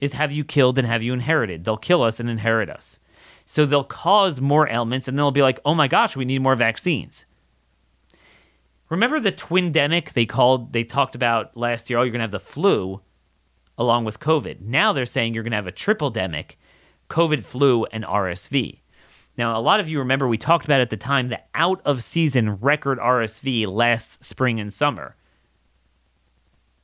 is 0.00 0.12
have 0.12 0.32
you 0.32 0.44
killed 0.44 0.78
and 0.78 0.86
have 0.86 1.02
you 1.02 1.12
inherited? 1.12 1.64
They'll 1.64 1.76
kill 1.76 2.02
us 2.02 2.20
and 2.20 2.30
inherit 2.30 2.70
us. 2.70 2.98
So 3.44 3.64
they'll 3.64 3.82
cause 3.82 4.40
more 4.40 4.68
ailments 4.68 5.08
and 5.08 5.18
they'll 5.18 5.30
be 5.30 5.42
like, 5.42 5.58
oh 5.64 5.74
my 5.74 5.88
gosh, 5.88 6.14
we 6.14 6.24
need 6.24 6.42
more 6.42 6.54
vaccines. 6.54 7.24
Remember 8.90 9.20
the 9.20 9.32
twindemic 9.32 10.12
they 10.12 10.26
called, 10.26 10.72
they 10.72 10.84
talked 10.84 11.14
about 11.14 11.56
last 11.56 11.90
year, 11.90 11.98
oh, 11.98 12.02
you're 12.02 12.10
going 12.10 12.20
to 12.20 12.24
have 12.24 12.30
the 12.30 12.40
flu 12.40 13.00
along 13.76 14.04
with 14.04 14.20
COVID. 14.20 14.60
Now 14.60 14.92
they're 14.92 15.06
saying 15.06 15.34
you're 15.34 15.42
going 15.42 15.52
to 15.52 15.56
have 15.56 15.66
a 15.66 15.72
triple 15.72 16.12
demic 16.12 16.52
COVID, 17.08 17.44
flu, 17.44 17.84
and 17.86 18.04
RSV. 18.04 18.80
Now, 19.38 19.58
a 19.58 19.62
lot 19.62 19.80
of 19.80 19.88
you 19.88 20.00
remember 20.00 20.28
we 20.28 20.36
talked 20.36 20.66
about 20.66 20.82
at 20.82 20.90
the 20.90 20.96
time 20.96 21.28
the 21.28 21.40
out 21.54 21.80
of 21.84 22.02
season 22.02 22.56
record 22.56 22.98
RSV 22.98 23.66
last 23.68 24.22
spring 24.22 24.60
and 24.60 24.72
summer. 24.72 25.16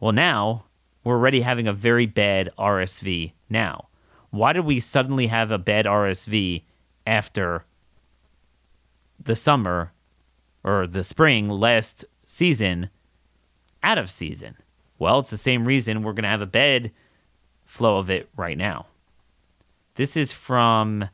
Well, 0.00 0.12
now 0.12 0.64
we're 1.02 1.16
already 1.16 1.42
having 1.42 1.66
a 1.66 1.72
very 1.74 2.06
bad 2.06 2.50
RSV 2.56 3.32
now 3.50 3.88
why 4.34 4.52
did 4.52 4.64
we 4.64 4.80
suddenly 4.80 5.28
have 5.28 5.52
a 5.52 5.58
bad 5.58 5.86
RSV 5.86 6.62
after 7.06 7.64
the 9.22 9.36
summer 9.36 9.92
or 10.64 10.88
the 10.88 11.04
spring 11.04 11.48
last 11.48 12.04
season 12.26 12.90
out 13.82 13.96
of 13.96 14.10
season? 14.10 14.56
Well, 14.98 15.20
it's 15.20 15.30
the 15.30 15.36
same 15.36 15.66
reason 15.66 16.02
we're 16.02 16.14
going 16.14 16.24
to 16.24 16.28
have 16.28 16.42
a 16.42 16.46
bad 16.46 16.90
flow 17.64 17.98
of 17.98 18.10
it 18.10 18.28
right 18.36 18.58
now. 18.58 18.86
This 19.94 20.16
is 20.16 20.32
from 20.32 21.08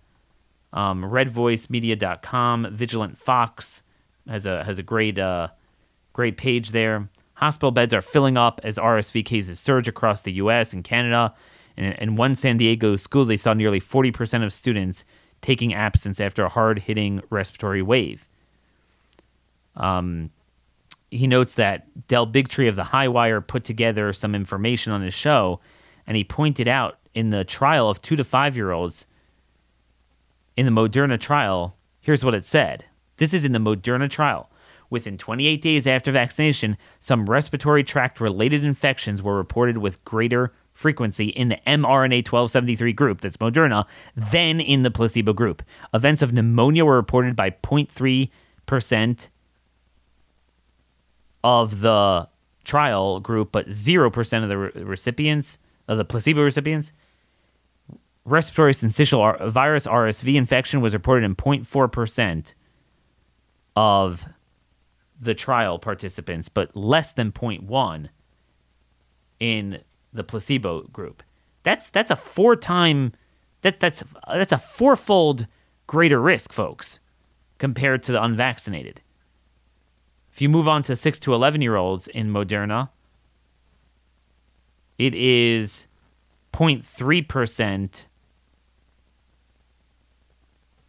um, 0.73 1.03
redvoicemedia.com. 1.03 2.69
Vigilant 2.73 3.19
Fox 3.19 3.83
has 4.29 4.47
a 4.47 4.65
has 4.65 4.79
a 4.79 4.83
great 4.83 5.19
uh, 5.19 5.49
great 6.13 6.37
page 6.37 6.71
there. 6.71 7.09
Hospital 7.35 7.71
beds 7.71 7.95
are 7.95 8.03
filling 8.03 8.37
up 8.37 8.61
as 8.63 8.77
RSV 8.77 9.25
cases 9.25 9.59
surge 9.59 9.89
across 9.89 10.23
the 10.23 10.33
U.S. 10.33 10.73
and 10.73 10.85
Canada. 10.85 11.35
And 11.77 11.97
in 11.99 12.17
one 12.17 12.35
San 12.35 12.59
Diego 12.59 12.97
school, 12.97 13.25
they 13.25 13.39
saw 13.39 13.55
nearly 13.55 13.81
40% 13.81 14.45
of 14.45 14.53
students 14.53 15.07
taking 15.41 15.73
absence 15.73 16.21
after 16.21 16.45
a 16.45 16.51
hard 16.51 16.81
hitting 16.81 17.23
respiratory 17.31 17.81
wave. 17.81 18.29
Um, 19.77 20.31
he 21.11 21.27
notes 21.27 21.55
that 21.55 22.07
Del 22.07 22.27
Bigtree 22.27 22.69
of 22.69 22.77
the 22.77 22.85
High 22.85 23.09
Wire 23.09 23.41
put 23.41 23.65
together 23.65 24.13
some 24.13 24.35
information 24.35 24.93
on 24.93 25.01
his 25.03 25.15
show, 25.15 25.61
and 26.07 26.17
he 26.17 26.25
pointed 26.25 26.69
out 26.69 26.99
in 27.15 27.31
the 27.31 27.45
trial 27.45 27.89
of 27.89 28.03
two 28.03 28.17
to 28.17 28.25
five 28.25 28.57
year 28.57 28.71
olds, 28.71 29.07
in 30.61 30.67
the 30.67 30.81
Moderna 30.81 31.19
trial, 31.19 31.75
here's 32.03 32.23
what 32.23 32.35
it 32.35 32.47
said. 32.47 32.85
This 33.17 33.33
is 33.33 33.47
in 33.47 33.53
the 33.53 33.59
Moderna 33.59 34.11
trial. 34.11 34.51
Within 34.91 35.17
28 35.17 35.63
days 35.63 35.87
after 35.87 36.13
vaccination, 36.13 36.77
some 36.99 37.31
respiratory 37.31 37.83
tract 37.83 38.21
related 38.21 38.63
infections 38.63 39.23
were 39.23 39.39
reported 39.39 39.79
with 39.79 40.05
greater 40.05 40.53
frequency 40.75 41.29
in 41.29 41.49
the 41.49 41.57
mRNA 41.67 42.29
1273 42.29 42.93
group, 42.93 43.23
that's 43.23 43.39
Moderna, 43.39 43.87
than 44.15 44.61
in 44.61 44.83
the 44.83 44.91
placebo 44.91 45.33
group. 45.33 45.63
Events 45.95 46.21
of 46.21 46.35
pneumonia 46.35 46.85
were 46.85 46.97
reported 46.97 47.35
by 47.35 47.49
0.3% 47.49 49.29
of 51.43 51.81
the 51.81 52.29
trial 52.65 53.21
group, 53.21 53.51
but 53.51 53.69
0% 53.69 54.43
of 54.43 54.49
the 54.51 54.59
recipients, 54.59 55.57
of 55.89 55.97
the 55.97 56.05
placebo 56.05 56.43
recipients. 56.43 56.93
Respiratory 58.25 58.73
syncytial 58.73 59.51
virus 59.51 59.87
RSV 59.87 60.35
infection 60.35 60.81
was 60.81 60.95
reported 60.95 61.25
in 61.25 61.35
0.4% 61.35 62.55
of 63.77 64.27
the 65.21 65.35
trial 65.35 65.79
participants, 65.79 66.49
but 66.49 66.75
less 66.77 67.13
than 67.13 67.33
0.1 67.33 68.09
in 69.39 69.81
the 70.13 70.25
placebo 70.25 70.83
group. 70.83 71.23
That's 71.63 71.91
that's 71.91 72.11
a 72.11 72.17
four 72.17 72.57
time 72.57 73.13
that 73.63 73.81
that's 73.81 74.03
that's 74.33 74.53
a 74.53 74.59
fourfold 74.59 75.47
greater 75.87 76.21
risk, 76.21 76.53
folks, 76.53 77.01
compared 77.59 78.03
to 78.05 78.13
the 78.13 78.23
unvaccinated. 78.23 79.03
If 80.33 80.41
you 80.41 80.49
move 80.49 80.69
on 80.69 80.83
to 80.85 80.97
6 80.97 81.19
to 81.21 81.35
11 81.35 81.61
year 81.61 81.77
olds 81.77 82.09
in 82.09 82.33
Moderna, 82.33 82.91
it 84.97 85.15
is 85.15 85.87
0.3% 86.53 88.05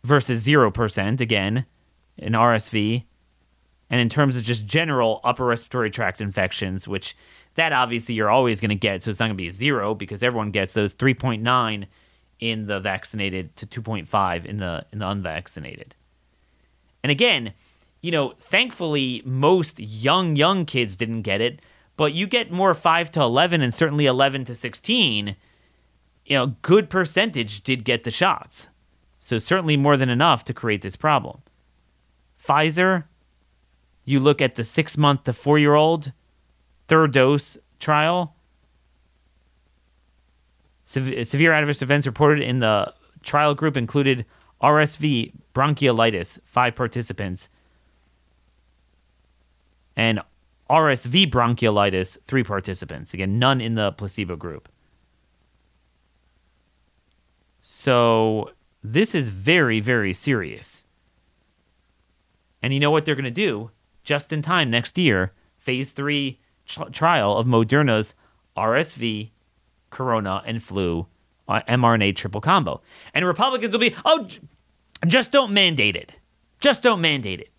versus 0.03 0.45
0% 0.45 1.21
again 1.21 1.65
in 2.17 2.33
RSV. 2.33 3.05
And 3.89 3.99
in 3.99 4.07
terms 4.07 4.37
of 4.37 4.43
just 4.43 4.65
general 4.65 5.19
upper 5.23 5.45
respiratory 5.45 5.89
tract 5.89 6.21
infections, 6.21 6.87
which 6.87 7.15
that 7.55 7.73
obviously 7.73 8.15
you're 8.15 8.29
always 8.29 8.61
going 8.61 8.69
to 8.69 8.75
get. 8.75 9.03
So 9.03 9.09
it's 9.09 9.19
not 9.19 9.25
going 9.27 9.37
to 9.37 9.43
be 9.43 9.49
zero 9.49 9.93
because 9.93 10.23
everyone 10.23 10.51
gets 10.51 10.73
those 10.73 10.93
3.9 10.93 11.85
in 12.39 12.65
the 12.67 12.79
vaccinated 12.79 13.55
to 13.57 13.67
2.5 13.67 14.45
in 14.45 14.57
the 14.57 14.85
in 14.91 14.99
the 14.99 15.07
unvaccinated. 15.07 15.95
And 17.03 17.11
again, 17.11 17.53
you 18.01 18.11
know, 18.11 18.33
thankfully 18.39 19.21
most 19.25 19.79
young 19.79 20.35
young 20.35 20.65
kids 20.65 20.95
didn't 20.95 21.21
get 21.21 21.41
it, 21.41 21.61
but 21.97 22.13
you 22.13 22.27
get 22.27 22.51
more 22.51 22.73
5 22.73 23.11
to 23.11 23.21
11 23.21 23.61
and 23.61 23.73
certainly 23.73 24.05
11 24.05 24.45
to 24.45 24.55
16, 24.55 25.35
you 26.25 26.35
know, 26.35 26.55
good 26.61 26.89
percentage 26.89 27.61
did 27.61 27.83
get 27.83 28.03
the 28.03 28.11
shots. 28.11 28.69
So 29.23 29.37
certainly 29.37 29.77
more 29.77 29.97
than 29.97 30.09
enough 30.09 30.43
to 30.45 30.53
create 30.53 30.81
this 30.81 30.95
problem. 30.95 31.43
Pfizer, 32.43 33.03
you 34.03 34.19
look 34.19 34.41
at 34.41 34.55
the 34.55 34.63
6 34.63 34.97
month 34.97 35.25
to 35.25 35.33
4 35.33 35.59
year 35.59 35.75
old, 35.75 36.11
third 36.87 37.13
dose 37.13 37.59
trial. 37.79 38.35
severe 40.85 41.53
adverse 41.53 41.83
events 41.83 42.07
reported 42.07 42.41
in 42.41 42.61
the 42.61 42.91
trial 43.21 43.53
group 43.53 43.77
included 43.77 44.25
RSV 44.59 45.33
bronchiolitis, 45.53 46.39
five 46.43 46.73
participants, 46.73 47.49
and 49.95 50.19
RSV 50.67 51.29
bronchiolitis, 51.29 52.17
three 52.25 52.43
participants. 52.43 53.13
Again, 53.13 53.37
none 53.37 53.61
in 53.61 53.75
the 53.75 53.91
placebo 53.91 54.35
group. 54.35 54.67
So 57.59 58.49
this 58.83 59.13
is 59.15 59.29
very, 59.29 59.79
very 59.79 60.13
serious. 60.13 60.85
And 62.61 62.73
you 62.73 62.79
know 62.79 62.91
what 62.91 63.05
they're 63.05 63.15
going 63.15 63.23
to 63.25 63.31
do? 63.31 63.71
Just 64.03 64.33
in 64.33 64.41
time 64.41 64.69
next 64.69 64.97
year, 64.97 65.33
phase 65.57 65.91
three 65.91 66.39
trial 66.91 67.37
of 67.37 67.47
Moderna's 67.47 68.15
RSV, 68.55 69.31
Corona, 69.89 70.41
and 70.45 70.63
flu 70.63 71.07
uh, 71.47 71.61
mRNA 71.67 72.15
triple 72.15 72.41
combo. 72.41 72.81
And 73.13 73.25
Republicans 73.25 73.73
will 73.73 73.79
be, 73.79 73.95
oh, 74.05 74.27
just 75.05 75.31
don't 75.31 75.51
mandate 75.51 75.95
it. 75.95 76.17
Just 76.59 76.83
don't 76.83 77.01
mandate 77.01 77.39
it. 77.39 77.49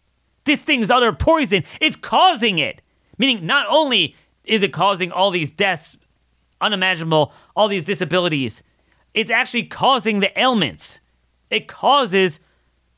This 0.44 0.60
thing's 0.60 0.90
utter 0.90 1.12
poison. 1.12 1.64
It's 1.80 1.96
causing 1.96 2.58
it. 2.58 2.80
Meaning, 3.18 3.46
not 3.46 3.66
only 3.68 4.16
is 4.44 4.62
it 4.62 4.72
causing 4.72 5.12
all 5.12 5.30
these 5.30 5.50
deaths, 5.50 5.96
unimaginable, 6.60 7.32
all 7.54 7.68
these 7.68 7.84
disabilities, 7.84 8.62
it's 9.14 9.30
actually 9.30 9.64
causing 9.64 10.20
the 10.20 10.40
ailments. 10.40 10.98
It 11.52 11.68
causes 11.68 12.40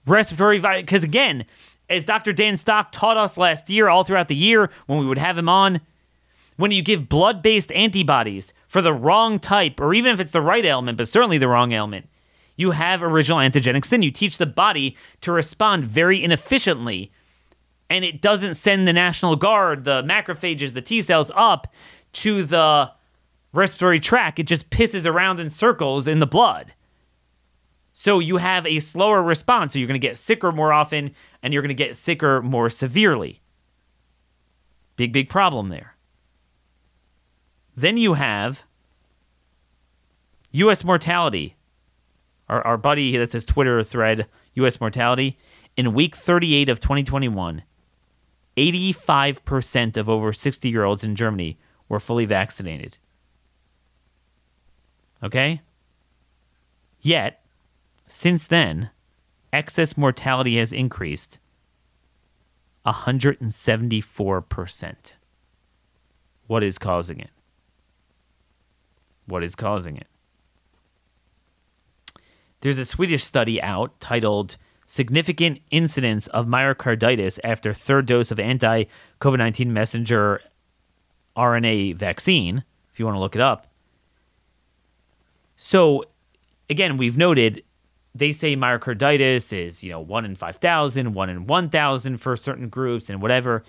respiratory. 0.06 0.60
Because 0.60 1.04
again, 1.04 1.44
as 1.90 2.04
Dr. 2.04 2.32
Dan 2.32 2.56
Stock 2.56 2.92
taught 2.92 3.16
us 3.16 3.36
last 3.36 3.68
year, 3.68 3.88
all 3.88 4.04
throughout 4.04 4.28
the 4.28 4.34
year, 4.34 4.70
when 4.86 5.00
we 5.00 5.06
would 5.06 5.18
have 5.18 5.36
him 5.36 5.48
on, 5.48 5.80
when 6.56 6.70
you 6.70 6.82
give 6.82 7.08
blood 7.08 7.42
based 7.42 7.72
antibodies 7.72 8.54
for 8.68 8.80
the 8.80 8.94
wrong 8.94 9.40
type, 9.40 9.80
or 9.80 9.92
even 9.92 10.14
if 10.14 10.20
it's 10.20 10.30
the 10.30 10.40
right 10.40 10.64
ailment, 10.64 10.96
but 10.96 11.08
certainly 11.08 11.36
the 11.36 11.48
wrong 11.48 11.72
ailment, 11.72 12.08
you 12.56 12.70
have 12.70 13.02
original 13.02 13.38
antigenic 13.38 13.84
sin. 13.84 14.04
You 14.04 14.12
teach 14.12 14.38
the 14.38 14.46
body 14.46 14.96
to 15.22 15.32
respond 15.32 15.84
very 15.84 16.22
inefficiently, 16.22 17.10
and 17.90 18.04
it 18.04 18.22
doesn't 18.22 18.54
send 18.54 18.86
the 18.86 18.92
National 18.92 19.34
Guard, 19.34 19.82
the 19.82 20.04
macrophages, 20.04 20.74
the 20.74 20.80
T 20.80 21.02
cells 21.02 21.32
up 21.34 21.66
to 22.12 22.44
the 22.44 22.92
respiratory 23.52 23.98
tract. 23.98 24.38
It 24.38 24.44
just 24.44 24.70
pisses 24.70 25.10
around 25.10 25.40
in 25.40 25.50
circles 25.50 26.06
in 26.06 26.20
the 26.20 26.26
blood. 26.26 26.72
So 27.94 28.18
you 28.18 28.38
have 28.38 28.66
a 28.66 28.80
slower 28.80 29.22
response. 29.22 29.72
So 29.72 29.78
you're 29.78 29.88
going 29.88 30.00
to 30.00 30.06
get 30.06 30.18
sicker 30.18 30.50
more 30.50 30.72
often 30.72 31.14
and 31.42 31.54
you're 31.54 31.62
going 31.62 31.68
to 31.68 31.74
get 31.74 31.96
sicker 31.96 32.42
more 32.42 32.68
severely. 32.68 33.40
Big, 34.96 35.12
big 35.12 35.28
problem 35.28 35.68
there. 35.68 35.94
Then 37.76 37.96
you 37.96 38.14
have 38.14 38.64
U.S. 40.50 40.84
mortality. 40.84 41.56
Our, 42.48 42.62
our 42.62 42.76
buddy, 42.76 43.12
here 43.12 43.20
that's 43.20 43.32
his 43.32 43.44
Twitter 43.44 43.82
thread, 43.82 44.26
U.S. 44.54 44.80
mortality. 44.80 45.38
In 45.76 45.94
week 45.94 46.14
38 46.14 46.68
of 46.68 46.80
2021, 46.80 47.62
85% 48.56 49.96
of 49.96 50.08
over 50.08 50.32
60 50.32 50.68
year 50.68 50.84
olds 50.84 51.04
in 51.04 51.16
Germany 51.16 51.58
were 51.88 52.00
fully 52.00 52.24
vaccinated. 52.24 52.98
Okay? 55.22 55.62
Yet, 57.00 57.43
since 58.06 58.46
then, 58.46 58.90
excess 59.52 59.96
mortality 59.96 60.58
has 60.58 60.72
increased 60.72 61.38
174%. 62.86 64.94
What 66.46 66.62
is 66.62 66.78
causing 66.78 67.20
it? 67.20 67.30
What 69.26 69.42
is 69.42 69.54
causing 69.54 69.96
it? 69.96 70.06
There's 72.60 72.78
a 72.78 72.84
Swedish 72.84 73.24
study 73.24 73.62
out 73.62 73.98
titled 74.00 74.56
Significant 74.86 75.60
Incidence 75.70 76.26
of 76.28 76.46
Myocarditis 76.46 77.38
After 77.42 77.72
Third 77.72 78.06
Dose 78.06 78.30
of 78.30 78.38
Anti 78.38 78.84
COVID 79.20 79.38
19 79.38 79.72
Messenger 79.72 80.40
RNA 81.36 81.96
Vaccine, 81.96 82.64
if 82.92 82.98
you 82.98 83.06
want 83.06 83.16
to 83.16 83.20
look 83.20 83.34
it 83.34 83.40
up. 83.40 83.66
So, 85.56 86.04
again, 86.68 86.96
we've 86.96 87.16
noted 87.16 87.62
they 88.14 88.32
say 88.32 88.56
myocarditis 88.56 89.52
is, 89.52 89.82
you 89.82 89.90
know, 89.90 90.00
1 90.00 90.24
in 90.24 90.36
5,000, 90.36 91.14
1 91.14 91.30
in 91.30 91.46
1,000 91.46 92.16
for 92.18 92.36
certain 92.36 92.68
groups 92.68 93.10
and 93.10 93.20
whatever. 93.20 93.64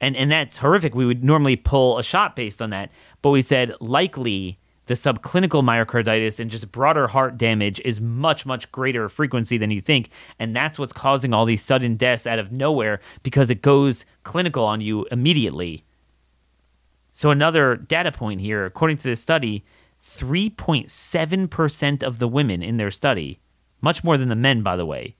And 0.00 0.16
and 0.16 0.30
that's 0.30 0.58
horrific. 0.58 0.94
We 0.94 1.06
would 1.06 1.24
normally 1.24 1.56
pull 1.56 1.98
a 1.98 2.04
shot 2.04 2.36
based 2.36 2.62
on 2.62 2.70
that, 2.70 2.92
but 3.20 3.30
we 3.30 3.42
said 3.42 3.74
likely 3.80 4.60
the 4.86 4.94
subclinical 4.94 5.62
myocarditis 5.62 6.38
and 6.38 6.50
just 6.50 6.70
broader 6.70 7.08
heart 7.08 7.36
damage 7.36 7.80
is 7.84 8.00
much 8.00 8.46
much 8.46 8.70
greater 8.70 9.08
frequency 9.08 9.58
than 9.58 9.72
you 9.72 9.80
think, 9.80 10.10
and 10.38 10.54
that's 10.54 10.78
what's 10.78 10.92
causing 10.92 11.34
all 11.34 11.44
these 11.44 11.62
sudden 11.62 11.96
deaths 11.96 12.28
out 12.28 12.38
of 12.38 12.52
nowhere 12.52 13.00
because 13.24 13.50
it 13.50 13.60
goes 13.60 14.04
clinical 14.22 14.64
on 14.64 14.80
you 14.80 15.04
immediately. 15.10 15.82
So 17.12 17.30
another 17.30 17.74
data 17.74 18.12
point 18.12 18.40
here, 18.40 18.64
according 18.64 18.98
to 18.98 19.02
this 19.02 19.20
study, 19.20 19.64
3.7% 20.00 22.04
of 22.04 22.20
the 22.20 22.28
women 22.28 22.62
in 22.62 22.76
their 22.76 22.92
study 22.92 23.40
much 23.80 24.02
more 24.02 24.16
than 24.18 24.28
the 24.28 24.36
men, 24.36 24.62
by 24.62 24.76
the 24.76 24.86
way. 24.86 25.14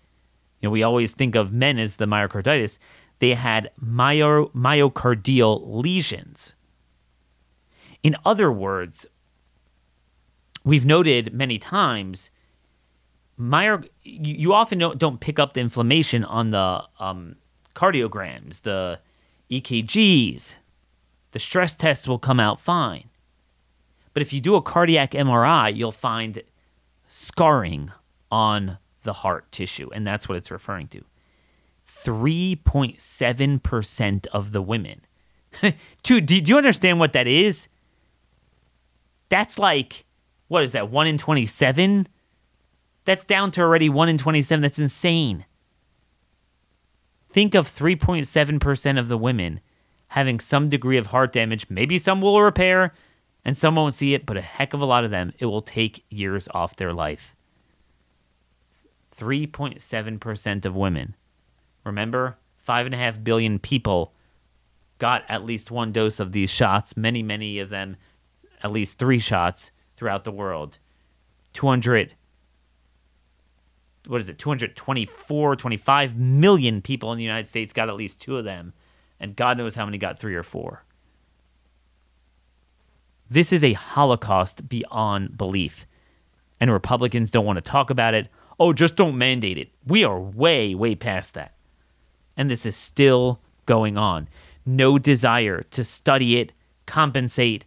You 0.60 0.68
know, 0.68 0.70
we 0.70 0.82
always 0.82 1.12
think 1.12 1.34
of 1.34 1.52
men 1.52 1.78
as 1.78 1.96
the 1.96 2.06
myocarditis. 2.06 2.78
They 3.20 3.34
had 3.34 3.70
myo- 3.80 4.48
myocardial 4.48 5.62
lesions. 5.64 6.54
In 8.02 8.16
other 8.24 8.50
words, 8.50 9.06
we've 10.64 10.86
noted 10.86 11.32
many 11.32 11.58
times, 11.58 12.30
myo- 13.36 13.82
you 14.02 14.52
often 14.52 14.78
don't, 14.78 15.20
pick 15.20 15.38
up 15.38 15.54
the 15.54 15.60
inflammation 15.60 16.24
on 16.24 16.50
the 16.50 16.84
um, 16.98 17.36
cardiograms, 17.74 18.62
the 18.62 19.00
EKGs. 19.50 20.54
The 21.32 21.38
stress 21.38 21.74
tests 21.74 22.08
will 22.08 22.18
come 22.18 22.40
out 22.40 22.60
fine. 22.60 23.10
But 24.14 24.22
if 24.22 24.32
you 24.32 24.40
do 24.40 24.56
a 24.56 24.62
cardiac 24.62 25.12
MRI, 25.12 25.74
you'll 25.74 25.92
find 25.92 26.42
scarring 27.06 27.92
on 28.30 28.78
the 29.02 29.14
heart 29.14 29.50
tissue, 29.52 29.90
and 29.92 30.06
that's 30.06 30.28
what 30.28 30.36
it's 30.36 30.50
referring 30.50 30.88
to. 30.88 31.04
3.7% 31.88 34.26
of 34.28 34.52
the 34.52 34.62
women. 34.62 35.00
Dude, 36.02 36.26
do 36.26 36.36
you 36.36 36.56
understand 36.56 36.98
what 36.98 37.12
that 37.14 37.26
is? 37.26 37.68
That's 39.28 39.58
like, 39.58 40.04
what 40.48 40.62
is 40.62 40.72
that, 40.72 40.90
1 40.90 41.06
in 41.06 41.18
27? 41.18 42.08
That's 43.04 43.24
down 43.24 43.50
to 43.52 43.62
already 43.62 43.88
1 43.88 44.08
in 44.08 44.18
27. 44.18 44.62
That's 44.62 44.78
insane. 44.78 45.44
Think 47.30 47.54
of 47.54 47.68
3.7% 47.68 48.98
of 48.98 49.08
the 49.08 49.18
women 49.18 49.60
having 50.08 50.40
some 50.40 50.68
degree 50.68 50.96
of 50.96 51.08
heart 51.08 51.32
damage. 51.32 51.66
Maybe 51.68 51.98
some 51.98 52.20
will 52.20 52.40
repair 52.40 52.94
and 53.44 53.56
some 53.56 53.76
won't 53.76 53.94
see 53.94 54.14
it, 54.14 54.26
but 54.26 54.36
a 54.36 54.42
heck 54.42 54.74
of 54.74 54.82
a 54.82 54.86
lot 54.86 55.04
of 55.04 55.10
them, 55.10 55.32
it 55.38 55.46
will 55.46 55.62
take 55.62 56.04
years 56.10 56.48
off 56.52 56.76
their 56.76 56.92
life. 56.92 57.34
3.7% 59.18 60.64
of 60.64 60.76
women. 60.76 61.16
Remember, 61.84 62.38
5.5 62.66 63.24
billion 63.24 63.58
people 63.58 64.14
got 64.98 65.24
at 65.28 65.44
least 65.44 65.70
one 65.70 65.92
dose 65.92 66.20
of 66.20 66.32
these 66.32 66.50
shots, 66.50 66.96
many, 66.96 67.22
many 67.22 67.58
of 67.58 67.68
them 67.68 67.96
at 68.62 68.72
least 68.72 68.98
three 68.98 69.18
shots 69.18 69.70
throughout 69.96 70.24
the 70.24 70.32
world. 70.32 70.78
200, 71.54 72.14
what 74.06 74.20
is 74.20 74.28
it, 74.28 74.38
224, 74.38 75.56
25 75.56 76.16
million 76.16 76.82
people 76.82 77.12
in 77.12 77.18
the 77.18 77.24
United 77.24 77.48
States 77.48 77.72
got 77.72 77.88
at 77.88 77.96
least 77.96 78.20
two 78.20 78.36
of 78.36 78.44
them, 78.44 78.72
and 79.18 79.36
God 79.36 79.58
knows 79.58 79.74
how 79.74 79.84
many 79.84 79.98
got 79.98 80.18
three 80.18 80.34
or 80.34 80.42
four. 80.42 80.84
This 83.30 83.52
is 83.52 83.62
a 83.62 83.74
holocaust 83.74 84.68
beyond 84.68 85.36
belief, 85.36 85.86
and 86.60 86.70
Republicans 86.70 87.30
don't 87.30 87.44
want 87.44 87.56
to 87.56 87.70
talk 87.70 87.90
about 87.90 88.14
it 88.14 88.28
oh, 88.58 88.72
just 88.72 88.96
don't 88.96 89.16
mandate 89.16 89.58
it. 89.58 89.70
We 89.86 90.04
are 90.04 90.20
way, 90.20 90.74
way 90.74 90.94
past 90.94 91.34
that. 91.34 91.54
And 92.36 92.50
this 92.50 92.66
is 92.66 92.76
still 92.76 93.40
going 93.66 93.96
on. 93.96 94.28
No 94.64 94.98
desire 94.98 95.62
to 95.70 95.84
study 95.84 96.38
it, 96.38 96.52
compensate. 96.86 97.64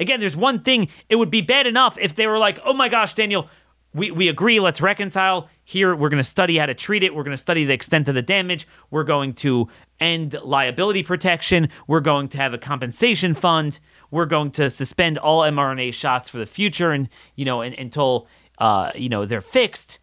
Again, 0.00 0.20
there's 0.20 0.36
one 0.36 0.60
thing, 0.60 0.88
it 1.08 1.16
would 1.16 1.30
be 1.30 1.40
bad 1.40 1.66
enough 1.66 1.96
if 1.98 2.14
they 2.14 2.26
were 2.26 2.38
like, 2.38 2.58
oh 2.64 2.72
my 2.72 2.88
gosh, 2.88 3.14
Daniel, 3.14 3.48
we, 3.94 4.10
we 4.10 4.28
agree, 4.28 4.58
let's 4.58 4.80
reconcile. 4.80 5.48
Here, 5.62 5.94
we're 5.94 6.08
going 6.08 6.18
to 6.18 6.24
study 6.24 6.58
how 6.58 6.66
to 6.66 6.74
treat 6.74 7.04
it. 7.04 7.14
We're 7.14 7.22
going 7.22 7.34
to 7.34 7.40
study 7.40 7.64
the 7.64 7.74
extent 7.74 8.08
of 8.08 8.16
the 8.16 8.22
damage. 8.22 8.66
We're 8.90 9.04
going 9.04 9.34
to 9.34 9.68
end 10.00 10.36
liability 10.42 11.04
protection. 11.04 11.68
We're 11.86 12.00
going 12.00 12.28
to 12.30 12.38
have 12.38 12.52
a 12.52 12.58
compensation 12.58 13.34
fund. 13.34 13.78
We're 14.10 14.26
going 14.26 14.50
to 14.52 14.68
suspend 14.68 15.16
all 15.16 15.42
mRNA 15.42 15.94
shots 15.94 16.28
for 16.28 16.38
the 16.38 16.46
future 16.46 16.90
and, 16.90 17.08
you 17.36 17.44
know, 17.44 17.60
and, 17.60 17.74
until 17.76 18.26
uh, 18.58 18.90
you 18.94 19.08
know, 19.08 19.24
they're 19.24 19.40
fixed, 19.40 19.98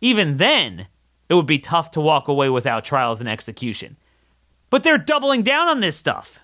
even 0.00 0.36
then, 0.36 0.88
it 1.28 1.34
would 1.34 1.46
be 1.46 1.58
tough 1.58 1.90
to 1.92 2.00
walk 2.00 2.28
away 2.28 2.48
without 2.48 2.84
trials 2.84 3.20
and 3.20 3.28
execution. 3.28 3.96
But 4.70 4.82
they're 4.82 4.98
doubling 4.98 5.42
down 5.42 5.68
on 5.68 5.80
this 5.80 5.96
stuff. 5.96 6.40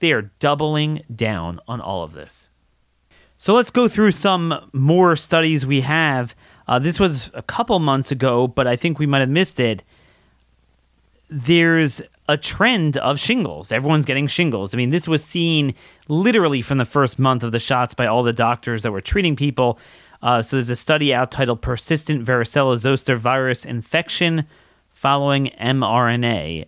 They 0.00 0.12
are 0.12 0.30
doubling 0.38 1.02
down 1.14 1.60
on 1.68 1.80
all 1.80 2.02
of 2.02 2.12
this. 2.12 2.48
So 3.36 3.54
let's 3.54 3.70
go 3.70 3.88
through 3.88 4.10
some 4.10 4.68
more 4.72 5.16
studies 5.16 5.64
we 5.64 5.82
have. 5.82 6.34
Uh, 6.68 6.78
this 6.78 7.00
was 7.00 7.30
a 7.34 7.42
couple 7.42 7.78
months 7.78 8.10
ago, 8.12 8.46
but 8.46 8.66
I 8.66 8.76
think 8.76 8.98
we 8.98 9.06
might 9.06 9.20
have 9.20 9.28
missed 9.28 9.60
it. 9.60 9.82
There's 11.28 12.02
a 12.30 12.36
trend 12.36 12.96
of 12.98 13.18
shingles. 13.18 13.72
Everyone's 13.72 14.04
getting 14.04 14.28
shingles. 14.28 14.72
I 14.72 14.76
mean, 14.76 14.90
this 14.90 15.08
was 15.08 15.24
seen 15.24 15.74
literally 16.06 16.62
from 16.62 16.78
the 16.78 16.84
first 16.84 17.18
month 17.18 17.42
of 17.42 17.50
the 17.50 17.58
shots 17.58 17.92
by 17.92 18.06
all 18.06 18.22
the 18.22 18.32
doctors 18.32 18.84
that 18.84 18.92
were 18.92 19.00
treating 19.00 19.34
people. 19.34 19.80
Uh, 20.22 20.40
so 20.40 20.54
there's 20.54 20.70
a 20.70 20.76
study 20.76 21.12
out 21.12 21.32
titled 21.32 21.60
Persistent 21.60 22.24
Varicella 22.24 22.76
Zoster 22.76 23.16
Virus 23.16 23.64
Infection 23.64 24.46
Following 24.90 25.50
mRNA. 25.60 26.66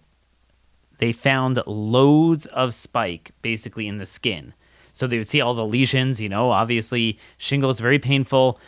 They 0.99 1.13
found 1.13 1.63
loads 1.65 2.47
of 2.47 2.75
spike 2.75 3.31
basically 3.41 3.87
in 3.87 3.99
the 3.99 4.07
skin. 4.07 4.55
So 4.93 5.07
they 5.07 5.17
would 5.17 5.29
see 5.29 5.41
all 5.41 5.55
the 5.55 5.65
lesions, 5.65 6.21
you 6.21 6.29
know, 6.29 6.51
obviously 6.51 7.19
shingles 7.39 7.79
very 7.79 8.01
painful 8.01 8.59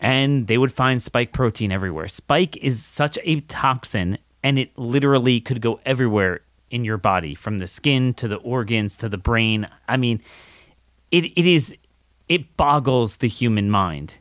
and 0.00 0.48
they 0.48 0.58
would 0.58 0.72
find 0.72 1.00
spike 1.00 1.32
protein 1.32 1.70
everywhere. 1.70 2.08
Spike 2.08 2.56
is 2.56 2.84
such 2.84 3.16
a 3.22 3.40
toxin 3.42 4.18
and 4.42 4.58
it 4.58 4.76
literally 4.76 5.40
could 5.40 5.60
go 5.60 5.80
everywhere 5.84 6.40
in 6.70 6.84
your 6.84 6.96
body 6.96 7.34
from 7.34 7.58
the 7.58 7.66
skin 7.66 8.14
to 8.14 8.28
the 8.28 8.36
organs 8.36 8.96
to 8.96 9.08
the 9.08 9.18
brain. 9.18 9.68
I 9.88 9.96
mean, 9.96 10.22
it, 11.10 11.24
it 11.36 11.46
is 11.46 11.74
it 12.28 12.56
boggles 12.56 13.16
the 13.16 13.28
human 13.28 13.70
mind. 13.70 14.14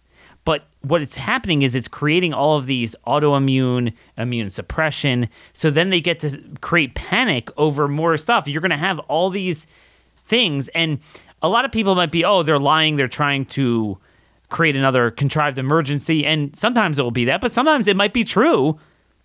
But 0.43 0.65
what 0.81 1.03
it's 1.03 1.15
happening 1.15 1.61
is 1.61 1.75
it's 1.75 1.87
creating 1.87 2.33
all 2.33 2.57
of 2.57 2.65
these 2.65 2.95
autoimmune, 3.05 3.93
immune 4.17 4.49
suppression. 4.49 5.29
So 5.53 5.69
then 5.69 5.91
they 5.91 6.01
get 6.01 6.19
to 6.21 6.41
create 6.59 6.95
panic 6.95 7.51
over 7.55 7.87
more 7.87 8.17
stuff. 8.17 8.47
You're 8.47 8.61
going 8.61 8.71
to 8.71 8.77
have 8.77 8.97
all 8.99 9.29
these 9.29 9.67
things. 10.23 10.69
And 10.69 10.99
a 11.43 11.49
lot 11.49 11.65
of 11.65 11.71
people 11.71 11.93
might 11.93 12.11
be, 12.11 12.25
oh, 12.25 12.41
they're 12.41 12.57
lying. 12.57 12.95
They're 12.95 13.07
trying 13.07 13.45
to 13.47 13.99
create 14.49 14.75
another 14.75 15.11
contrived 15.11 15.59
emergency. 15.59 16.25
And 16.25 16.55
sometimes 16.55 16.97
it 16.97 17.03
will 17.03 17.11
be 17.11 17.25
that, 17.25 17.41
but 17.41 17.51
sometimes 17.51 17.87
it 17.87 17.95
might 17.95 18.13
be 18.13 18.23
true 18.23 18.79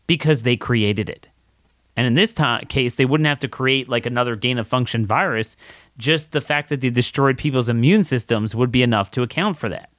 because 0.07 0.43
they 0.43 0.57
created 0.57 1.09
it. 1.09 1.29
And 1.97 2.07
in 2.07 2.15
this 2.15 2.33
t- 2.33 2.65
case, 2.69 2.97
they 2.97 3.05
wouldn't 3.05 3.29
have 3.29 3.39
to 3.41 3.49
create 3.49 3.89
like 3.89 4.07
another 4.07 4.37
gain 4.37 4.59
of 4.59 4.67
function 4.67 5.07
virus. 5.07 5.57
Just 5.97 6.33
the 6.33 6.41
fact 6.41 6.69
that 6.69 6.81
they 6.81 6.91
destroyed 6.91 7.39
people's 7.39 7.69
immune 7.69 8.03
systems 8.03 8.55
would 8.55 8.73
be 8.73 8.83
enough 8.83 9.11
to 9.13 9.23
account 9.23 9.57
for 9.57 9.69
that. 9.69 9.91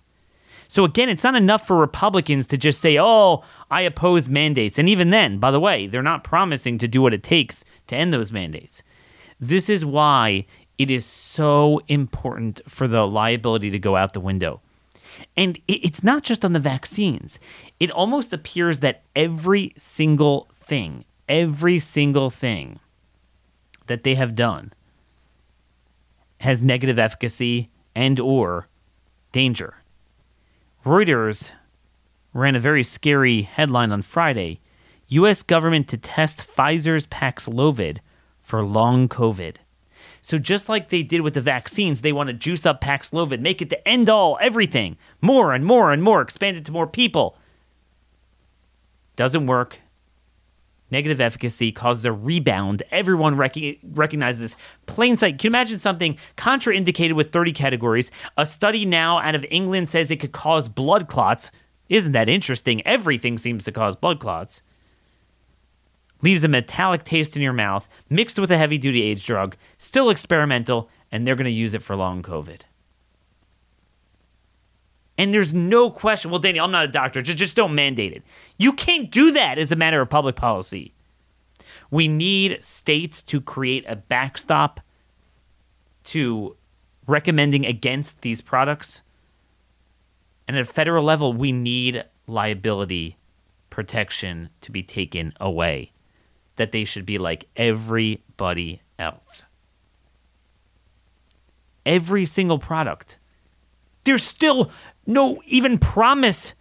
So 0.67 0.83
again, 0.83 1.09
it's 1.09 1.23
not 1.23 1.35
enough 1.35 1.67
for 1.67 1.77
Republicans 1.77 2.47
to 2.47 2.57
just 2.57 2.81
say, 2.81 2.97
oh, 2.99 3.43
I 3.69 3.81
oppose 3.81 4.27
mandates. 4.27 4.79
And 4.79 4.89
even 4.89 5.11
then, 5.11 5.37
by 5.37 5.51
the 5.51 5.59
way, 5.59 5.87
they're 5.87 6.01
not 6.01 6.23
promising 6.23 6.77
to 6.79 6.87
do 6.87 7.01
what 7.01 7.13
it 7.13 7.23
takes 7.23 7.63
to 7.87 7.95
end 7.95 8.11
those 8.11 8.31
mandates. 8.31 8.81
This 9.39 9.69
is 9.69 9.85
why 9.85 10.45
it 10.77 10.89
is 10.89 11.05
so 11.05 11.81
important 11.87 12.61
for 12.67 12.87
the 12.87 13.07
liability 13.07 13.69
to 13.69 13.79
go 13.79 13.95
out 13.95 14.13
the 14.13 14.19
window. 14.19 14.61
And 15.37 15.59
it's 15.67 16.03
not 16.03 16.23
just 16.23 16.45
on 16.45 16.53
the 16.53 16.59
vaccines. 16.59 17.39
It 17.79 17.91
almost 17.91 18.33
appears 18.33 18.79
that 18.79 19.03
every 19.15 19.73
single 19.77 20.47
thing, 20.53 21.05
every 21.27 21.79
single 21.79 22.29
thing 22.29 22.79
that 23.87 24.03
they 24.03 24.15
have 24.15 24.35
done 24.35 24.73
has 26.41 26.61
negative 26.61 26.99
efficacy 26.99 27.69
and 27.95 28.19
or 28.19 28.67
danger. 29.31 29.75
Reuters 30.85 31.51
ran 32.33 32.55
a 32.55 32.59
very 32.59 32.83
scary 32.83 33.43
headline 33.43 33.91
on 33.91 34.01
Friday. 34.01 34.59
US 35.07 35.41
government 35.41 35.87
to 35.89 35.97
test 35.97 36.39
Pfizer's 36.39 37.07
Paxlovid 37.07 37.99
for 38.39 38.63
long 38.63 39.07
COVID. 39.07 39.55
So 40.25 40.39
just 40.39 40.67
like 40.69 40.89
they 40.89 41.03
did 41.03 41.21
with 41.21 41.35
the 41.35 41.39
vaccines, 41.39 42.01
they 42.01 42.11
want 42.11 42.29
to 42.29 42.33
juice 42.33 42.65
up 42.65 42.81
Paxlovid, 42.81 43.41
make 43.41 43.61
it 43.61 43.69
the 43.69 43.87
end 43.87 44.09
all, 44.09 44.39
everything, 44.41 44.97
more 45.21 45.53
and 45.53 45.63
more 45.63 45.91
and 45.91 46.01
more, 46.01 46.19
expand 46.19 46.57
it 46.57 46.65
to 46.65 46.71
more 46.71 46.87
people. 46.87 47.37
Doesn't 49.15 49.45
work. 49.45 49.81
Negative 50.89 51.21
efficacy 51.21 51.71
causes 51.71 52.05
a 52.05 52.11
rebound. 52.11 52.81
Everyone 52.89 53.37
rec- 53.37 53.77
recognizes 53.83 54.55
plain 54.87 55.15
sight. 55.15 55.37
Can 55.37 55.49
you 55.49 55.51
imagine 55.51 55.77
something 55.77 56.17
contraindicated 56.37 57.13
with 57.13 57.31
30 57.31 57.53
categories? 57.53 58.09
A 58.35 58.47
study 58.47 58.83
now 58.83 59.19
out 59.19 59.35
of 59.35 59.45
England 59.51 59.91
says 59.91 60.09
it 60.09 60.19
could 60.19 60.31
cause 60.31 60.67
blood 60.67 61.07
clots. 61.07 61.51
Isn't 61.87 62.13
that 62.13 62.27
interesting? 62.27 62.81
Everything 62.87 63.37
seems 63.37 63.63
to 63.65 63.71
cause 63.71 63.95
blood 63.95 64.19
clots 64.19 64.63
leaves 66.25 66.43
a 66.43 66.47
metallic 66.47 67.03
taste 67.03 67.35
in 67.35 67.43
your 67.43 67.53
mouth, 67.53 67.87
mixed 68.09 68.39
with 68.39 68.49
a 68.49 68.57
heavy 68.57 68.79
duty 68.79 69.03
AIDS 69.03 69.23
drug, 69.23 69.55
still 69.77 70.09
experimental, 70.09 70.89
and 71.11 71.25
they're 71.25 71.35
going 71.35 71.45
to 71.45 71.51
use 71.51 71.75
it 71.75 71.83
for 71.83 71.95
long 71.95 72.23
COVID. 72.23 72.61
And 75.19 75.31
there's 75.31 75.53
no 75.53 75.91
question. 75.91 76.31
Well, 76.31 76.39
Daniel, 76.39 76.65
I'm 76.65 76.71
not 76.71 76.83
a 76.83 76.87
doctor. 76.87 77.21
Just, 77.21 77.37
just 77.37 77.55
don't 77.55 77.75
mandate 77.75 78.11
it. 78.11 78.23
You 78.57 78.73
can't 78.73 79.11
do 79.11 79.31
that 79.33 79.59
as 79.59 79.71
a 79.71 79.75
matter 79.75 80.01
of 80.01 80.09
public 80.09 80.35
policy. 80.35 80.95
We 81.91 82.07
need 82.07 82.57
states 82.65 83.21
to 83.21 83.39
create 83.39 83.85
a 83.87 83.95
backstop 83.95 84.81
to 86.05 86.57
recommending 87.05 87.67
against 87.67 88.21
these 88.21 88.41
products. 88.41 89.03
And 90.47 90.57
at 90.57 90.63
a 90.63 90.65
federal 90.65 91.03
level, 91.03 91.33
we 91.33 91.51
need 91.51 92.03
liability 92.25 93.17
protection 93.69 94.49
to 94.61 94.71
be 94.71 94.81
taken 94.81 95.31
away 95.39 95.91
that 96.55 96.71
they 96.71 96.85
should 96.85 97.05
be 97.05 97.17
like 97.17 97.47
everybody 97.55 98.81
else. 98.97 99.45
Every 101.85 102.25
single 102.25 102.59
product. 102.59 103.19
There's 104.03 104.23
still 104.23 104.71
no 105.05 105.41
even 105.45 105.77
promise 105.77 106.53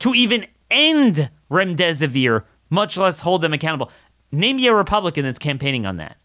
to 0.00 0.14
even 0.14 0.46
end 0.70 1.30
remdesivir, 1.50 2.44
much 2.70 2.96
less 2.96 3.20
hold 3.20 3.42
them 3.42 3.52
accountable. 3.52 3.90
Name 4.32 4.56
me 4.56 4.66
a 4.66 4.74
Republican 4.74 5.24
that's 5.24 5.38
campaigning 5.38 5.86
on 5.86 5.96
that. 5.98 6.16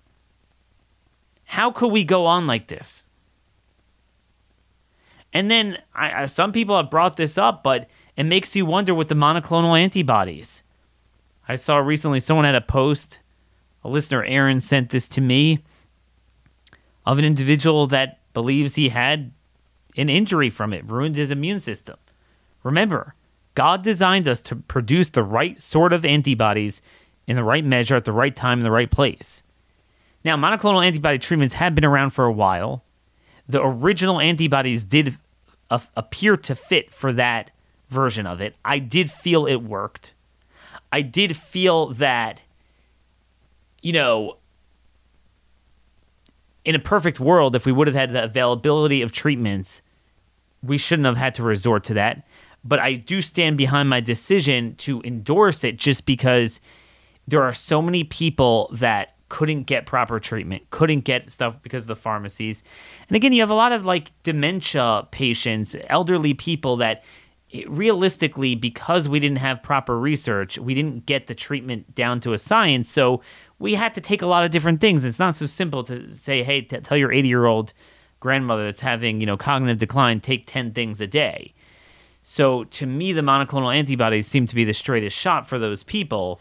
How 1.45 1.71
could 1.71 1.91
we 1.91 2.03
go 2.03 2.25
on 2.25 2.47
like 2.47 2.67
this? 2.67 3.05
And 5.31 5.49
then 5.49 5.77
I, 5.93 6.25
some 6.25 6.51
people 6.51 6.75
have 6.75 6.89
brought 6.89 7.17
this 7.17 7.37
up, 7.37 7.63
but 7.63 7.87
it 8.15 8.23
makes 8.23 8.55
you 8.55 8.65
wonder 8.65 8.93
with 8.95 9.09
the 9.09 9.15
monoclonal 9.15 9.79
antibodies. 9.79 10.63
I 11.49 11.55
saw 11.55 11.77
recently 11.77 12.19
someone 12.19 12.45
had 12.45 12.53
a 12.53 12.61
post, 12.61 13.19
a 13.83 13.89
listener, 13.89 14.23
Aaron, 14.23 14.59
sent 14.59 14.91
this 14.91 15.07
to 15.07 15.19
me 15.19 15.63
of 17.07 17.17
an 17.17 17.25
individual 17.25 17.87
that 17.87 18.19
believes 18.35 18.75
he 18.75 18.89
had 18.89 19.31
an 19.97 20.09
injury 20.09 20.51
from 20.51 20.73
it, 20.73 20.85
ruined 20.85 21.15
his 21.15 21.31
immune 21.31 21.59
system. 21.59 21.97
Remember, 22.61 23.15
God 23.55 23.81
designed 23.81 24.27
us 24.27 24.39
to 24.41 24.57
produce 24.57 25.09
the 25.09 25.23
right 25.23 25.59
sort 25.59 25.91
of 25.91 26.05
antibodies 26.05 26.83
in 27.25 27.35
the 27.35 27.43
right 27.43 27.65
measure 27.65 27.95
at 27.95 28.05
the 28.05 28.11
right 28.11 28.35
time 28.35 28.59
in 28.59 28.63
the 28.63 28.69
right 28.69 28.91
place. 28.91 29.41
Now, 30.23 30.37
monoclonal 30.37 30.85
antibody 30.85 31.17
treatments 31.17 31.55
have 31.55 31.73
been 31.73 31.83
around 31.83 32.11
for 32.11 32.25
a 32.25 32.31
while. 32.31 32.83
The 33.47 33.65
original 33.65 34.19
antibodies 34.21 34.83
did 34.83 35.17
appear 35.71 36.37
to 36.37 36.53
fit 36.53 36.91
for 36.91 37.11
that 37.13 37.49
version 37.89 38.27
of 38.27 38.39
it. 38.39 38.55
I 38.63 38.77
did 38.77 39.09
feel 39.09 39.47
it 39.47 39.63
worked. 39.63 40.13
I 40.91 41.01
did 41.01 41.37
feel 41.37 41.87
that, 41.93 42.41
you 43.81 43.93
know, 43.93 44.37
in 46.65 46.75
a 46.75 46.79
perfect 46.79 47.19
world, 47.19 47.55
if 47.55 47.65
we 47.65 47.71
would 47.71 47.87
have 47.87 47.95
had 47.95 48.11
the 48.11 48.23
availability 48.23 49.01
of 49.01 49.11
treatments, 49.11 49.81
we 50.61 50.77
shouldn't 50.77 51.05
have 51.05 51.17
had 51.17 51.35
to 51.35 51.43
resort 51.43 51.83
to 51.85 51.93
that. 51.95 52.27
But 52.63 52.79
I 52.79 52.93
do 52.93 53.21
stand 53.21 53.57
behind 53.57 53.89
my 53.89 54.01
decision 54.01 54.75
to 54.79 55.01
endorse 55.03 55.63
it 55.63 55.77
just 55.77 56.05
because 56.05 56.59
there 57.27 57.43
are 57.43 57.53
so 57.53 57.81
many 57.81 58.03
people 58.03 58.69
that 58.73 59.15
couldn't 59.29 59.63
get 59.63 59.85
proper 59.85 60.19
treatment, 60.19 60.63
couldn't 60.71 61.01
get 61.01 61.31
stuff 61.31 61.61
because 61.61 61.83
of 61.83 61.87
the 61.87 61.95
pharmacies. 61.95 62.63
And 63.07 63.15
again, 63.15 63.31
you 63.31 63.41
have 63.41 63.51
a 63.51 63.55
lot 63.55 63.71
of 63.71 63.85
like 63.85 64.11
dementia 64.23 65.07
patients, 65.11 65.75
elderly 65.87 66.33
people 66.33 66.77
that 66.77 67.03
realistically, 67.67 68.55
because 68.55 69.07
we 69.07 69.19
didn't 69.19 69.39
have 69.39 69.63
proper 69.63 69.97
research, 69.99 70.57
we 70.57 70.73
didn't 70.73 71.05
get 71.05 71.27
the 71.27 71.35
treatment 71.35 71.95
down 71.95 72.19
to 72.21 72.33
a 72.33 72.37
science. 72.37 72.89
So 72.89 73.21
we 73.57 73.75
had 73.75 73.93
to 73.95 74.01
take 74.01 74.21
a 74.21 74.27
lot 74.27 74.43
of 74.43 74.51
different 74.51 74.81
things. 74.81 75.03
It's 75.03 75.19
not 75.19 75.35
so 75.35 75.45
simple 75.45 75.83
to 75.85 76.13
say, 76.13 76.43
hey, 76.43 76.61
t- 76.61 76.77
tell 76.77 76.97
your 76.97 77.11
80 77.11 77.27
year 77.27 77.45
old 77.45 77.73
grandmother 78.19 78.65
that's 78.65 78.81
having, 78.81 79.19
you 79.19 79.25
know, 79.25 79.37
cognitive 79.37 79.77
decline, 79.77 80.19
take 80.19 80.45
10 80.45 80.73
things 80.73 81.01
a 81.01 81.07
day. 81.07 81.53
So 82.21 82.65
to 82.65 82.85
me, 82.85 83.13
the 83.13 83.21
monoclonal 83.21 83.73
antibodies 83.73 84.27
seem 84.27 84.45
to 84.47 84.55
be 84.55 84.65
the 84.65 84.73
straightest 84.73 85.17
shot 85.17 85.47
for 85.47 85.57
those 85.57 85.83
people. 85.83 86.39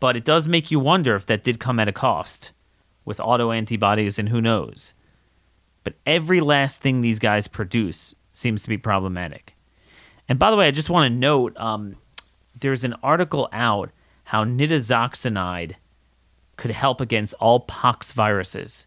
But 0.00 0.16
it 0.16 0.24
does 0.24 0.48
make 0.48 0.70
you 0.70 0.80
wonder 0.80 1.14
if 1.14 1.26
that 1.26 1.42
did 1.42 1.60
come 1.60 1.78
at 1.78 1.88
a 1.88 1.92
cost 1.92 2.52
with 3.04 3.20
auto 3.20 3.52
antibodies 3.52 4.18
and 4.18 4.28
who 4.28 4.40
knows. 4.40 4.94
But 5.84 5.94
every 6.06 6.40
last 6.40 6.80
thing 6.80 7.00
these 7.00 7.18
guys 7.18 7.46
produce 7.46 8.14
seems 8.32 8.62
to 8.62 8.68
be 8.68 8.78
problematic. 8.78 9.54
And 10.28 10.38
by 10.38 10.50
the 10.50 10.56
way, 10.56 10.66
I 10.66 10.70
just 10.70 10.90
want 10.90 11.10
to 11.10 11.18
note 11.18 11.56
um, 11.56 11.96
there's 12.58 12.84
an 12.84 12.94
article 13.02 13.48
out 13.52 13.90
how 14.24 14.44
nitazoxanide 14.44 15.74
could 16.56 16.70
help 16.72 17.00
against 17.00 17.34
all 17.34 17.60
pox 17.60 18.12
viruses. 18.12 18.86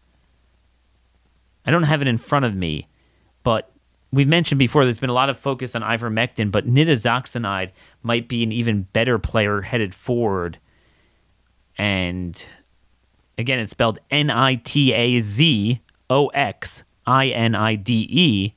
I 1.66 1.70
don't 1.70 1.82
have 1.84 2.02
it 2.02 2.08
in 2.08 2.18
front 2.18 2.44
of 2.44 2.54
me, 2.54 2.88
but 3.42 3.70
we've 4.12 4.28
mentioned 4.28 4.58
before 4.58 4.84
there's 4.84 4.98
been 4.98 5.10
a 5.10 5.14
lot 5.14 5.30
of 5.30 5.38
focus 5.38 5.74
on 5.74 5.82
ivermectin, 5.82 6.52
but 6.52 6.66
nitazoxanide 6.66 7.70
might 8.02 8.28
be 8.28 8.42
an 8.42 8.52
even 8.52 8.82
better 8.92 9.18
player 9.18 9.62
headed 9.62 9.94
forward. 9.94 10.58
And 11.76 12.44
again, 13.38 13.58
it's 13.58 13.70
spelled 13.70 13.98
N 14.10 14.30
I 14.30 14.56
T 14.56 14.92
A 14.92 15.18
Z 15.18 15.80
O 16.10 16.28
X 16.28 16.84
I 17.06 17.28
N 17.28 17.54
I 17.54 17.74
D 17.74 18.06
E. 18.10 18.54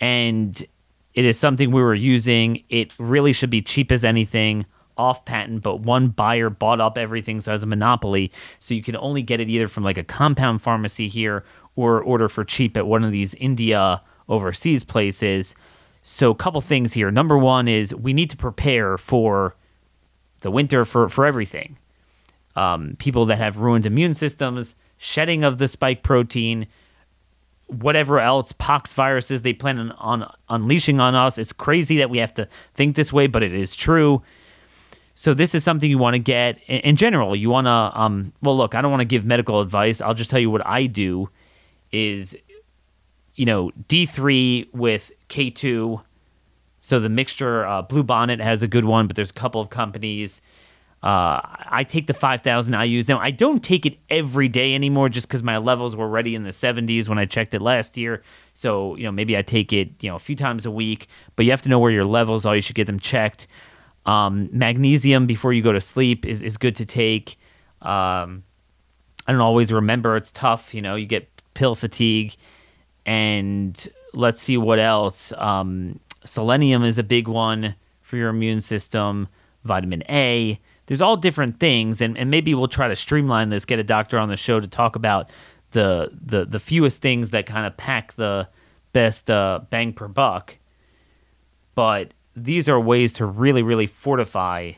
And 0.00 0.66
it 1.14 1.24
is 1.24 1.38
something 1.38 1.70
we 1.70 1.82
were 1.82 1.94
using. 1.94 2.64
It 2.68 2.92
really 2.98 3.32
should 3.32 3.50
be 3.50 3.62
cheap 3.62 3.90
as 3.90 4.04
anything, 4.04 4.66
off 4.96 5.24
patent, 5.24 5.62
but 5.62 5.80
one 5.80 6.08
buyer 6.08 6.50
bought 6.50 6.80
up 6.80 6.96
everything, 6.96 7.40
so 7.40 7.52
as 7.52 7.62
a 7.62 7.66
monopoly. 7.66 8.30
So 8.58 8.74
you 8.74 8.82
can 8.82 8.96
only 8.96 9.22
get 9.22 9.40
it 9.40 9.50
either 9.50 9.68
from 9.68 9.84
like 9.84 9.98
a 9.98 10.04
compound 10.04 10.62
pharmacy 10.62 11.08
here 11.08 11.44
or 11.76 12.00
order 12.00 12.28
for 12.28 12.44
cheap 12.44 12.76
at 12.76 12.86
one 12.86 13.04
of 13.04 13.12
these 13.12 13.34
India 13.34 14.02
overseas 14.28 14.84
places. 14.84 15.54
So, 16.02 16.30
a 16.30 16.34
couple 16.34 16.60
things 16.62 16.94
here. 16.94 17.10
Number 17.10 17.36
one 17.36 17.68
is 17.68 17.94
we 17.94 18.14
need 18.14 18.30
to 18.30 18.36
prepare 18.36 18.96
for 18.96 19.54
the 20.40 20.50
winter 20.50 20.84
for, 20.84 21.08
for 21.08 21.26
everything. 21.26 21.76
Um, 22.56 22.96
people 22.98 23.26
that 23.26 23.36
have 23.36 23.58
ruined 23.58 23.86
immune 23.86 24.14
systems, 24.14 24.76
shedding 24.96 25.44
of 25.44 25.58
the 25.58 25.68
spike 25.68 26.02
protein, 26.02 26.66
whatever 27.70 28.20
else 28.20 28.52
pox 28.52 28.92
viruses 28.92 29.42
they 29.42 29.52
plan 29.52 29.78
on, 29.78 29.92
on 29.92 30.32
unleashing 30.48 31.00
on 31.00 31.14
us. 31.14 31.38
It's 31.38 31.52
crazy 31.52 31.98
that 31.98 32.10
we 32.10 32.18
have 32.18 32.34
to 32.34 32.48
think 32.74 32.96
this 32.96 33.12
way, 33.12 33.26
but 33.26 33.42
it 33.42 33.54
is 33.54 33.74
true. 33.74 34.22
So 35.14 35.34
this 35.34 35.54
is 35.54 35.62
something 35.62 35.90
you 35.90 35.98
want 35.98 36.14
to 36.14 36.18
get 36.18 36.58
in, 36.66 36.80
in 36.80 36.96
general. 36.96 37.36
You 37.36 37.50
want 37.50 37.66
to, 37.66 37.70
um, 37.70 38.32
well, 38.42 38.56
look, 38.56 38.74
I 38.74 38.80
don't 38.80 38.90
want 38.90 39.02
to 39.02 39.06
give 39.06 39.24
medical 39.24 39.60
advice. 39.60 40.00
I'll 40.00 40.14
just 40.14 40.30
tell 40.30 40.40
you 40.40 40.50
what 40.50 40.66
I 40.66 40.86
do 40.86 41.28
is, 41.92 42.36
you 43.34 43.44
know, 43.44 43.70
D3 43.88 44.72
with 44.72 45.12
K2. 45.28 46.02
So 46.78 46.98
the 46.98 47.08
mixture, 47.08 47.66
uh, 47.66 47.82
Blue 47.82 48.02
Bonnet 48.02 48.40
has 48.40 48.62
a 48.62 48.68
good 48.68 48.84
one, 48.84 49.06
but 49.06 49.16
there's 49.16 49.30
a 49.30 49.34
couple 49.34 49.60
of 49.60 49.68
companies. 49.70 50.40
Uh, 51.02 51.40
I 51.42 51.84
take 51.88 52.06
the 52.06 52.14
5,000 52.14 52.74
I 52.74 52.84
use 52.84 53.08
now. 53.08 53.18
I 53.18 53.30
don't 53.30 53.64
take 53.64 53.86
it 53.86 53.96
every 54.10 54.48
day 54.48 54.74
anymore 54.74 55.08
just 55.08 55.28
because 55.28 55.42
my 55.42 55.56
levels 55.56 55.96
were 55.96 56.04
already 56.04 56.34
in 56.34 56.42
the 56.42 56.50
70s 56.50 57.08
when 57.08 57.18
I 57.18 57.24
checked 57.24 57.54
it 57.54 57.62
last 57.62 57.96
year. 57.96 58.22
So, 58.52 58.96
you 58.96 59.04
know, 59.04 59.12
maybe 59.12 59.34
I 59.36 59.40
take 59.40 59.72
it, 59.72 59.90
you 60.02 60.10
know, 60.10 60.16
a 60.16 60.18
few 60.18 60.36
times 60.36 60.66
a 60.66 60.70
week, 60.70 61.08
but 61.36 61.46
you 61.46 61.52
have 61.52 61.62
to 61.62 61.70
know 61.70 61.78
where 61.78 61.90
your 61.90 62.04
levels 62.04 62.44
are. 62.44 62.54
You 62.54 62.60
should 62.60 62.76
get 62.76 62.86
them 62.86 62.98
checked. 62.98 63.46
Um, 64.04 64.50
magnesium 64.52 65.26
before 65.26 65.54
you 65.54 65.62
go 65.62 65.72
to 65.72 65.80
sleep 65.80 66.26
is, 66.26 66.42
is 66.42 66.58
good 66.58 66.76
to 66.76 66.84
take. 66.84 67.38
Um, 67.80 68.44
I 69.26 69.32
don't 69.32 69.40
always 69.40 69.72
remember. 69.72 70.16
It's 70.16 70.30
tough. 70.30 70.74
You 70.74 70.82
know, 70.82 70.96
you 70.96 71.06
get 71.06 71.28
pill 71.54 71.74
fatigue. 71.74 72.34
And 73.06 73.88
let's 74.12 74.42
see 74.42 74.58
what 74.58 74.78
else. 74.78 75.32
Um, 75.38 75.98
selenium 76.24 76.84
is 76.84 76.98
a 76.98 77.02
big 77.02 77.26
one 77.26 77.74
for 78.02 78.18
your 78.18 78.28
immune 78.28 78.60
system, 78.60 79.28
vitamin 79.64 80.02
A 80.10 80.60
there's 80.90 81.00
all 81.00 81.16
different 81.16 81.60
things, 81.60 82.00
and, 82.00 82.18
and 82.18 82.32
maybe 82.32 82.52
we'll 82.52 82.66
try 82.66 82.88
to 82.88 82.96
streamline 82.96 83.50
this, 83.50 83.64
get 83.64 83.78
a 83.78 83.84
doctor 83.84 84.18
on 84.18 84.28
the 84.28 84.36
show 84.36 84.58
to 84.58 84.66
talk 84.66 84.96
about 84.96 85.30
the 85.70 86.10
the 86.20 86.44
the 86.44 86.58
fewest 86.58 87.00
things 87.00 87.30
that 87.30 87.46
kind 87.46 87.64
of 87.64 87.76
pack 87.76 88.14
the 88.14 88.48
best 88.92 89.30
uh, 89.30 89.60
bang 89.70 89.92
per 89.92 90.08
buck. 90.08 90.58
But 91.76 92.12
these 92.34 92.68
are 92.68 92.80
ways 92.80 93.12
to 93.14 93.24
really, 93.24 93.62
really 93.62 93.86
fortify 93.86 94.72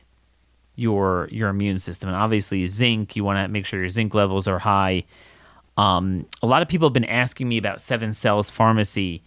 your 0.75 1.31
your 1.33 1.49
immune 1.49 1.79
system. 1.79 2.11
And 2.11 2.17
obviously, 2.17 2.67
zinc. 2.67 3.17
You 3.17 3.25
want 3.25 3.39
to 3.39 3.49
make 3.49 3.65
sure 3.65 3.81
your 3.81 3.89
zinc 3.89 4.13
levels 4.13 4.47
are 4.47 4.59
high. 4.59 5.05
Um, 5.79 6.27
a 6.43 6.47
lot 6.47 6.61
of 6.61 6.69
people 6.69 6.89
have 6.89 6.93
been 6.93 7.07
asking 7.07 7.49
me 7.49 7.57
about 7.57 7.81
Seven 7.81 8.13
Cells 8.13 8.51
Pharmacy 8.51 9.23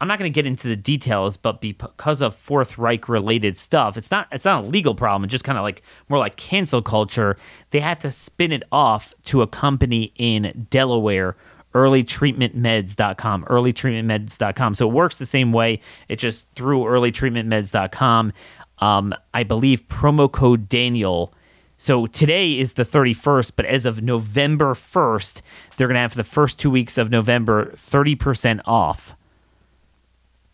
I'm 0.00 0.08
not 0.08 0.18
going 0.18 0.32
to 0.32 0.34
get 0.34 0.46
into 0.46 0.66
the 0.66 0.76
details, 0.76 1.36
but 1.36 1.60
because 1.60 2.22
of 2.22 2.34
Fourth 2.34 2.78
Reich 2.78 3.06
related 3.08 3.58
stuff, 3.58 3.98
it's 3.98 4.10
not 4.10 4.28
it's 4.32 4.46
not 4.46 4.64
a 4.64 4.66
legal 4.66 4.94
problem. 4.94 5.24
It's 5.24 5.30
just 5.30 5.44
kind 5.44 5.58
of 5.58 5.62
like 5.62 5.82
more 6.08 6.18
like 6.18 6.36
cancel 6.36 6.80
culture. 6.80 7.36
They 7.70 7.80
had 7.80 8.00
to 8.00 8.10
spin 8.10 8.50
it 8.50 8.62
off 8.72 9.12
to 9.24 9.42
a 9.42 9.46
company 9.46 10.14
in 10.16 10.66
Delaware, 10.70 11.36
earlytreatmentmeds.com, 11.74 13.44
earlytreatmentmeds.com. 13.44 14.74
So 14.74 14.88
it 14.88 14.92
works 14.92 15.18
the 15.18 15.26
same 15.26 15.52
way. 15.52 15.80
It's 16.08 16.22
just 16.22 16.50
through 16.54 16.80
earlytreatmentmeds.com. 16.80 18.32
Um, 18.78 19.14
I 19.34 19.42
believe 19.42 19.86
promo 19.88 20.32
code 20.32 20.70
Daniel. 20.70 21.34
So 21.76 22.06
today 22.06 22.58
is 22.58 22.74
the 22.74 22.84
31st, 22.84 23.52
but 23.56 23.66
as 23.66 23.84
of 23.84 24.02
November 24.02 24.72
1st, 24.72 25.42
they're 25.76 25.88
going 25.88 25.94
to 25.94 26.00
have 26.00 26.12
for 26.12 26.18
the 26.18 26.24
first 26.24 26.58
two 26.58 26.70
weeks 26.70 26.96
of 26.96 27.10
November 27.10 27.72
30% 27.72 28.60
off 28.64 29.14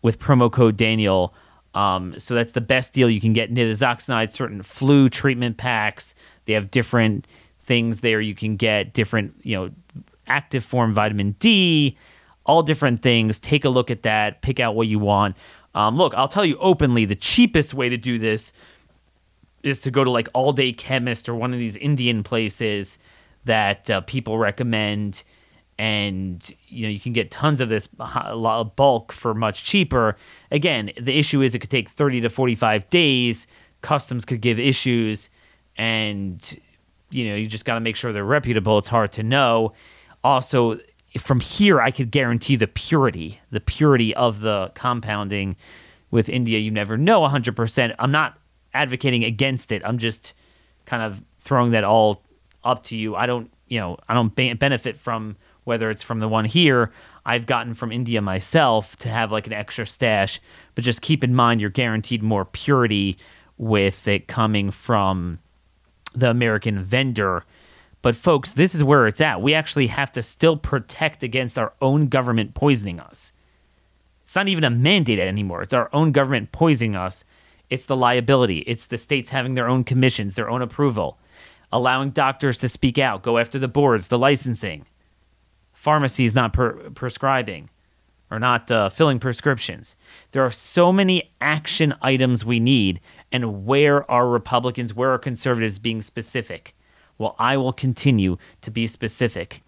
with 0.07 0.19
promo 0.19 0.49
code 0.49 0.77
Daniel. 0.77 1.35
Um, 1.75 2.17
so 2.17 2.33
that's 2.33 2.53
the 2.53 2.61
best 2.61 2.93
deal 2.93 3.09
you 3.09 3.19
can 3.19 3.33
get. 3.33 3.53
Nitazoxanide, 3.53 4.31
certain 4.31 4.63
flu 4.63 5.09
treatment 5.09 5.57
packs. 5.57 6.15
They 6.45 6.53
have 6.53 6.71
different 6.71 7.27
things 7.59 7.99
there. 7.99 8.21
You 8.21 8.33
can 8.33 8.55
get 8.55 8.93
different, 8.93 9.35
you 9.43 9.57
know, 9.57 9.69
active 10.25 10.63
form 10.63 10.93
vitamin 10.93 11.35
D, 11.39 11.97
all 12.45 12.63
different 12.63 13.01
things. 13.01 13.37
Take 13.37 13.65
a 13.65 13.69
look 13.69 13.91
at 13.91 14.03
that. 14.03 14.41
Pick 14.41 14.61
out 14.61 14.75
what 14.75 14.87
you 14.87 14.97
want. 14.97 15.35
Um, 15.75 15.97
look, 15.97 16.13
I'll 16.15 16.29
tell 16.29 16.45
you 16.45 16.57
openly, 16.59 17.03
the 17.03 17.13
cheapest 17.13 17.73
way 17.73 17.89
to 17.89 17.97
do 17.97 18.17
this 18.17 18.53
is 19.61 19.81
to 19.81 19.91
go 19.91 20.05
to 20.05 20.09
like 20.09 20.29
All 20.33 20.53
Day 20.53 20.71
Chemist 20.71 21.27
or 21.27 21.35
one 21.35 21.51
of 21.51 21.59
these 21.59 21.75
Indian 21.75 22.23
places 22.23 22.97
that 23.43 23.89
uh, 23.89 23.99
people 24.01 24.37
recommend 24.37 25.23
and 25.79 26.51
you 26.67 26.83
know 26.83 26.89
you 26.89 26.99
can 26.99 27.13
get 27.13 27.29
tons 27.29 27.61
of 27.61 27.69
this 27.69 27.87
bulk 27.87 29.11
for 29.11 29.33
much 29.33 29.63
cheaper. 29.63 30.15
Again 30.51 30.91
the 30.99 31.17
issue 31.17 31.41
is 31.41 31.55
it 31.55 31.59
could 31.59 31.69
take 31.69 31.89
30 31.89 32.21
to 32.21 32.29
45 32.29 32.89
days. 32.89 33.47
Customs 33.81 34.25
could 34.25 34.41
give 34.41 34.59
issues 34.59 35.29
and 35.77 36.59
you 37.11 37.29
know 37.29 37.35
you 37.35 37.47
just 37.47 37.65
got 37.65 37.75
to 37.75 37.79
make 37.79 37.95
sure 37.95 38.11
they're 38.11 38.23
reputable. 38.23 38.77
It's 38.77 38.87
hard 38.87 39.11
to 39.13 39.23
know. 39.23 39.73
Also 40.23 40.79
from 41.17 41.39
here 41.39 41.81
i 41.81 41.89
could 41.89 42.11
guarantee 42.11 42.55
the 42.55 42.67
purity 42.67 43.39
the 43.49 43.61
purity 43.61 44.13
of 44.13 44.41
the 44.41 44.71
compounding 44.75 45.55
with 46.11 46.29
india. 46.29 46.59
You 46.59 46.69
never 46.69 46.97
know 46.97 47.21
100% 47.21 47.95
i'm 47.97 48.11
not 48.11 48.37
advocating 48.73 49.23
against 49.23 49.71
it. 49.71 49.81
I'm 49.83 49.97
just 49.97 50.33
kind 50.85 51.01
of 51.01 51.23
throwing 51.39 51.71
that 51.71 51.83
all 51.83 52.21
up 52.63 52.83
to 52.83 52.97
you. 52.97 53.15
I 53.15 53.25
don't 53.25 53.51
you 53.67 53.79
know 53.79 53.97
i 54.07 54.13
don't 54.13 54.33
benefit 54.35 54.97
from 54.97 55.35
whether 55.67 55.89
it's 55.89 56.01
from 56.01 56.19
the 56.19 56.29
one 56.29 56.45
here 56.45 56.91
I've 57.25 57.45
gotten 57.45 57.73
from 57.73 57.91
India 57.91 58.21
myself 58.21 58.95
to 58.97 59.09
have 59.09 59.33
like 59.33 59.47
an 59.47 59.53
extra 59.53 59.85
stash. 59.85 60.39
But 60.73 60.85
just 60.85 61.01
keep 61.01 61.25
in 61.25 61.35
mind 61.35 61.59
you're 61.59 61.69
guaranteed 61.69 62.23
more 62.23 62.45
purity 62.45 63.17
with 63.57 64.07
it 64.07 64.27
coming 64.27 64.71
from 64.71 65.39
the 66.15 66.29
American 66.29 66.81
vendor. 66.81 67.43
But 68.01 68.15
folks, 68.15 68.53
this 68.53 68.73
is 68.73 68.81
where 68.81 69.07
it's 69.07 69.19
at. 69.19 69.41
We 69.41 69.53
actually 69.53 69.87
have 69.87 70.09
to 70.13 70.23
still 70.23 70.55
protect 70.55 71.21
against 71.21 71.59
our 71.59 71.73
own 71.81 72.07
government 72.07 72.53
poisoning 72.53 73.01
us. 73.01 73.33
It's 74.23 74.35
not 74.35 74.47
even 74.47 74.63
a 74.63 74.69
mandate 74.69 75.19
anymore. 75.19 75.63
It's 75.63 75.73
our 75.73 75.89
own 75.91 76.13
government 76.13 76.53
poisoning 76.53 76.95
us. 76.95 77.25
It's 77.69 77.85
the 77.85 77.95
liability. 77.97 78.59
It's 78.59 78.85
the 78.85 78.97
states 78.97 79.31
having 79.31 79.55
their 79.55 79.67
own 79.67 79.83
commissions, 79.83 80.35
their 80.35 80.49
own 80.49 80.61
approval, 80.61 81.17
allowing 81.73 82.11
doctors 82.11 82.57
to 82.59 82.69
speak 82.69 82.97
out, 82.97 83.21
go 83.21 83.37
after 83.37 83.59
the 83.59 83.67
boards, 83.67 84.07
the 84.07 84.17
licensing 84.17 84.85
pharmacies 85.77 86.33
not 86.33 86.53
per- 86.53 86.89
prescribing 86.89 87.69
or 88.31 88.39
not 88.39 88.69
uh, 88.71 88.89
filling 88.89 89.19
prescriptions. 89.19 89.95
There 90.31 90.43
are 90.43 90.51
so 90.51 90.91
many 90.91 91.31
action 91.39 91.93
items 92.01 92.43
we 92.43 92.59
need, 92.59 92.99
and 93.31 93.63
where 93.63 94.09
are 94.09 94.27
Republicans, 94.27 94.95
where 94.95 95.11
are 95.11 95.19
conservatives 95.19 95.77
being 95.77 96.01
specific? 96.01 96.75
Well, 97.19 97.35
I 97.37 97.57
will 97.57 97.73
continue 97.73 98.37
to 98.61 98.71
be 98.71 98.87
specific. 98.87 99.61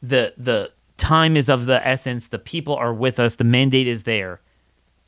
The 0.00 0.34
the 0.38 0.70
time 0.96 1.36
is 1.36 1.48
of 1.48 1.66
the 1.66 1.84
essence. 1.86 2.28
The 2.28 2.38
people 2.38 2.76
are 2.76 2.94
with 2.94 3.18
us. 3.18 3.34
The 3.34 3.44
mandate 3.44 3.88
is 3.88 4.04
there. 4.04 4.40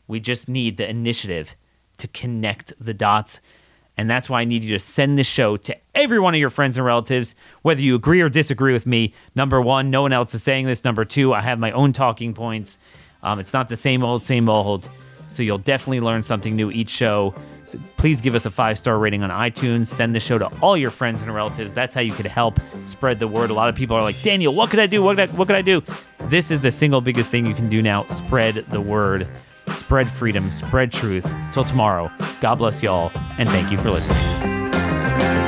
We 0.09 0.19
just 0.19 0.49
need 0.49 0.77
the 0.77 0.91
initiative 0.91 1.55
to 1.99 2.09
connect 2.09 2.73
the 2.81 2.95
dots 2.95 3.41
and 3.99 4.09
that's 4.09 4.31
why 4.31 4.41
I 4.41 4.45
need 4.45 4.63
you 4.63 4.71
to 4.75 4.79
send 4.79 5.19
this 5.19 5.27
show 5.27 5.57
to 5.57 5.77
every 5.93 6.21
one 6.21 6.33
of 6.33 6.41
your 6.41 6.51
friends 6.51 6.79
and 6.79 6.87
relatives, 6.87 7.35
whether 7.63 7.83
you 7.83 7.97
agree 7.97 8.21
or 8.21 8.29
disagree 8.29 8.73
with 8.73 8.87
me. 8.87 9.13
Number 9.35 9.61
one, 9.61 9.91
no 9.91 10.03
one 10.03 10.13
else 10.13 10.33
is 10.35 10.43
saying 10.43 10.67
this. 10.67 10.85
Number 10.85 11.05
two, 11.05 11.35
I 11.35 11.41
have 11.41 11.59
my 11.59 11.73
own 11.73 11.93
talking 11.93 12.33
points. 12.33 12.79
Um, 13.25 13.41
it's 13.41 13.53
not 13.53 13.69
the 13.69 13.77
same 13.77 14.05
old, 14.05 14.23
same 14.23 14.49
old. 14.49 14.89
So 15.27 15.43
you'll 15.43 15.59
definitely 15.59 16.01
learn 16.01 16.23
something 16.23 16.55
new 16.55 16.71
each 16.71 16.89
show. 16.89 17.35
So 17.65 17.79
please 17.97 18.21
give 18.21 18.37
us 18.37 18.47
a 18.47 18.51
five 18.51 18.79
star 18.79 18.99
rating 18.99 19.25
on 19.25 19.31
iTunes. 19.31 19.89
Send 19.89 20.15
the 20.15 20.21
show 20.21 20.39
to 20.39 20.47
all 20.61 20.77
your 20.77 20.93
friends 20.93 21.21
and 21.21 21.35
relatives. 21.35 21.75
That's 21.75 21.95
how 21.95 22.01
you 22.01 22.13
could 22.13 22.27
help 22.27 22.61
spread 22.85 23.19
the 23.19 23.29
word. 23.29 23.51
A 23.51 23.55
lot 23.55 23.69
of 23.69 23.75
people 23.75 23.97
are 23.97 24.03
like, 24.03 24.23
Daniel, 24.23 24.55
what 24.55 24.71
could 24.71 24.79
I 24.79 24.87
do? 24.87 25.03
What 25.03 25.17
could 25.17 25.29
I, 25.29 25.33
what 25.33 25.49
could 25.49 25.57
I 25.57 25.63
do? 25.63 25.83
This 26.21 26.53
is 26.53 26.61
the 26.61 26.71
single 26.71 27.01
biggest 27.01 27.33
thing 27.33 27.45
you 27.45 27.55
can 27.55 27.69
do 27.69 27.83
now 27.83 28.07
spread 28.09 28.55
the 28.55 28.81
word 28.81 29.27
spread 29.77 30.09
freedom, 30.11 30.51
spread 30.51 30.93
truth. 30.93 31.27
Till 31.53 31.65
tomorrow, 31.65 32.11
God 32.41 32.57
bless 32.57 32.83
y'all, 32.83 33.11
and 33.39 33.49
thank 33.49 33.71
you 33.71 33.79
for 33.79 33.91
listening. 33.91 35.48